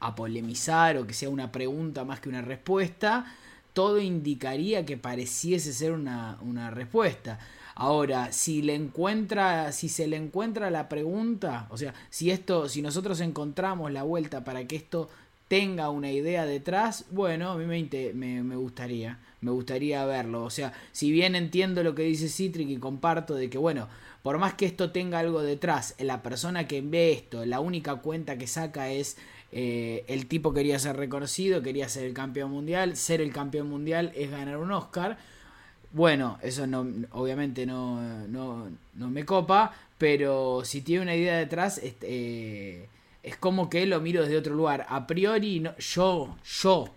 a- 0.00 0.14
polemizar 0.14 0.96
o 0.96 1.06
que 1.06 1.14
sea 1.14 1.28
una 1.28 1.50
pregunta 1.52 2.04
más 2.04 2.20
que 2.20 2.28
una 2.28 2.40
respuesta, 2.42 3.26
todo 3.72 4.00
indicaría 4.00 4.84
que 4.86 4.96
pareciese 4.96 5.72
ser 5.72 5.92
una, 5.92 6.38
una 6.40 6.70
respuesta. 6.70 7.38
Ahora, 7.74 8.32
si 8.32 8.62
le 8.62 8.74
encuentra, 8.74 9.70
si 9.72 9.88
se 9.88 10.06
le 10.08 10.16
encuentra 10.16 10.70
la 10.70 10.88
pregunta, 10.88 11.66
o 11.70 11.76
sea, 11.76 11.94
si 12.10 12.30
esto, 12.30 12.68
si 12.68 12.82
nosotros 12.82 13.20
encontramos 13.20 13.92
la 13.92 14.02
vuelta 14.02 14.42
para 14.44 14.66
que 14.66 14.76
esto 14.76 15.08
tenga 15.48 15.90
una 15.90 16.12
idea 16.12 16.44
detrás, 16.44 17.06
bueno, 17.10 17.50
a 17.52 17.56
mí 17.56 17.64
me, 17.64 18.12
me, 18.12 18.42
me 18.42 18.56
gustaría, 18.56 19.18
me 19.40 19.50
gustaría 19.50 20.04
verlo. 20.04 20.44
O 20.44 20.50
sea, 20.50 20.72
si 20.92 21.10
bien 21.10 21.34
entiendo 21.34 21.82
lo 21.82 21.94
que 21.94 22.02
dice 22.02 22.28
Citric 22.28 22.68
y 22.68 22.76
comparto 22.76 23.34
de 23.34 23.48
que, 23.48 23.58
bueno, 23.58 23.88
por 24.22 24.38
más 24.38 24.54
que 24.54 24.66
esto 24.66 24.90
tenga 24.90 25.18
algo 25.18 25.42
detrás, 25.42 25.94
la 25.98 26.22
persona 26.22 26.68
que 26.68 26.82
ve 26.82 27.12
esto, 27.12 27.46
la 27.46 27.60
única 27.60 27.96
cuenta 27.96 28.36
que 28.36 28.46
saca 28.46 28.90
es 28.90 29.16
eh, 29.52 30.04
el 30.08 30.26
tipo 30.26 30.52
quería 30.52 30.78
ser 30.78 30.96
reconocido, 30.96 31.62
quería 31.62 31.88
ser 31.88 32.04
el 32.04 32.12
campeón 32.12 32.50
mundial, 32.50 32.96
ser 32.96 33.20
el 33.20 33.32
campeón 33.32 33.68
mundial 33.70 34.12
es 34.14 34.30
ganar 34.30 34.58
un 34.58 34.72
Oscar. 34.72 35.16
Bueno, 35.92 36.38
eso 36.42 36.66
no, 36.66 36.86
obviamente 37.12 37.64
no, 37.64 38.26
no, 38.28 38.68
no 38.94 39.08
me 39.08 39.24
copa, 39.24 39.72
pero 39.96 40.62
si 40.64 40.82
tiene 40.82 41.02
una 41.02 41.16
idea 41.16 41.38
detrás, 41.38 41.78
este, 41.78 42.06
eh, 42.10 42.88
es 43.28 43.36
como 43.36 43.68
que 43.68 43.84
lo 43.86 44.00
miro 44.00 44.22
desde 44.22 44.38
otro 44.38 44.54
lugar. 44.54 44.86
A 44.88 45.06
priori, 45.06 45.60
no, 45.60 45.76
yo, 45.76 46.36
yo 46.44 46.88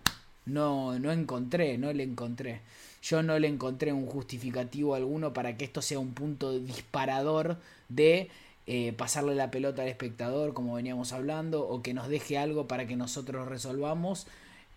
no, 0.46 0.98
no 0.98 1.12
encontré, 1.12 1.76
no 1.76 1.92
le 1.92 2.04
encontré. 2.04 2.62
Yo 3.02 3.22
no 3.22 3.38
le 3.38 3.48
encontré 3.48 3.92
un 3.92 4.06
justificativo 4.06 4.94
alguno 4.94 5.32
para 5.32 5.56
que 5.56 5.64
esto 5.64 5.82
sea 5.82 5.98
un 5.98 6.14
punto 6.14 6.58
disparador 6.58 7.58
de 7.88 8.30
eh, 8.66 8.92
pasarle 8.92 9.34
la 9.34 9.50
pelota 9.50 9.82
al 9.82 9.88
espectador, 9.88 10.54
como 10.54 10.74
veníamos 10.74 11.12
hablando, 11.12 11.68
o 11.68 11.82
que 11.82 11.92
nos 11.92 12.08
deje 12.08 12.38
algo 12.38 12.66
para 12.66 12.86
que 12.86 12.96
nosotros 12.96 13.46
resolvamos. 13.48 14.26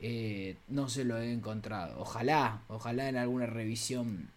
Eh, 0.01 0.57
no 0.67 0.89
se 0.89 1.05
lo 1.05 1.17
he 1.19 1.31
encontrado. 1.31 2.01
Ojalá, 2.01 2.61
ojalá 2.67 3.07
en 3.07 3.15
alguna 3.15 3.45
revisión 3.45 4.27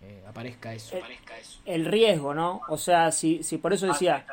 eh, 0.00 0.24
aparezca 0.26 0.72
eso. 0.72 0.96
Eh, 0.96 1.02
el 1.66 1.84
riesgo, 1.84 2.32
¿no? 2.32 2.62
O 2.68 2.78
sea, 2.78 3.12
si, 3.12 3.42
si 3.42 3.58
por 3.58 3.74
eso 3.74 3.86
decía, 3.86 4.24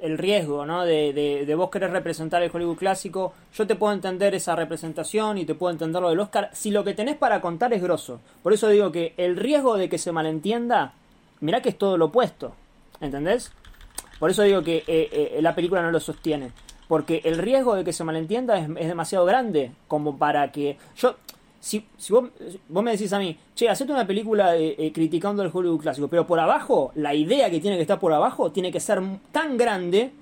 el 0.00 0.18
riesgo, 0.18 0.64
¿no? 0.64 0.84
De, 0.84 1.12
de, 1.12 1.44
de 1.46 1.54
vos 1.54 1.70
querer 1.70 1.90
representar 1.90 2.42
el 2.42 2.50
Hollywood 2.52 2.76
clásico, 2.76 3.34
yo 3.54 3.66
te 3.66 3.74
puedo 3.74 3.92
entender 3.92 4.34
esa 4.34 4.54
representación 4.56 5.38
y 5.38 5.44
te 5.44 5.54
puedo 5.54 5.72
entender 5.72 6.00
lo 6.00 6.10
del 6.10 6.20
Oscar, 6.20 6.50
si 6.52 6.70
lo 6.70 6.84
que 6.84 6.94
tenés 6.94 7.16
para 7.16 7.40
contar 7.40 7.72
es 7.72 7.82
grosso. 7.82 8.20
Por 8.42 8.52
eso 8.52 8.68
digo 8.68 8.92
que 8.92 9.14
el 9.16 9.36
riesgo 9.36 9.76
de 9.76 9.88
que 9.88 9.98
se 9.98 10.12
malentienda, 10.12 10.92
mirá 11.40 11.60
que 11.62 11.70
es 11.70 11.78
todo 11.78 11.96
lo 11.96 12.06
opuesto, 12.06 12.54
¿entendés? 13.00 13.52
Por 14.18 14.30
eso 14.30 14.42
digo 14.42 14.62
que 14.62 14.78
eh, 14.86 15.08
eh, 15.12 15.38
la 15.42 15.54
película 15.54 15.82
no 15.82 15.90
lo 15.90 16.00
sostiene. 16.00 16.52
Porque 16.88 17.20
el 17.24 17.36
riesgo 17.36 17.74
de 17.74 17.84
que 17.84 17.92
se 17.92 18.02
malentienda 18.02 18.58
es, 18.58 18.68
es 18.76 18.88
demasiado 18.88 19.26
grande 19.26 19.72
como 19.88 20.16
para 20.16 20.50
que... 20.52 20.78
Yo, 20.96 21.16
si, 21.60 21.84
si 21.96 22.12
vos, 22.12 22.30
vos 22.68 22.82
me 22.84 22.92
decís 22.92 23.12
a 23.12 23.18
mí, 23.18 23.36
che, 23.54 23.68
hacete 23.68 23.92
una 23.92 24.06
película 24.06 24.56
eh, 24.56 24.90
criticando 24.94 25.42
el 25.42 25.50
Hollywood 25.52 25.80
clásico, 25.80 26.08
pero 26.08 26.26
por 26.26 26.38
abajo, 26.40 26.92
la 26.94 27.14
idea 27.14 27.50
que 27.50 27.60
tiene 27.60 27.76
que 27.76 27.82
estar 27.82 27.98
por 27.98 28.12
abajo 28.12 28.52
tiene 28.52 28.70
que 28.72 28.80
ser 28.80 29.00
tan 29.32 29.56
grande 29.56 30.12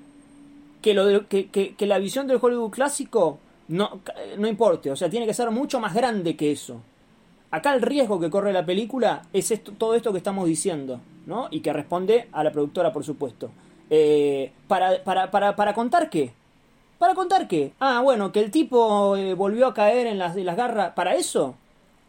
que, 0.82 0.94
lo 0.94 1.04
de- 1.06 1.26
que, 1.26 1.48
que- 1.50 1.74
que 1.74 1.86
la 1.86 1.98
visión 1.98 2.26
del 2.26 2.38
Hollywood 2.40 2.70
clásico 2.70 3.38
no, 3.68 4.00
no 4.38 4.46
importe. 4.48 4.90
O 4.90 4.96
sea, 4.96 5.10
tiene 5.10 5.26
que 5.26 5.34
ser 5.34 5.50
mucho 5.50 5.80
más 5.80 5.94
grande 5.94 6.36
que 6.36 6.52
eso. 6.52 6.80
Acá 7.50 7.74
el 7.74 7.82
riesgo 7.82 8.18
que 8.20 8.30
corre 8.30 8.52
la 8.52 8.64
película 8.66 9.22
es 9.32 9.50
esto, 9.50 9.72
todo 9.76 9.94
esto 9.94 10.12
que 10.12 10.18
estamos 10.18 10.46
diciendo, 10.46 11.00
¿no? 11.26 11.48
Y 11.50 11.60
que 11.60 11.72
responde 11.72 12.28
a 12.32 12.42
la 12.44 12.52
productora, 12.52 12.92
por 12.92 13.04
supuesto. 13.04 13.50
Eh, 13.90 14.52
para, 14.68 15.02
para, 15.04 15.30
para, 15.30 15.54
¿Para 15.56 15.74
contar 15.74 16.10
qué? 16.10 16.32
¿Para 16.98 17.14
contar 17.14 17.46
qué? 17.46 17.72
Ah, 17.78 18.00
bueno, 18.00 18.32
que 18.32 18.40
el 18.40 18.50
tipo 18.50 19.16
eh, 19.16 19.34
volvió 19.34 19.66
a 19.66 19.74
caer 19.74 20.06
en 20.06 20.18
las, 20.18 20.36
en 20.36 20.46
las 20.46 20.56
garras. 20.56 20.92
¿Para 20.94 21.14
eso? 21.14 21.54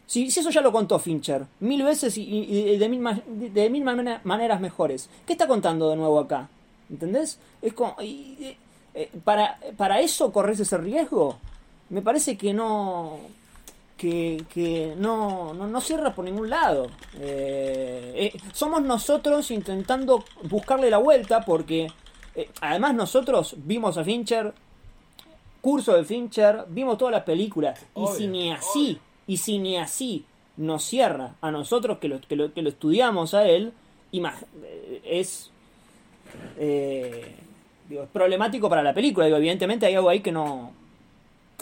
Si, 0.06 0.30
si 0.30 0.40
eso 0.40 0.48
ya 0.50 0.62
lo 0.62 0.72
contó 0.72 0.98
Fincher, 0.98 1.44
mil 1.60 1.82
veces 1.82 2.16
y, 2.16 2.22
y- 2.22 2.78
de 2.78 2.88
mil, 2.88 3.04
de 3.52 3.68
mil 3.68 3.84
manera- 3.84 4.20
maneras 4.24 4.60
mejores. 4.60 5.10
¿Qué 5.26 5.34
está 5.34 5.46
contando 5.46 5.90
de 5.90 5.96
nuevo 5.96 6.18
acá? 6.18 6.48
¿Entendés? 6.88 7.38
Es 7.60 7.74
como... 7.74 7.94
eh, 8.00 8.56
para, 9.24 9.58
¿Para 9.76 10.00
eso 10.00 10.32
corres 10.32 10.58
ese 10.60 10.78
riesgo? 10.78 11.36
Me 11.90 12.00
parece 12.00 12.38
que 12.38 12.54
no... 12.54 13.18
Que, 13.98 14.44
que 14.54 14.94
no, 14.96 15.52
no, 15.54 15.66
no 15.66 15.80
cierra 15.82 16.14
por 16.14 16.24
ningún 16.24 16.48
lado. 16.48 16.86
Eh, 17.20 18.32
somos 18.52 18.80
nosotros 18.80 19.50
intentando 19.50 20.24
buscarle 20.44 20.88
la 20.88 20.98
vuelta 20.98 21.44
porque... 21.44 21.88
además 22.62 22.94
nosotros 22.94 23.54
vimos 23.58 23.98
a 23.98 24.04
Fincher 24.04 24.54
curso 25.60 25.94
de 25.94 26.04
Fincher, 26.04 26.64
vimos 26.68 26.98
todas 26.98 27.12
las 27.12 27.24
películas, 27.24 27.84
y 27.94 28.00
si 28.16 28.26
ni 28.26 28.52
así, 28.52 28.98
y 29.26 29.36
si 29.36 29.58
ni 29.58 29.76
así 29.76 30.24
nos 30.56 30.82
cierra 30.84 31.34
a 31.40 31.50
nosotros 31.50 31.98
que 31.98 32.08
lo, 32.08 32.20
que 32.20 32.36
lo, 32.36 32.52
que 32.52 32.62
lo 32.62 32.68
estudiamos 32.68 33.34
a 33.34 33.46
él, 33.48 33.72
eh, 34.12 35.00
es, 35.04 35.50
eh, 36.58 37.34
digo, 37.88 38.02
es 38.04 38.08
problemático 38.08 38.68
para 38.68 38.82
la 38.82 38.94
película. 38.94 39.26
Digo, 39.26 39.38
evidentemente 39.38 39.86
hay 39.86 39.94
algo 39.94 40.08
ahí 40.08 40.20
que 40.20 40.32
no... 40.32 40.72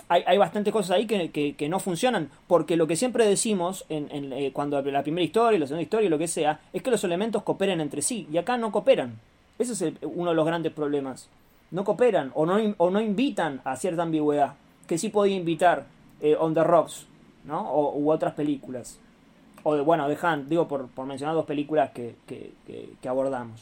Hay, 0.09 0.23
hay 0.25 0.39
bastantes 0.39 0.73
cosas 0.73 0.93
ahí 0.93 1.07
que, 1.07 1.31
que- 1.33 1.57
que 1.57 1.69
no 1.69 1.81
funcionan, 1.81 2.31
porque 2.47 2.77
lo 2.77 2.87
que 2.87 2.95
siempre 2.95 3.27
decimos 3.27 3.85
en, 3.89 4.09
en, 4.13 4.33
eh, 4.33 4.53
cuando 4.53 4.81
la 4.83 5.03
primera 5.03 5.25
historia, 5.25 5.59
la 5.59 5.67
segunda 5.67 5.83
historia, 5.83 6.09
lo 6.09 6.19
que 6.19 6.29
sea, 6.29 6.61
es 6.73 6.83
que 6.83 6.93
los 6.93 7.03
elementos 7.03 7.43
cooperen 7.43 7.81
entre 7.81 8.03
sí, 8.03 8.29
y 8.33 8.39
acá 8.39 8.57
no 8.57 8.71
cooperan. 8.71 9.19
Ese 9.59 9.73
es 9.73 9.83
el- 9.83 9.99
uno 10.03 10.31
de 10.31 10.37
los 10.37 10.47
grandes 10.47 10.73
problemas 10.73 11.29
no 11.71 11.85
cooperan 11.85 12.31
o 12.35 12.47
no, 12.47 12.59
o 12.79 12.91
no 12.91 13.01
invitan 13.01 13.61
a 13.65 13.77
cierta 13.77 14.03
ambigüedad 14.03 14.55
que 14.87 14.99
sí 14.99 15.09
podía 15.09 15.37
invitar 15.37 15.85
eh, 16.21 16.37
On 16.39 16.55
the 16.55 16.65
Rocks 16.65 17.07
¿no? 17.45 17.61
o, 17.71 17.97
u 17.99 18.11
otras 18.11 18.35
películas 18.35 18.99
o 19.63 19.75
de, 19.75 19.83
bueno 19.83 20.09
de 20.09 20.17
Hunt 20.23 20.49
digo 20.49 20.69
por, 20.69 20.89
por 20.89 21.07
mencionar 21.07 21.35
dos 21.35 21.47
películas 21.47 21.91
que, 21.91 22.15
que, 22.27 22.53
que- 22.67 23.09
abordamos 23.09 23.61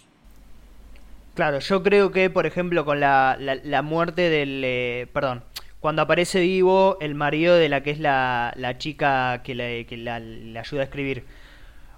Claro, 1.35 1.59
yo 1.59 1.83
creo 1.83 2.13
que, 2.13 2.31
por 2.31 2.47
ejemplo, 2.47 2.85
con 2.85 3.01
la, 3.01 3.37
la, 3.41 3.57
la 3.57 3.83
muerte 3.83 4.31
del... 4.31 4.63
eh, 4.65 5.09
perdón, 5.13 5.43
cuando 5.81 6.03
aparece 6.03 6.41
vivo 6.41 6.97
el 7.01 7.15
marido 7.17 7.57
de 7.57 7.69
la 7.69 7.83
que 7.83 7.91
es 7.91 7.99
la, 7.99 8.53
la 8.57 8.79
chica 8.79 9.43
que, 9.43 9.55
le, 9.57 9.85
que 9.87 9.97
la- 9.97 10.17
ayuda 10.61 10.83
a 10.83 10.85
escribir. 10.85 11.25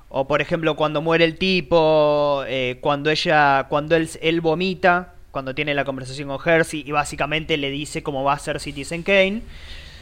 O, 0.09 0.27
por 0.29 0.41
ejemplo, 0.41 0.77
cuando 0.77 1.03
muere 1.03 1.25
el 1.25 1.39
tipo, 1.39 2.45
eh, 2.47 2.79
cuando 2.81 3.11
ella, 3.11 3.67
cuando 3.69 3.97
él, 3.97 4.09
él 4.23 4.41
vomita, 4.41 5.15
cuando 5.37 5.55
tiene 5.55 5.75
la 5.75 5.85
conversación 5.85 6.29
con 6.31 6.41
Hersey 6.43 6.83
y 6.87 6.93
básicamente 6.93 7.59
le 7.59 7.71
dice 7.71 8.03
cómo 8.03 8.25
va 8.25 8.33
a 8.33 8.39
ser 8.39 8.59
Citizen 8.59 9.03
Kane, 9.03 9.43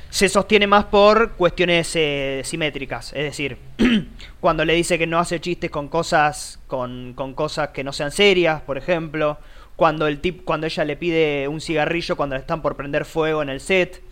se 0.08 0.28
sostiene 0.28 0.68
más 0.68 0.84
por 0.84 1.32
cuestiones 1.32 1.90
eh, 1.96 2.42
simétricas. 2.44 3.12
Es 3.14 3.24
decir, 3.24 3.58
cuando 4.40 4.64
le 4.64 4.74
dice 4.74 4.96
que 4.96 5.08
no 5.08 5.18
hace 5.18 5.40
chistes 5.40 5.72
con 5.72 5.88
cosas, 5.88 6.60
con, 6.68 7.14
con 7.14 7.34
cosas 7.34 7.70
que 7.70 7.82
no 7.82 7.92
sean 7.92 8.12
serias, 8.12 8.62
por 8.62 8.78
ejemplo. 8.78 9.38
Cuando 9.74 10.06
el 10.06 10.20
tip, 10.20 10.44
cuando 10.44 10.68
ella 10.68 10.84
le 10.84 10.96
pide 10.96 11.48
un 11.48 11.60
cigarrillo 11.60 12.14
cuando 12.14 12.36
están 12.36 12.62
por 12.62 12.76
prender 12.76 13.04
fuego 13.04 13.42
en 13.42 13.48
el 13.48 13.58
set. 13.58 14.03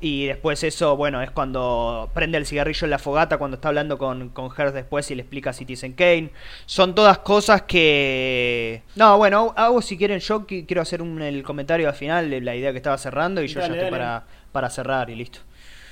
Y 0.00 0.26
después 0.26 0.64
eso, 0.64 0.96
bueno, 0.96 1.20
es 1.20 1.30
cuando 1.30 2.08
prende 2.14 2.38
el 2.38 2.46
cigarrillo 2.46 2.86
en 2.86 2.90
la 2.90 2.98
fogata, 2.98 3.36
cuando 3.36 3.56
está 3.56 3.68
hablando 3.68 3.98
con, 3.98 4.30
con 4.30 4.48
después 4.72 5.10
y 5.10 5.14
le 5.14 5.22
explica 5.22 5.52
Citizen 5.52 5.92
Kane. 5.92 6.30
Son 6.64 6.94
todas 6.94 7.18
cosas 7.18 7.62
que... 7.62 8.80
No, 8.96 9.18
bueno, 9.18 9.52
hago 9.56 9.82
si 9.82 9.98
quieren, 9.98 10.20
yo 10.20 10.46
qui- 10.46 10.64
quiero 10.66 10.80
hacer 10.80 11.02
un, 11.02 11.20
el 11.20 11.42
comentario 11.42 11.86
al 11.88 11.94
final 11.94 12.30
de 12.30 12.40
la 12.40 12.56
idea 12.56 12.72
que 12.72 12.78
estaba 12.78 12.96
cerrando 12.96 13.42
y 13.42 13.48
yo 13.48 13.60
Dale, 13.60 13.74
ya 13.74 13.80
estoy 13.80 13.90
para, 13.90 14.24
para 14.52 14.70
cerrar 14.70 15.10
y 15.10 15.16
listo. 15.16 15.40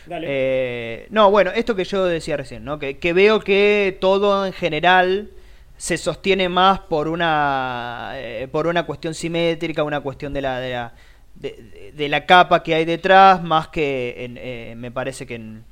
Dale. 0.07 0.26
Eh, 0.28 1.07
no, 1.11 1.30
bueno, 1.30 1.51
esto 1.55 1.76
que 1.76 1.84
yo 1.84 2.07
decía 2.07 2.38
recién, 2.38 2.64
¿no? 2.64 2.78
Que, 2.78 2.97
que 2.99 3.12
veo 3.12 3.40
que 3.40 3.99
todo 4.01 4.47
en 4.47 4.55
general 4.55 5.28
se 5.76 5.99
sostiene 5.99 6.49
más 6.49 6.80
por 6.80 7.09
una 7.09 8.12
eh, 8.14 8.49
por 8.51 8.68
una 8.68 8.84
cuestión 8.84 9.14
simétrica, 9.14 9.82
una 9.82 10.01
cuestión 10.01 10.32
de 10.32 10.40
la 10.40 10.61
de 10.61 10.72
la, 10.72 10.93
de, 11.35 11.93
de- 11.97 12.09
la 12.09 12.26
capa 12.26 12.62
que 12.62 12.74
hay 12.74 12.85
detrás, 12.85 13.43
más 13.43 13.68
que 13.68 14.24
en, 14.24 14.37
eh, 14.39 14.74
me 14.76 14.91
parece 14.91 15.26
que 15.26 15.35
en, 15.37 15.64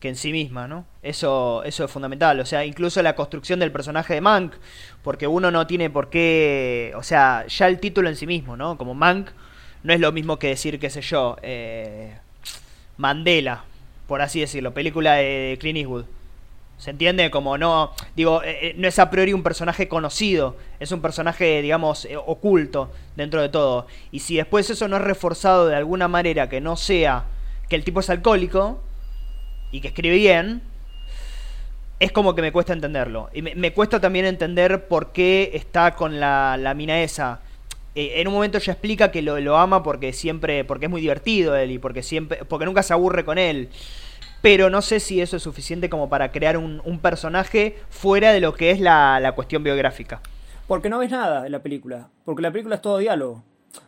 que 0.00 0.08
en 0.08 0.16
sí 0.16 0.32
misma, 0.32 0.68
¿no? 0.68 0.86
Eso 1.02 1.62
eso 1.64 1.84
es 1.84 1.90
fundamental, 1.90 2.40
o 2.40 2.46
sea, 2.46 2.64
incluso 2.64 3.02
la 3.02 3.14
construcción 3.14 3.58
del 3.60 3.72
personaje 3.72 4.14
de 4.14 4.20
Mank, 4.20 4.54
porque 5.02 5.26
uno 5.26 5.50
no 5.50 5.66
tiene 5.66 5.90
por 5.90 6.10
qué, 6.10 6.92
o 6.96 7.02
sea, 7.02 7.46
ya 7.48 7.66
el 7.68 7.80
título 7.80 8.08
en 8.08 8.16
sí 8.16 8.26
mismo, 8.26 8.56
¿no? 8.56 8.76
Como 8.78 8.94
Mank 8.94 9.30
no 9.82 9.92
es 9.92 10.00
lo 10.00 10.12
mismo 10.12 10.38
que 10.38 10.48
decir, 10.48 10.78
qué 10.80 10.90
sé 10.90 11.00
yo, 11.02 11.36
eh, 11.42 12.14
Mandela, 12.96 13.64
por 14.06 14.22
así 14.22 14.40
decirlo, 14.40 14.74
película 14.74 15.14
de 15.14 15.56
Clint 15.60 15.78
Eastwood. 15.78 16.04
¿Se 16.78 16.90
entiende? 16.90 17.30
Como 17.30 17.56
no, 17.56 17.92
digo, 18.16 18.42
eh, 18.42 18.58
eh, 18.60 18.74
no 18.76 18.88
es 18.88 18.98
a 18.98 19.10
priori 19.10 19.32
un 19.32 19.42
personaje 19.42 19.88
conocido, 19.88 20.56
es 20.80 20.90
un 20.92 21.00
personaje, 21.00 21.62
digamos, 21.62 22.04
eh, 22.04 22.16
oculto 22.16 22.90
dentro 23.16 23.40
de 23.40 23.48
todo. 23.48 23.86
Y 24.10 24.20
si 24.20 24.36
después 24.36 24.68
eso 24.70 24.88
no 24.88 24.96
es 24.96 25.02
reforzado 25.02 25.68
de 25.68 25.76
alguna 25.76 26.08
manera 26.08 26.48
que 26.48 26.60
no 26.60 26.76
sea 26.76 27.24
que 27.68 27.76
el 27.76 27.84
tipo 27.84 28.00
es 28.00 28.10
alcohólico 28.10 28.80
y 29.70 29.80
que 29.80 29.88
escribe 29.88 30.16
bien, 30.16 30.62
es 32.00 32.12
como 32.12 32.34
que 32.34 32.42
me 32.42 32.52
cuesta 32.52 32.72
entenderlo. 32.72 33.30
Y 33.32 33.40
me, 33.40 33.72
cuesta 33.72 34.00
también 34.00 34.26
entender 34.26 34.88
por 34.88 35.12
qué 35.12 35.52
está 35.54 35.94
con 35.94 36.20
la, 36.20 36.56
la 36.58 36.74
mina 36.74 37.02
esa. 37.02 37.40
En 37.94 38.26
un 38.26 38.34
momento 38.34 38.58
ella 38.58 38.72
explica 38.72 39.12
que 39.12 39.22
lo, 39.22 39.38
lo 39.38 39.56
ama 39.56 39.84
porque 39.84 40.12
siempre, 40.12 40.64
porque 40.64 40.86
es 40.86 40.90
muy 40.90 41.00
divertido 41.00 41.54
él 41.54 41.70
y 41.70 41.78
porque 41.78 42.02
siempre, 42.02 42.44
porque 42.44 42.66
nunca 42.66 42.82
se 42.82 42.92
aburre 42.92 43.24
con 43.24 43.38
él. 43.38 43.70
Pero 44.44 44.68
no 44.68 44.82
sé 44.82 45.00
si 45.00 45.22
eso 45.22 45.38
es 45.38 45.42
suficiente 45.42 45.88
como 45.88 46.10
para 46.10 46.30
crear 46.30 46.58
un, 46.58 46.98
personaje 47.00 47.78
fuera 47.88 48.30
de 48.30 48.40
lo 48.40 48.52
que 48.52 48.72
es 48.72 48.78
la, 48.78 49.32
cuestión 49.34 49.64
biográfica. 49.64 50.20
Porque 50.66 50.90
no 50.90 50.98
ves 50.98 51.10
nada 51.10 51.46
en 51.46 51.52
la 51.52 51.62
película. 51.62 52.10
Porque 52.26 52.42
la 52.42 52.52
película 52.52 52.74
es 52.74 52.82
todo 52.82 52.98
diálogo. 52.98 53.42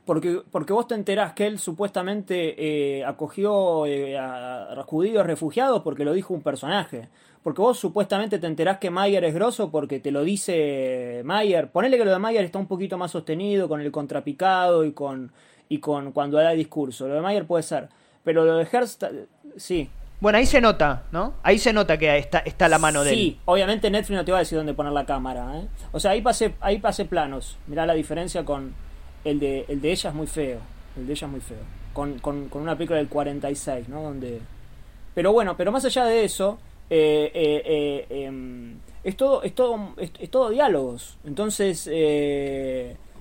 Porque, 0.06 0.40
porque 0.50 0.72
vos 0.72 0.88
te 0.88 0.94
enterás 0.94 1.34
que 1.34 1.46
él 1.46 1.58
supuestamente 1.58 2.54
eh, 2.56 3.04
acogió 3.04 3.84
eh, 3.84 4.16
a, 4.16 4.72
a 4.72 4.82
judíos 4.84 5.26
refugiados 5.26 5.82
porque 5.82 6.06
lo 6.06 6.14
dijo 6.14 6.32
un 6.32 6.40
personaje. 6.40 7.10
Porque 7.42 7.60
vos 7.60 7.78
supuestamente 7.78 8.38
te 8.38 8.46
enterás 8.46 8.78
que 8.78 8.88
Mayer 8.88 9.24
es 9.24 9.34
grosso 9.34 9.70
porque 9.70 10.00
te 10.00 10.10
lo 10.10 10.24
dice 10.24 11.20
Mayer. 11.22 11.70
Ponele 11.70 11.98
que 11.98 12.06
lo 12.06 12.12
de 12.12 12.18
Mayer 12.18 12.46
está 12.46 12.58
un 12.58 12.66
poquito 12.66 12.96
más 12.96 13.10
sostenido 13.10 13.68
con 13.68 13.82
el 13.82 13.92
contrapicado 13.92 14.86
y 14.86 14.92
con, 14.92 15.32
y 15.68 15.80
con 15.80 16.12
cuando 16.12 16.38
da 16.38 16.52
discurso. 16.52 17.08
Lo 17.08 17.12
de 17.12 17.20
Mayer 17.20 17.46
puede 17.46 17.62
ser. 17.62 17.90
Pero 18.24 18.46
lo 18.46 18.56
de 18.56 18.64
Hearst, 18.64 19.04
sí. 19.58 19.90
Bueno, 20.20 20.38
ahí 20.38 20.46
se 20.46 20.60
nota, 20.60 21.04
¿no? 21.12 21.34
Ahí 21.42 21.58
se 21.58 21.72
nota 21.72 21.98
que 21.98 22.16
está, 22.16 22.38
está 22.38 22.68
la 22.68 22.78
mano 22.78 23.04
de 23.04 23.10
él. 23.10 23.16
Sí, 23.16 23.40
obviamente 23.44 23.90
Netflix 23.90 24.16
no 24.16 24.24
te 24.24 24.32
va 24.32 24.38
a 24.38 24.40
decir 24.40 24.56
dónde 24.56 24.72
poner 24.72 24.92
la 24.92 25.04
cámara. 25.04 25.58
¿eh? 25.58 25.68
O 25.92 26.00
sea, 26.00 26.12
ahí 26.12 26.22
pasé, 26.22 26.54
ahí 26.60 26.78
pasé 26.78 27.04
planos. 27.04 27.58
Mirá 27.66 27.84
la 27.84 27.94
diferencia 27.94 28.44
con 28.44 28.74
el 29.24 29.38
de, 29.38 29.66
el 29.68 29.80
de 29.80 29.92
ella 29.92 30.10
es 30.10 30.16
muy 30.16 30.26
feo. 30.26 30.60
El 30.96 31.06
de 31.06 31.12
ella 31.12 31.26
es 31.26 31.30
muy 31.30 31.40
feo. 31.40 31.58
Con, 31.92 32.18
con, 32.20 32.48
con 32.48 32.62
una 32.62 32.76
película 32.76 32.98
del 32.98 33.08
46, 33.08 33.88
¿no? 33.88 34.02
Donde... 34.02 34.40
Pero 35.14 35.32
bueno, 35.32 35.56
pero 35.56 35.72
más 35.72 35.84
allá 35.84 36.04
de 36.04 36.24
eso, 36.24 36.58
eh, 36.88 37.30
eh, 37.34 38.06
eh, 38.10 38.24
em, 38.24 38.78
es, 39.02 39.16
todo, 39.16 39.42
es, 39.42 39.54
todo, 39.54 39.94
es, 39.96 40.12
es 40.18 40.30
todo 40.30 40.50
diálogos. 40.50 41.18
Entonces, 41.24 41.88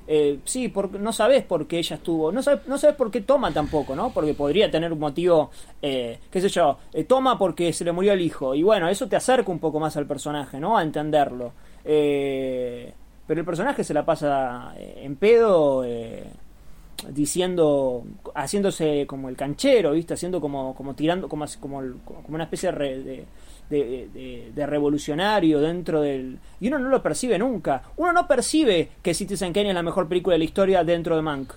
eh, 0.07 0.39
sí, 0.45 0.69
porque 0.69 0.99
no 0.99 1.11
sabes 1.11 1.43
por 1.43 1.65
qué 1.67 1.79
ella 1.79 1.95
estuvo, 1.95 2.31
no 2.31 2.43
sabes, 2.43 2.67
no 2.67 2.77
sabes 2.77 2.95
por 2.95 3.09
qué 3.09 3.21
toma 3.21 3.51
tampoco, 3.51 3.95
¿no? 3.95 4.11
Porque 4.11 4.33
podría 4.33 4.69
tener 4.69 4.93
un 4.93 4.99
motivo, 4.99 5.49
eh, 5.81 6.19
qué 6.29 6.41
sé 6.41 6.49
yo, 6.49 6.77
eh, 6.93 7.05
toma 7.05 7.37
porque 7.37 7.73
se 7.73 7.83
le 7.83 7.91
murió 7.91 8.13
el 8.13 8.21
hijo. 8.21 8.53
Y 8.53 8.61
bueno, 8.61 8.87
eso 8.87 9.07
te 9.07 9.15
acerca 9.15 9.51
un 9.51 9.59
poco 9.59 9.79
más 9.79 9.97
al 9.97 10.05
personaje, 10.05 10.59
¿no? 10.59 10.77
A 10.77 10.83
entenderlo. 10.83 11.53
Eh, 11.83 12.93
pero 13.25 13.39
el 13.39 13.45
personaje 13.45 13.83
se 13.83 13.93
la 13.93 14.05
pasa 14.05 14.73
eh, 14.77 15.01
en 15.03 15.15
pedo, 15.15 15.83
diciendo, 17.09 18.03
haciéndose 18.35 19.05
como 19.07 19.29
el 19.29 19.35
canchero, 19.35 19.91
¿viste? 19.93 20.13
Haciendo 20.13 20.39
como, 20.39 20.75
como 20.75 20.93
tirando, 20.93 21.27
como, 21.27 21.45
como, 21.59 21.81
como 22.03 22.35
una 22.35 22.43
especie 22.43 22.71
de, 22.71 23.03
de, 23.03 23.25
de- 23.69 24.51
de- 24.53 24.65
revolucionario 24.65 25.59
dentro 25.59 26.01
del... 26.01 26.37
Y 26.59 26.67
uno 26.67 26.79
no 26.79 26.89
lo 26.89 27.01
percibe 27.01 27.37
nunca. 27.39 27.83
Uno 27.97 28.13
no 28.13 28.27
percibe 28.27 28.89
que 29.01 29.13
Citizen 29.13 29.53
Kane 29.53 29.69
es 29.69 29.75
la 29.75 29.83
mejor 29.83 30.07
película 30.07 30.33
de 30.35 30.39
la 30.39 30.45
historia 30.45 30.83
dentro 30.83 31.15
de 31.15 31.21
Mank. 31.21 31.53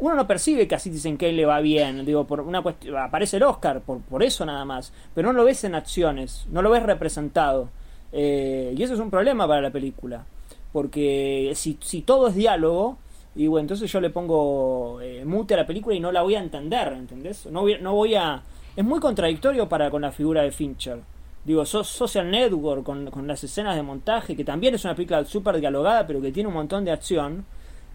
uno 0.00 0.14
no 0.16 0.26
percibe 0.26 0.66
que 0.66 0.74
a 0.74 0.78
Citizen 0.80 1.16
Kane 1.16 1.32
le 1.34 1.46
va 1.46 1.60
bien, 1.60 2.04
digo, 2.04 2.26
por 2.26 2.40
una 2.40 2.60
cuestión, 2.60 2.96
aparece 2.96 3.36
el 3.36 3.44
Oscar, 3.44 3.80
por, 3.82 4.00
por 4.00 4.22
eso 4.24 4.44
nada 4.44 4.64
más, 4.64 4.92
pero 5.14 5.28
no 5.28 5.38
lo 5.38 5.44
ves 5.44 5.62
en 5.62 5.76
acciones, 5.76 6.44
no 6.50 6.60
lo 6.60 6.70
ves 6.70 6.82
representado. 6.82 7.68
Eh, 8.12 8.74
y 8.76 8.82
eso 8.82 8.94
es 8.94 9.00
un 9.00 9.10
problema 9.10 9.46
para 9.46 9.60
la 9.60 9.70
película, 9.70 10.24
porque 10.72 11.52
si, 11.54 11.78
si 11.80 12.00
todo 12.02 12.26
es 12.28 12.34
diálogo, 12.34 12.98
y 13.36 13.46
bueno, 13.46 13.62
entonces 13.62 13.90
yo 13.92 14.00
le 14.00 14.10
pongo 14.10 15.00
eh, 15.00 15.24
mute 15.24 15.54
a 15.54 15.58
la 15.58 15.66
película 15.66 15.94
y 15.94 16.00
no 16.00 16.10
la 16.10 16.22
voy 16.22 16.34
a 16.34 16.40
entender, 16.42 16.92
¿entendés? 16.94 17.46
No 17.46 17.60
voy, 17.60 17.78
no 17.80 17.94
voy 17.94 18.14
a... 18.16 18.42
Es 18.74 18.84
muy 18.84 19.00
contradictorio 19.00 19.68
para 19.68 19.90
con 19.90 20.02
la 20.02 20.12
figura 20.12 20.42
de 20.42 20.50
Fincher. 20.50 21.00
Digo, 21.44 21.64
Social 21.66 22.30
Network 22.30 22.84
con, 22.84 23.10
con 23.10 23.26
las 23.26 23.42
escenas 23.44 23.76
de 23.76 23.82
montaje, 23.82 24.36
que 24.36 24.44
también 24.44 24.74
es 24.74 24.84
una 24.84 24.94
película 24.94 25.24
súper 25.24 25.58
dialogada, 25.60 26.06
pero 26.06 26.20
que 26.22 26.32
tiene 26.32 26.48
un 26.48 26.54
montón 26.54 26.84
de 26.84 26.92
acción. 26.92 27.44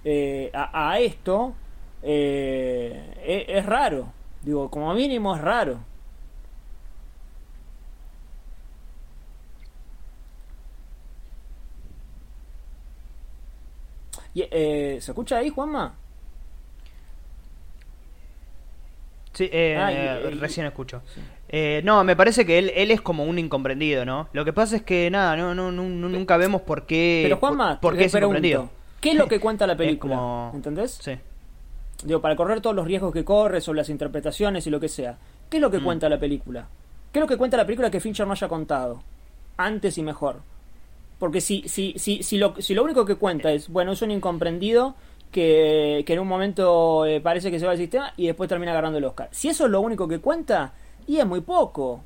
Eh, 0.03 0.51
a, 0.53 0.99
esto 0.99 1.53
eh, 2.03 3.13
es, 3.25 3.57
es 3.57 3.65
raro. 3.65 4.11
Digo, 4.43 4.69
como 4.69 4.93
mínimo 4.93 5.35
es 5.35 5.41
raro. 5.41 5.79
Eh, 14.35 14.99
¿Se 15.01 15.11
escucha 15.11 15.37
ahí, 15.37 15.49
Juanma? 15.49 15.95
Sí, 19.37 19.49
eh, 19.51 19.77
Ah, 19.77 20.29
recién 20.39 20.65
escucho. 20.65 21.01
Eh, 21.49 21.81
no, 21.83 22.03
me 22.03 22.15
parece 22.15 22.43
que 22.45 22.57
él, 22.57 22.71
él 22.75 22.89
es 22.89 23.01
como 23.01 23.23
un 23.23 23.37
incomprendido, 23.37 24.03
¿no? 24.03 24.27
Lo 24.33 24.43
que 24.43 24.51
pasa 24.51 24.75
es 24.77 24.81
que 24.81 25.09
nada, 25.11 25.35
no, 25.37 25.53
no, 25.53 25.71
no- 25.71 25.83
no- 25.83 26.09
nunca 26.09 26.37
vemos 26.37 26.61
por 26.63 26.87
qué. 26.87 27.21
Pero 27.23 27.37
Juanma, 27.37 27.79
por, 27.79 27.91
por 27.91 27.97
qué 27.99 28.05
es 28.05 28.11
pregunto, 28.11 28.39
incomprendido. 28.39 28.69
¿qué 28.99 29.11
es 29.11 29.15
lo 29.15 29.27
que 29.27 29.39
cuenta 29.39 29.67
la 29.67 29.77
película? 29.77 30.15
como- 30.15 30.51
¿Entendés? 30.55 30.97
Sí. 31.01 31.13
Digo, 32.03 32.19
para 32.19 32.35
correr 32.35 32.61
todos 32.61 32.75
los 32.75 32.85
riesgos 32.87 33.13
que 33.13 33.23
corre 33.23 33.61
sobre 33.61 33.77
las 33.77 33.89
interpretaciones 33.89 34.65
y 34.65 34.69
lo 34.71 34.79
que 34.79 34.89
sea. 34.89 35.17
¿Qué 35.49 35.57
es 35.57 35.61
lo 35.61 35.69
que 35.69 35.79
Mm. 35.79 35.83
cuenta 35.83 36.09
la 36.09 36.19
película? 36.19 36.67
¿Qué 37.11 37.19
es 37.19 37.21
lo 37.21 37.27
que 37.27 37.37
cuenta 37.37 37.57
la 37.57 37.65
película 37.65 37.91
que 37.91 37.99
Fincher 37.99 38.25
no 38.25 38.33
haya 38.33 38.47
contado? 38.47 39.03
Antes 39.57 39.97
y 39.99 40.03
mejor. 40.03 40.37
Porque 41.19 41.41
si, 41.41 41.67
si, 41.67 41.93
si, 41.97 42.21
si, 42.23 42.37
lo, 42.37 42.55
si 42.59 42.73
lo 42.73 42.83
único 42.83 43.05
que 43.05 43.15
cuenta 43.15 43.51
es, 43.51 43.69
bueno, 43.69 43.91
es 43.91 44.01
un 44.01 44.11
incomprendido 44.11 44.95
que, 45.31 46.03
que 46.05 46.13
en 46.13 46.19
un 46.19 46.27
momento 46.27 47.05
eh, 47.05 47.21
parece 47.21 47.51
que 47.51 47.59
se 47.59 47.65
va 47.65 47.71
al 47.71 47.77
sistema 47.77 48.13
y 48.17 48.27
después 48.27 48.49
termina 48.49 48.71
agarrando 48.71 48.97
el 48.97 49.05
Oscar. 49.05 49.29
Si 49.31 49.49
eso 49.49 49.65
es 49.65 49.71
lo 49.71 49.81
único 49.81 50.07
que 50.07 50.19
cuenta, 50.19 50.73
y 51.05 51.17
es 51.17 51.25
muy 51.25 51.41
poco. 51.41 52.01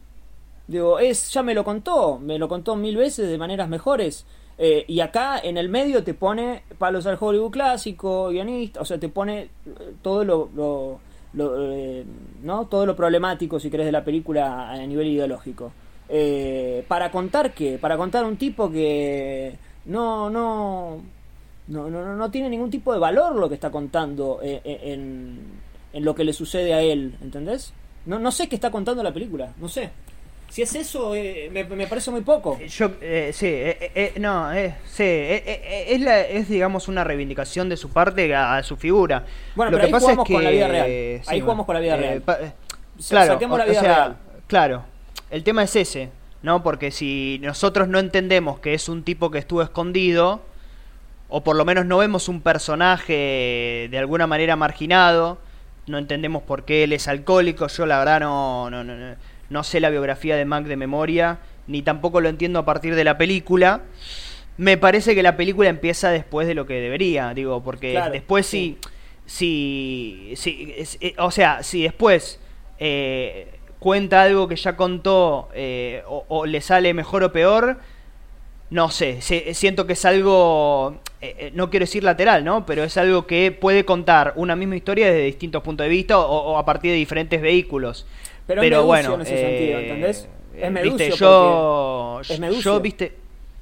Digo, 0.68 1.00
es, 1.00 1.32
ya 1.32 1.44
me 1.44 1.54
lo 1.54 1.64
contó, 1.64 2.20
me 2.20 2.38
lo 2.38 2.48
contó 2.48 2.76
mil 2.76 2.96
veces 2.96 3.30
de 3.30 3.38
maneras 3.38 3.68
mejores. 3.68 4.26
Eh, 4.58 4.86
y 4.88 5.00
acá 5.00 5.40
en 5.40 5.58
el 5.58 5.70
medio 5.70 6.04
te 6.04 6.14
pone 6.14 6.64
palos 6.78 7.06
al 7.08 7.18
Hollywood 7.20 7.52
clásico, 7.52 8.30
guionista, 8.30 8.82
o 8.82 8.86
sea, 8.86 9.00
te 9.00 9.10
pone 9.10 9.42
eh, 9.42 9.50
todo 10.02 10.24
lo, 10.24 11.00
¿no? 11.34 12.68
todo 12.68 12.86
lo 12.86 12.96
problemático, 12.96 13.60
si 13.60 13.72
querés, 13.72 13.88
de 13.88 13.92
la 13.92 14.04
película 14.04 14.70
a 14.70 14.78
nivel 14.86 15.08
ideológico. 15.08 15.72
Para 16.88 17.10
contar 17.10 17.54
qué? 17.54 17.78
Para 17.80 17.98
contar 17.98 18.26
un 18.26 18.36
tipo 18.38 18.70
que 18.70 19.58
no, 19.86 20.30
no, 20.30 21.02
no, 21.72 21.90
no, 21.90 22.06
no- 22.06 22.16
no 22.16 22.32
tiene 22.32 22.50
ningún 22.50 22.70
tipo 22.70 22.94
de 22.94 23.00
valor 23.00 23.36
lo 23.36 23.48
que 23.50 23.56
está 23.56 23.70
contando 23.72 24.40
eh, 24.44 24.62
eh, 24.64 24.80
en, 24.94 25.40
en 25.94 26.06
lo 26.06 26.14
que 26.16 26.24
le 26.24 26.34
sucede 26.34 26.74
a 26.74 26.82
él, 26.82 27.16
¿entendés? 27.22 27.74
No, 28.06 28.20
no 28.20 28.32
sé 28.32 28.48
qué 28.50 28.56
está 28.56 28.72
contando 28.72 29.02
la 29.04 29.14
película, 29.14 29.54
no 29.58 29.68
sé. 29.70 29.90
Si 30.50 30.62
es 30.62 30.76
eso, 30.76 31.16
eh, 31.16 31.50
me, 31.54 31.64
me 31.64 31.88
parece 31.88 32.12
muy 32.12 32.22
poco. 32.22 32.60
Yo, 32.60 32.92
eh, 33.00 33.32
sí, 33.34 33.46
eh, 33.50 34.14
no, 34.20 34.52
eh, 34.54 34.76
sí, 34.86 35.04
es, 35.06 36.02
la, 36.02 36.20
es 36.22 36.50
digamos 36.50 36.90
una 36.90 37.06
reivindicación 37.06 37.70
de 37.70 37.78
su 37.78 37.88
parte 37.90 38.36
a, 38.36 38.58
a 38.58 38.64
su 38.64 38.76
figura. 38.76 39.26
Bueno, 39.56 39.72
Lo 39.72 39.78
pero 39.78 39.82
que 39.84 39.86
ahí 39.86 39.92
pasa 39.94 40.06
jugamos 40.08 40.24
es 40.24 40.28
que, 40.28 40.34
con 40.34 40.44
la 40.44 40.50
vida 40.50 40.68
real. 40.68 40.88
sí, 41.24 41.30
Ahí 41.32 41.40
jugamos 41.40 41.66
con 41.66 41.76
la 41.76 41.80
vida 41.82 41.96
real. 41.96 42.22
pa- 42.22 42.40
claro, 43.08 43.34
saquemos 43.34 43.58
la 43.60 43.66
vida 43.66 43.80
o 43.80 43.82
sea, 43.82 43.96
real. 43.96 44.18
claro, 44.48 44.84
el 45.30 45.44
tema 45.46 45.64
es 45.64 45.74
ese, 45.78 46.10
¿no? 46.44 46.62
Porque 46.64 46.92
si 46.92 47.40
nosotros 47.42 47.88
no 47.88 48.00
entendemos 48.00 48.60
que 48.60 48.74
es 48.74 48.90
un 48.90 49.04
tipo 49.04 49.32
que 49.32 49.38
estuvo 49.40 49.62
escondido, 49.62 50.42
o 51.32 51.44
por 51.44 51.56
lo 51.56 51.66
menos 51.66 51.86
no 51.86 51.98
vemos 51.98 52.28
un 52.30 52.42
personaje 52.42 53.88
de 53.90 53.98
alguna 53.98 54.28
manera 54.28 54.56
marginado, 54.56 55.40
no 55.88 55.98
entendemos 55.98 56.44
por 56.44 56.64
qué 56.66 56.84
él 56.84 56.94
es 56.94 57.08
alcohólico, 57.08 57.68
yo 57.68 57.86
la 57.86 57.98
verdad 58.00 58.20
no, 58.20 58.70
no, 58.70 58.84
no, 58.84 59.16
no- 59.50 59.64
sé 59.64 59.80
la 59.80 59.90
biografía 59.90 60.36
de 60.36 60.46
Mac 60.46 60.66
de 60.66 60.76
memoria, 60.76 61.40
ni 61.68 61.82
tampoco 61.82 62.22
lo 62.22 62.30
entiendo 62.30 62.60
a 62.60 62.66
partir 62.66 62.96
de 62.96 63.04
la 63.04 63.18
película. 63.18 63.82
Me 64.58 64.78
parece 64.78 65.16
que 65.16 65.24
la 65.24 65.38
película 65.38 65.70
empieza 65.70 66.10
después 66.12 66.48
de 66.48 66.54
lo 66.54 66.66
que 66.66 66.76
debería, 66.76 67.34
digo, 67.34 67.64
porque 67.64 67.92
Claro, 67.94 68.12
después 68.12 68.46
sí. 68.46 68.78
si, 69.26 70.36
si, 70.36 70.36
si 70.36 70.74
eh, 71.02 71.16
o 71.18 71.32
sea, 71.32 71.64
si 71.64 71.84
después 71.84 72.40
eh, 72.80 73.48
cuenta 73.80 74.22
algo 74.24 74.48
que 74.48 74.56
ya 74.58 74.76
contó 74.76 75.50
eh, 75.54 76.04
o, 76.08 76.26
o 76.28 76.46
le 76.46 76.62
sale 76.62 76.94
mejor 76.94 77.24
o 77.24 77.32
peor, 77.32 77.80
no 78.72 78.90
sé, 78.90 79.22
se- 79.22 79.54
siento 79.54 79.86
que 79.86 79.94
es 79.94 80.04
algo, 80.06 80.96
eh, 81.22 81.36
eh, 81.38 81.52
no 81.54 81.70
quiero 81.70 81.84
decir 81.84 82.04
lateral, 82.04 82.44
¿no? 82.44 82.66
Pero 82.66 82.84
es 82.84 82.98
algo 82.98 83.28
que 83.28 83.52
puede 83.52 83.86
contar 83.86 84.34
una 84.38 84.56
misma 84.56 84.76
historia 84.78 85.06
desde 85.08 85.26
distintos 85.26 85.62
puntos 85.62 85.84
de 85.86 85.90
vista 85.90 86.18
o, 86.18 86.54
o 86.54 86.58
a 86.58 86.66
partir 86.66 86.92
de 86.92 86.98
diferentes 86.98 87.42
vehículos. 87.42 88.06
Pero 88.48 88.62
es 88.64 88.70
meducio 88.70 88.86
bueno, 88.88 89.14
en 89.16 89.22
ese 89.22 89.38
sentido, 89.38 89.80
¿entendés? 89.80 90.28
eh, 90.56 90.62
Es 90.64 90.72
meducio 90.72 90.98
viste, 90.98 91.18
yo, 91.18 92.22
es 92.28 92.40
meducio. 92.40 92.62
yo, 92.74 92.80
viste, 92.82 93.14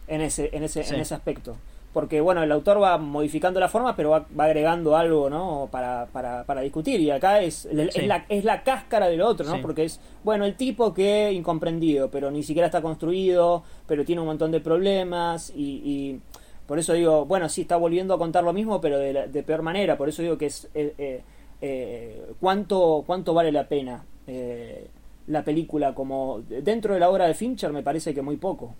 en 0.07 0.22
ese, 0.22 0.49
en 0.53 0.64
ese, 0.64 0.84
Sí. 0.84 0.93
en 0.95 1.01
ese 1.01 1.14
aspecto. 1.16 1.57
Porque, 1.93 2.21
bueno, 2.21 2.43
el 2.43 2.51
autor 2.51 2.81
va 2.81 2.97
modificando 2.99 3.59
la 3.59 3.67
forma, 3.67 3.95
pero 3.95 4.11
va, 4.11 4.25
va 4.39 4.43
agregando 4.45 4.95
algo, 4.95 5.29
¿no? 5.29 5.67
Para, 5.71 6.05
para, 6.13 6.43
para 6.43 6.61
discutir. 6.61 6.99
Y 6.99 7.09
acá 7.09 7.41
es, 7.41 7.65
es, 7.65 8.05
la, 8.07 8.25
es 8.29 8.43
la 8.43 8.63
cáscara 8.63 9.07
del 9.07 9.21
otro, 9.21 9.45
¿no? 9.47 9.55
Sí. 9.55 9.59
Porque 9.61 9.85
es, 9.85 9.99
bueno, 10.23 10.45
el 10.45 10.55
tipo 10.55 10.93
que 10.93 11.31
incomprendido, 11.33 12.11
pero 12.11 12.29
ni 12.29 12.43
siquiera 12.43 12.67
está 12.67 12.81
construido, 12.83 13.63
pero 13.87 14.05
tiene 14.05 14.21
un 14.21 14.27
montón 14.27 14.51
de 14.51 14.59
problemas 14.59 15.51
y... 15.55 15.81
y 15.83 16.19
por 16.67 16.77
eso 16.77 16.93
digo, 16.93 17.25
bueno, 17.25 17.49
sí 17.49 17.61
está 17.61 17.77
volviendo 17.77 18.13
a 18.13 18.19
contar 18.19 18.43
lo 18.43 18.53
mismo, 18.53 18.79
pero 18.79 18.99
de, 18.99 19.11
la- 19.11 19.25
de 19.25 19.41
peor 19.41 19.63
manera. 19.63 19.97
Por 19.97 20.07
eso 20.07 20.21
digo 20.21 20.37
que 20.37 20.45
es 20.45 20.69
eh, 20.75 20.93
eh, 20.99 21.21
eh, 21.61 22.21
cuánto 22.39 23.03
cuánto 23.07 23.33
vale 23.33 23.51
la 23.51 23.67
pena 23.67 24.05
eh, 24.27 24.85
la 25.25 25.43
película 25.43 25.95
como 25.95 26.41
dentro 26.47 26.93
de 26.93 26.99
la 26.99 27.09
obra 27.09 27.25
de 27.25 27.33
Fincher 27.33 27.73
me 27.73 27.81
parece 27.81 28.13
que 28.13 28.21
muy 28.21 28.37
poco. 28.37 28.75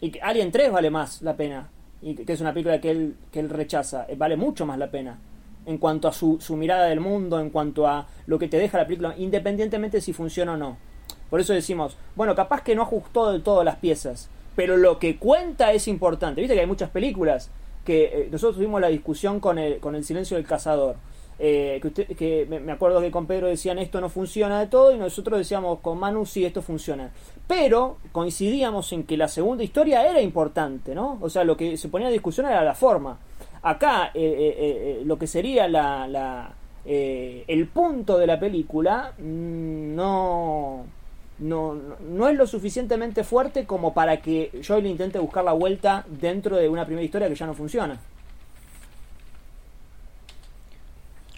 Y 0.00 0.10
que 0.10 0.20
Alien 0.20 0.52
3 0.52 0.72
vale 0.72 0.90
más 0.90 1.22
la 1.22 1.36
pena. 1.36 1.68
Y 2.02 2.14
que 2.14 2.32
es 2.32 2.40
una 2.40 2.52
película 2.52 2.80
que 2.80 2.90
él, 2.90 3.16
que 3.32 3.40
él 3.40 3.48
rechaza. 3.50 4.06
eh, 4.08 4.14
Vale 4.16 4.36
mucho 4.36 4.66
más 4.66 4.78
la 4.78 4.90
pena. 4.90 5.18
En 5.66 5.78
cuanto 5.78 6.08
a 6.08 6.12
su, 6.12 6.40
su 6.40 6.56
mirada 6.56 6.86
del 6.86 7.00
mundo, 7.00 7.40
en 7.40 7.50
cuanto 7.50 7.86
a 7.86 8.06
lo 8.26 8.38
que 8.38 8.48
te 8.48 8.58
deja 8.58 8.78
la 8.78 8.86
película, 8.86 9.14
independientemente 9.18 10.00
si 10.00 10.12
funciona 10.12 10.54
o 10.54 10.56
no. 10.56 10.78
Por 11.28 11.40
eso 11.40 11.52
decimos, 11.52 11.96
bueno, 12.16 12.34
capaz 12.34 12.62
que 12.62 12.74
no 12.74 12.82
ajustó 12.82 13.30
del 13.30 13.42
todo 13.42 13.64
las 13.64 13.76
piezas. 13.76 14.30
Pero 14.56 14.76
lo 14.76 14.98
que 14.98 15.18
cuenta 15.18 15.72
es 15.72 15.86
importante. 15.88 16.40
Viste 16.40 16.54
que 16.54 16.60
hay 16.60 16.66
muchas 16.66 16.90
películas 16.90 17.50
que 17.84 18.04
eh, 18.04 18.28
nosotros 18.30 18.56
tuvimos 18.56 18.80
la 18.80 18.88
discusión 18.88 19.40
con 19.40 19.58
el, 19.58 19.78
con 19.78 19.94
el 19.94 20.04
silencio 20.04 20.36
del 20.36 20.46
cazador. 20.46 20.96
Eh, 21.40 21.78
que, 21.80 21.88
usted, 21.88 22.16
que 22.16 22.46
me 22.46 22.72
acuerdo 22.72 23.00
que 23.00 23.12
con 23.12 23.26
Pedro 23.26 23.46
decían 23.46 23.78
esto 23.78 24.00
no 24.00 24.08
funciona 24.08 24.58
de 24.58 24.66
todo 24.66 24.92
y 24.92 24.98
nosotros 24.98 25.38
decíamos 25.38 25.78
con 25.78 25.98
Manu 25.98 26.26
sí 26.26 26.44
esto 26.44 26.62
funciona. 26.62 27.10
Pero 27.46 27.98
coincidíamos 28.12 28.92
en 28.92 29.04
que 29.04 29.16
la 29.16 29.28
segunda 29.28 29.62
historia 29.62 30.04
era 30.08 30.20
importante, 30.20 30.94
¿no? 30.94 31.18
O 31.20 31.30
sea, 31.30 31.44
lo 31.44 31.56
que 31.56 31.76
se 31.76 31.88
ponía 31.88 32.08
a 32.08 32.10
discusión 32.10 32.46
era 32.46 32.64
la 32.64 32.74
forma. 32.74 33.18
Acá 33.62 34.10
eh, 34.14 34.20
eh, 34.20 34.56
eh, 34.58 35.02
lo 35.04 35.18
que 35.18 35.26
sería 35.26 35.68
la, 35.68 36.06
la, 36.06 36.52
eh, 36.90 37.44
el 37.48 37.66
punto 37.66 38.16
de 38.16 38.26
la 38.26 38.40
película 38.40 39.12
mm, 39.18 39.94
no, 39.94 40.86
no, 41.38 41.74
no 41.74 42.28
es 42.28 42.34
lo 42.34 42.46
suficientemente 42.46 43.24
fuerte 43.24 43.66
como 43.66 43.92
para 43.92 44.22
que 44.22 44.50
le 44.52 44.88
intente 44.88 45.18
buscar 45.18 45.44
la 45.44 45.52
vuelta 45.52 46.06
dentro 46.08 46.56
de 46.56 46.66
una 46.66 46.86
primera 46.86 47.04
historia 47.04 47.28
que 47.28 47.34
ya 47.34 47.46
no 47.46 47.52
funciona. 47.52 48.00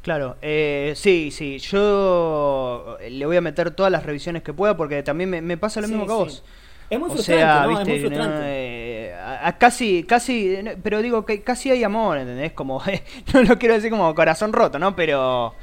Claro, 0.03 0.37
eh, 0.41 0.95
sí, 0.97 1.31
sí, 1.31 1.59
yo 1.59 2.97
le 3.07 3.27
voy 3.27 3.37
a 3.37 3.43
meter 3.43 3.71
todas 3.73 3.93
las 3.93 4.05
revisiones 4.07 4.43
que 4.43 4.55
pueda 4.55 4.75
porque 4.77 5.03
también 5.03 5.29
me, 5.29 5.43
me 5.43 5.59
pasa 5.59 5.81
lo 5.83 5.89
Sí, 5.89 5.93
mismo 5.93 6.07
que 6.07 6.13
a 6.13 6.15
sí. 6.15 6.17
vos. 6.17 6.43
Es 6.89 6.99
muy 6.99 7.09
o 7.09 7.13
frustrante, 7.13 7.61
sea, 7.61 7.61
¿no? 7.61 7.69
viste, 7.69 7.83
es 7.83 7.87
muy 7.87 7.99
frustrante. 7.99 8.43
no, 8.43 8.47
eh, 8.47 9.15
a- 9.15 9.49
a 9.49 9.59
casi, 9.59 10.05
casi, 10.05 10.59
pero 10.83 11.03
digo 11.03 11.25
que 11.27 11.43
casi 11.43 11.71
hay 11.71 11.85
amor, 11.85 12.19
¿entendés? 12.19 12.53
Como, 12.53 12.83
no 13.35 13.43
lo 13.43 13.59
quiero 13.59 13.75
decir 13.75 13.91
como 13.91 14.15
corazón 14.15 14.53
roto, 14.53 14.79
¿no? 14.79 14.97
Pero 14.97 15.55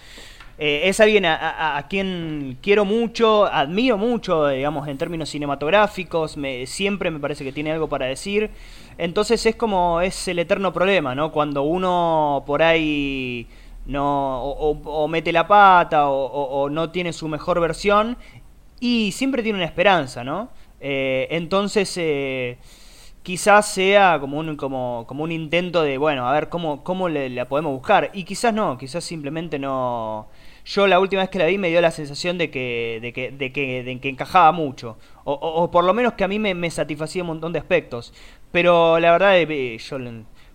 eh, 0.60 0.82
es 0.86 1.00
alguien 1.00 1.26
a, 1.26 1.36
a- 1.36 1.78
a 1.78 1.88
quien 1.88 2.58
quiero 2.62 2.86
mucho, 2.86 3.46
admiro 3.46 3.98
mucho, 3.98 4.48
digamos, 4.48 4.88
en 4.88 4.98
términos 4.98 5.30
cinematográficos, 5.30 6.38
me, 6.38 6.66
siempre 6.66 7.12
me 7.12 7.20
parece 7.20 7.44
que 7.44 7.52
tiene 7.54 7.72
algo 7.72 7.90
para 7.90 8.06
decir. 8.08 8.52
Entonces 8.98 9.46
es 9.46 9.56
como, 9.56 10.02
es 10.02 10.28
el 10.28 10.40
eterno 10.40 10.74
problema, 10.74 11.14
¿no? 11.16 11.32
Cuando 11.32 11.64
uno 11.64 12.44
por 12.48 12.64
ahí 12.64 13.48
no 13.88 14.44
o, 14.44 15.08
mete 15.08 15.32
la 15.32 15.48
pata 15.48 16.10
o, 16.10 16.70
no 16.70 16.92
tiene 16.92 17.14
su 17.14 17.28
mejor 17.28 17.60
versión 17.60 18.18
y 18.80 19.12
siempre 19.14 19.44
tiene 19.44 19.58
una 19.58 19.66
esperanza, 19.66 20.24
¿no? 20.24 20.50
Eh, 20.80 21.28
entonces, 21.32 21.92
eh, 21.98 22.58
quizás 23.24 23.68
sea 23.68 24.20
como 24.20 24.38
un, 24.40 24.56
como, 24.56 25.06
como 25.08 25.24
un 25.24 25.32
intento 25.32 25.84
de, 25.84 25.98
bueno, 25.98 26.28
a 26.28 26.34
ver 26.34 26.50
cómo, 26.50 26.84
cómo 26.84 27.10
le, 27.10 27.30
la 27.30 27.46
podemos 27.46 27.74
buscar. 27.74 28.12
Y 28.14 28.24
quizás 28.24 28.54
no, 28.54 28.78
quizás 28.78 29.04
simplemente 29.04 29.60
no... 29.60 30.28
Yo 30.66 30.86
la 30.86 31.00
última 31.00 31.22
vez 31.22 31.30
que 31.30 31.40
la 31.40 31.46
vi 31.46 31.58
me 31.58 31.70
dio 31.70 31.82
la 31.82 31.92
sensación 31.92 32.38
de 32.38 32.52
que, 32.52 33.00
de 33.02 33.14
que, 33.14 33.32
de 33.32 33.52
que, 33.54 33.84
de 33.84 34.00
que 34.00 34.10
encajaba 34.10 34.52
mucho. 34.52 34.98
O, 35.24 35.34
o, 35.34 35.72
por 35.72 35.86
lo 35.86 35.94
menos 35.94 36.14
que 36.14 36.26
a 36.26 36.28
mí 36.28 36.40
me, 36.40 36.54
me 36.54 36.70
satisfacía 36.70 37.24
un 37.24 37.28
montón 37.28 37.54
de 37.54 37.60
aspectos. 37.60 38.14
Pero 38.52 39.00
la 39.00 39.12
verdad, 39.12 39.38
eh, 39.40 39.78
yo 39.78 39.98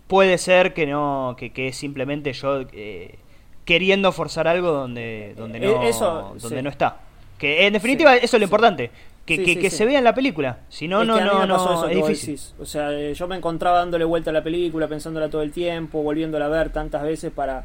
puede 0.07 0.39
ser 0.39 0.75
que 0.75 0.87
no, 0.87 1.35
que, 1.39 1.53
que 1.53 1.73
simplemente 1.73 2.33
yo 2.35 2.63
eh, 2.73 3.19
queriendo 3.65 4.13
forzar 4.13 4.49
algo 4.49 4.73
donde, 4.73 5.35
donde 5.37 5.59
Eh, 5.59 5.67
no, 5.67 5.83
eso, 5.83 6.35
donde 6.41 6.59
sí. 6.59 6.63
no 6.63 6.71
está. 6.71 7.01
Que 7.39 7.67
en 7.67 7.73
definitiva 7.73 8.13
Sí, 8.13 8.19
eso 8.19 8.27
es 8.27 8.33
lo 8.35 8.39
sí. 8.39 8.45
importante. 8.45 8.91
Que, 9.25 9.57
que, 9.57 9.71
se 9.71 9.85
vea 9.85 9.99
en 9.99 10.05
la 10.05 10.15
película. 10.15 10.59
Si 10.69 10.89
no, 10.89 11.03
Es 11.03 11.07
no, 11.09 11.21
no, 11.21 11.47
no, 11.47 11.87
es 11.89 11.95
difícil. 11.95 12.35
decís. 12.35 12.55
O 12.61 12.67
sea, 12.67 12.93
eh, 12.93 13.15
yo 13.15 13.29
me 13.29 13.37
encontraba 13.37 13.79
dándole 13.79 14.05
vuelta 14.05 14.31
a 14.31 14.33
la 14.33 14.43
película, 14.43 14.89
pensándola 14.89 15.31
todo 15.31 15.43
el 15.43 15.53
tiempo, 15.53 16.03
volviéndola 16.03 16.47
a 16.47 16.49
ver 16.49 16.71
tantas 16.71 17.03
veces 17.03 17.31
para. 17.33 17.65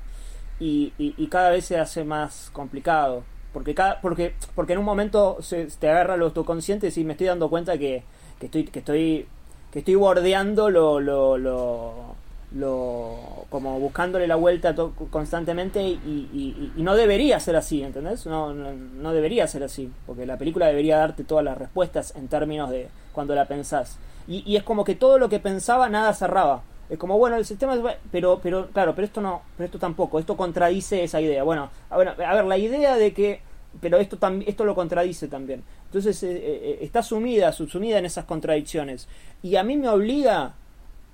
Y, 0.59 0.93
y, 0.99 1.15
y 1.17 1.27
cada 1.27 1.49
vez 1.49 1.65
se 1.65 1.79
hace 1.79 2.03
más 2.03 2.49
complicado. 2.53 3.23
Porque, 3.53 3.73
cada, 3.73 4.01
porque, 4.01 4.35
porque 4.53 4.73
en 4.73 4.79
un 4.79 4.85
momento 4.85 5.37
se, 5.41 5.65
te 5.65 5.89
agarra 5.89 6.15
lo 6.15 6.25
autoconsciente 6.25 6.91
y 6.95 7.03
me 7.03 7.13
estoy 7.13 7.25
dando 7.27 7.49
cuenta 7.49 7.77
que, 7.79 8.03
que 8.39 8.45
estoy 8.45 8.65
que 8.65 8.79
estoy 8.79 9.25
que 9.71 9.79
estoy 9.79 9.95
bordeando 9.95 10.69
lo, 10.69 10.99
lo, 10.99 11.37
lo, 11.39 12.15
lo 12.51 13.45
como 13.49 13.79
buscándole 13.79 14.25
la 14.27 14.35
vuelta 14.35 14.73
constantemente 15.09 15.81
y, 15.83 16.73
no 16.77 16.95
debería 16.95 17.39
ser 17.39 17.55
así, 17.55 17.83
¿entendés? 17.83 18.25
No, 18.25 18.53
no, 18.53 19.13
debería 19.13 19.47
ser 19.47 19.63
así, 19.63 19.91
porque 20.05 20.25
la 20.25 20.37
película 20.37 20.67
debería 20.67 20.97
darte 20.97 21.23
todas 21.23 21.43
las 21.43 21.57
respuestas 21.57 22.15
en 22.15 22.27
términos 22.27 22.69
de 22.69 22.87
cuando 23.11 23.35
la 23.35 23.45
pensás. 23.45 23.97
Y, 24.27 24.55
es 24.55 24.63
como 24.63 24.83
que 24.83 24.95
todo 24.95 25.17
lo 25.19 25.29
que 25.29 25.39
pensaba 25.39 25.89
nada 25.89 26.13
cerraba. 26.13 26.63
Es 26.89 26.97
como, 26.97 27.17
bueno, 27.17 27.35
el 27.35 27.45
sistema 27.45 27.75
Pero, 28.11 28.39
pero, 28.41 28.67
claro, 28.67 28.95
pero 28.95 29.05
esto 29.05 29.19
no, 29.19 29.41
pero 29.57 29.65
esto 29.65 29.79
tampoco, 29.79 30.19
esto 30.19 30.37
contradice 30.37 31.03
esa 31.03 31.19
idea. 31.19 31.43
Bueno, 31.43 31.69
a, 31.89 31.95
bueno, 31.95 32.11
a 32.11 32.33
ver, 32.33 32.45
la 32.45 32.57
idea 32.57 32.95
de 32.95 33.13
que... 33.13 33.41
Pero 33.81 33.97
esto, 33.97 34.17
tam- 34.17 34.43
esto 34.47 34.63
lo 34.63 34.73
contradice 34.73 35.27
también. 35.27 35.63
Entonces 35.85 36.23
eh, 36.23 36.29
eh, 36.33 36.79
está 36.81 37.03
sumida, 37.03 37.51
subsumida 37.51 37.99
en 37.99 38.05
esas 38.05 38.25
contradicciones. 38.25 39.07
Y 39.43 39.55
a 39.57 39.63
mí 39.63 39.77
me 39.77 39.89
obliga, 39.89 40.53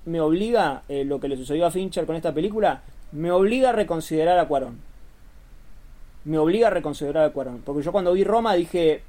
me 0.06 0.20
obliga, 0.20 0.82
eh, 0.88 1.04
lo 1.04 1.20
que 1.20 1.28
le 1.28 1.36
sucedió 1.36 1.66
a 1.66 1.70
Fincher 1.70 2.06
con 2.06 2.16
esta 2.16 2.32
película, 2.32 2.82
me 3.12 3.30
obliga 3.30 3.70
a 3.70 3.72
reconsiderar 3.72 4.38
a 4.38 4.46
Cuarón. 4.46 4.78
Me 6.24 6.38
obliga 6.38 6.68
a 6.68 6.70
reconsiderar 6.70 7.24
a 7.24 7.30
Cuarón. 7.30 7.62
Porque 7.64 7.82
yo 7.82 7.92
cuando 7.92 8.12
vi 8.12 8.24
Roma 8.24 8.54
dije, 8.54 8.92
eh, 8.92 9.02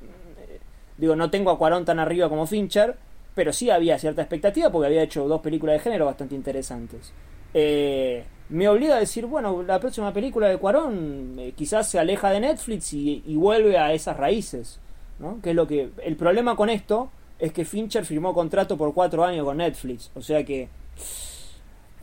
digo, 0.97 1.15
no 1.15 1.29
tengo 1.29 1.51
a 1.51 1.57
Cuarón 1.57 1.85
tan 1.85 1.99
arriba 1.99 2.29
como 2.29 2.45
Fincher, 2.45 2.95
pero 3.33 3.51
sí 3.51 3.69
había 3.69 3.99
cierta 3.99 4.21
expectativa 4.21 4.71
porque 4.71 4.87
había 4.87 5.03
hecho 5.03 5.27
dos 5.27 5.41
películas 5.41 5.75
de 5.75 5.79
género 5.79 6.05
bastante 6.05 6.35
interesantes. 6.35 7.11
Eh, 7.53 8.23
me 8.49 8.67
obliga 8.69 8.95
a 8.95 8.99
decir, 8.99 9.25
bueno, 9.25 9.63
la 9.63 9.79
próxima 9.79 10.13
película 10.13 10.47
de 10.47 10.57
Cuarón 10.57 11.37
quizás 11.55 11.89
se 11.89 11.99
aleja 11.99 12.29
de 12.29 12.39
Netflix 12.39 12.93
y, 12.93 13.23
y 13.25 13.35
vuelve 13.35 13.77
a 13.77 13.91
esas 13.93 14.15
raíces, 14.17 14.79
¿no? 15.19 15.41
Que 15.41 15.49
es 15.49 15.55
lo 15.55 15.67
que 15.67 15.89
el 16.03 16.15
problema 16.15 16.55
con 16.55 16.69
esto 16.69 17.09
es 17.39 17.51
que 17.51 17.65
Fincher 17.65 18.05
firmó 18.05 18.33
contrato 18.33 18.77
por 18.77 18.93
cuatro 18.93 19.25
años 19.25 19.45
con 19.45 19.57
Netflix, 19.57 20.11
o 20.15 20.21
sea 20.21 20.43
que 20.45 20.69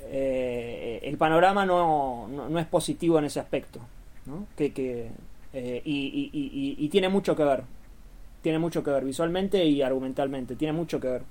eh, 0.00 1.00
el 1.02 1.16
panorama 1.16 1.64
no, 1.64 2.28
no, 2.28 2.58
es 2.58 2.66
positivo 2.66 3.18
en 3.18 3.24
ese 3.26 3.40
aspecto, 3.40 3.80
¿no? 4.26 4.46
Que, 4.56 4.72
que 4.72 5.10
eh, 5.52 5.82
y, 5.84 6.30
y- 6.32 6.38
y- 6.38 6.76
y- 6.84 6.88
tiene 6.88 7.08
mucho 7.08 7.36
que 7.36 7.44
ver, 7.44 7.62
tiene 8.42 8.58
mucho 8.58 8.82
que 8.82 8.90
ver 8.90 9.04
visualmente 9.04 9.64
y 9.64 9.82
argumentalmente, 9.82 10.56
tiene 10.56 10.72
mucho 10.72 11.00
que 11.00 11.08
ver. 11.08 11.22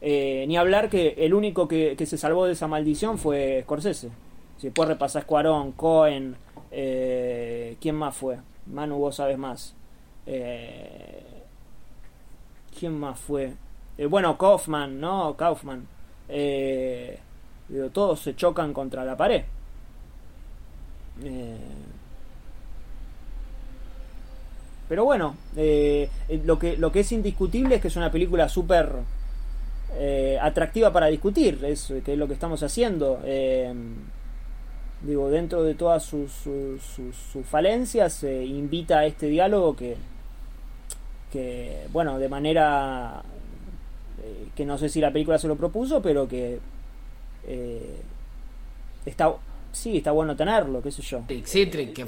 Eh, 0.00 0.44
ni 0.48 0.56
hablar 0.56 0.88
que 0.90 1.14
el 1.18 1.32
único 1.34 1.68
que, 1.68 1.94
que 1.96 2.06
se 2.06 2.18
salvó 2.18 2.46
de 2.46 2.52
esa 2.52 2.66
maldición 2.68 3.18
fue 3.18 3.60
Scorsese. 3.62 4.10
Si 4.58 4.66
después 4.68 4.88
repasás 4.88 5.24
Cuarón, 5.24 5.72
Cohen, 5.72 6.36
¿quién 6.70 7.94
más 7.96 8.16
fue? 8.16 8.38
Manu, 8.66 8.96
vos 8.98 9.16
sabes 9.16 9.38
más. 9.38 9.74
¿Quién 12.78 12.98
más 12.98 13.18
fue? 13.18 13.54
Bueno, 14.08 14.36
Kaufman, 14.38 15.00
¿no? 15.00 15.36
Kaufman. 15.36 15.86
Eh, 16.34 17.18
todos 17.92 18.20
se 18.20 18.34
chocan 18.34 18.72
contra 18.72 19.04
la 19.04 19.16
pared. 19.16 19.42
Eh, 21.22 21.56
pero 24.88 25.04
bueno, 25.04 25.36
eh, 25.56 26.08
lo, 26.44 26.58
que, 26.58 26.76
lo 26.76 26.92
que 26.92 27.00
es 27.00 27.12
indiscutible 27.12 27.76
es 27.76 27.82
que 27.82 27.88
es 27.88 27.96
una 27.96 28.10
película 28.10 28.48
súper 28.48 28.90
atractiva 30.40 30.90
para 30.90 31.06
discutir, 31.08 31.62
es, 31.64 31.92
que 32.04 32.12
es 32.14 32.18
lo 32.18 32.26
que 32.26 32.32
estamos 32.34 32.62
haciendo. 32.62 33.20
Digo, 35.02 35.30
dentro 35.30 35.62
de 35.64 35.74
todas 35.74 36.02
sus, 36.04 36.30
sus, 36.32 36.80
sus- 36.82 37.16
sus 37.32 37.44
falencias, 37.46 38.22
invita 38.22 39.00
a 39.00 39.06
este 39.06 39.26
diálogo 39.26 39.74
que, 39.76 39.96
que 41.32 41.86
bueno, 41.92 42.18
de 42.18 42.28
manera 42.28 43.22
eh, 44.22 44.48
que 44.54 44.64
no 44.64 44.78
sé 44.78 44.88
si 44.88 45.00
la 45.00 45.12
película 45.12 45.38
se 45.38 45.48
lo 45.48 45.56
propuso, 45.56 46.00
pero 46.00 46.28
que 46.28 46.58
eh, 47.46 47.96
está, 49.04 49.34
sí, 49.72 49.96
está 49.96 50.12
bueno 50.12 50.36
tenerlo, 50.36 50.80
qué 50.82 50.90
sé 50.90 51.02
yo. 51.02 51.22
Que 51.92 52.00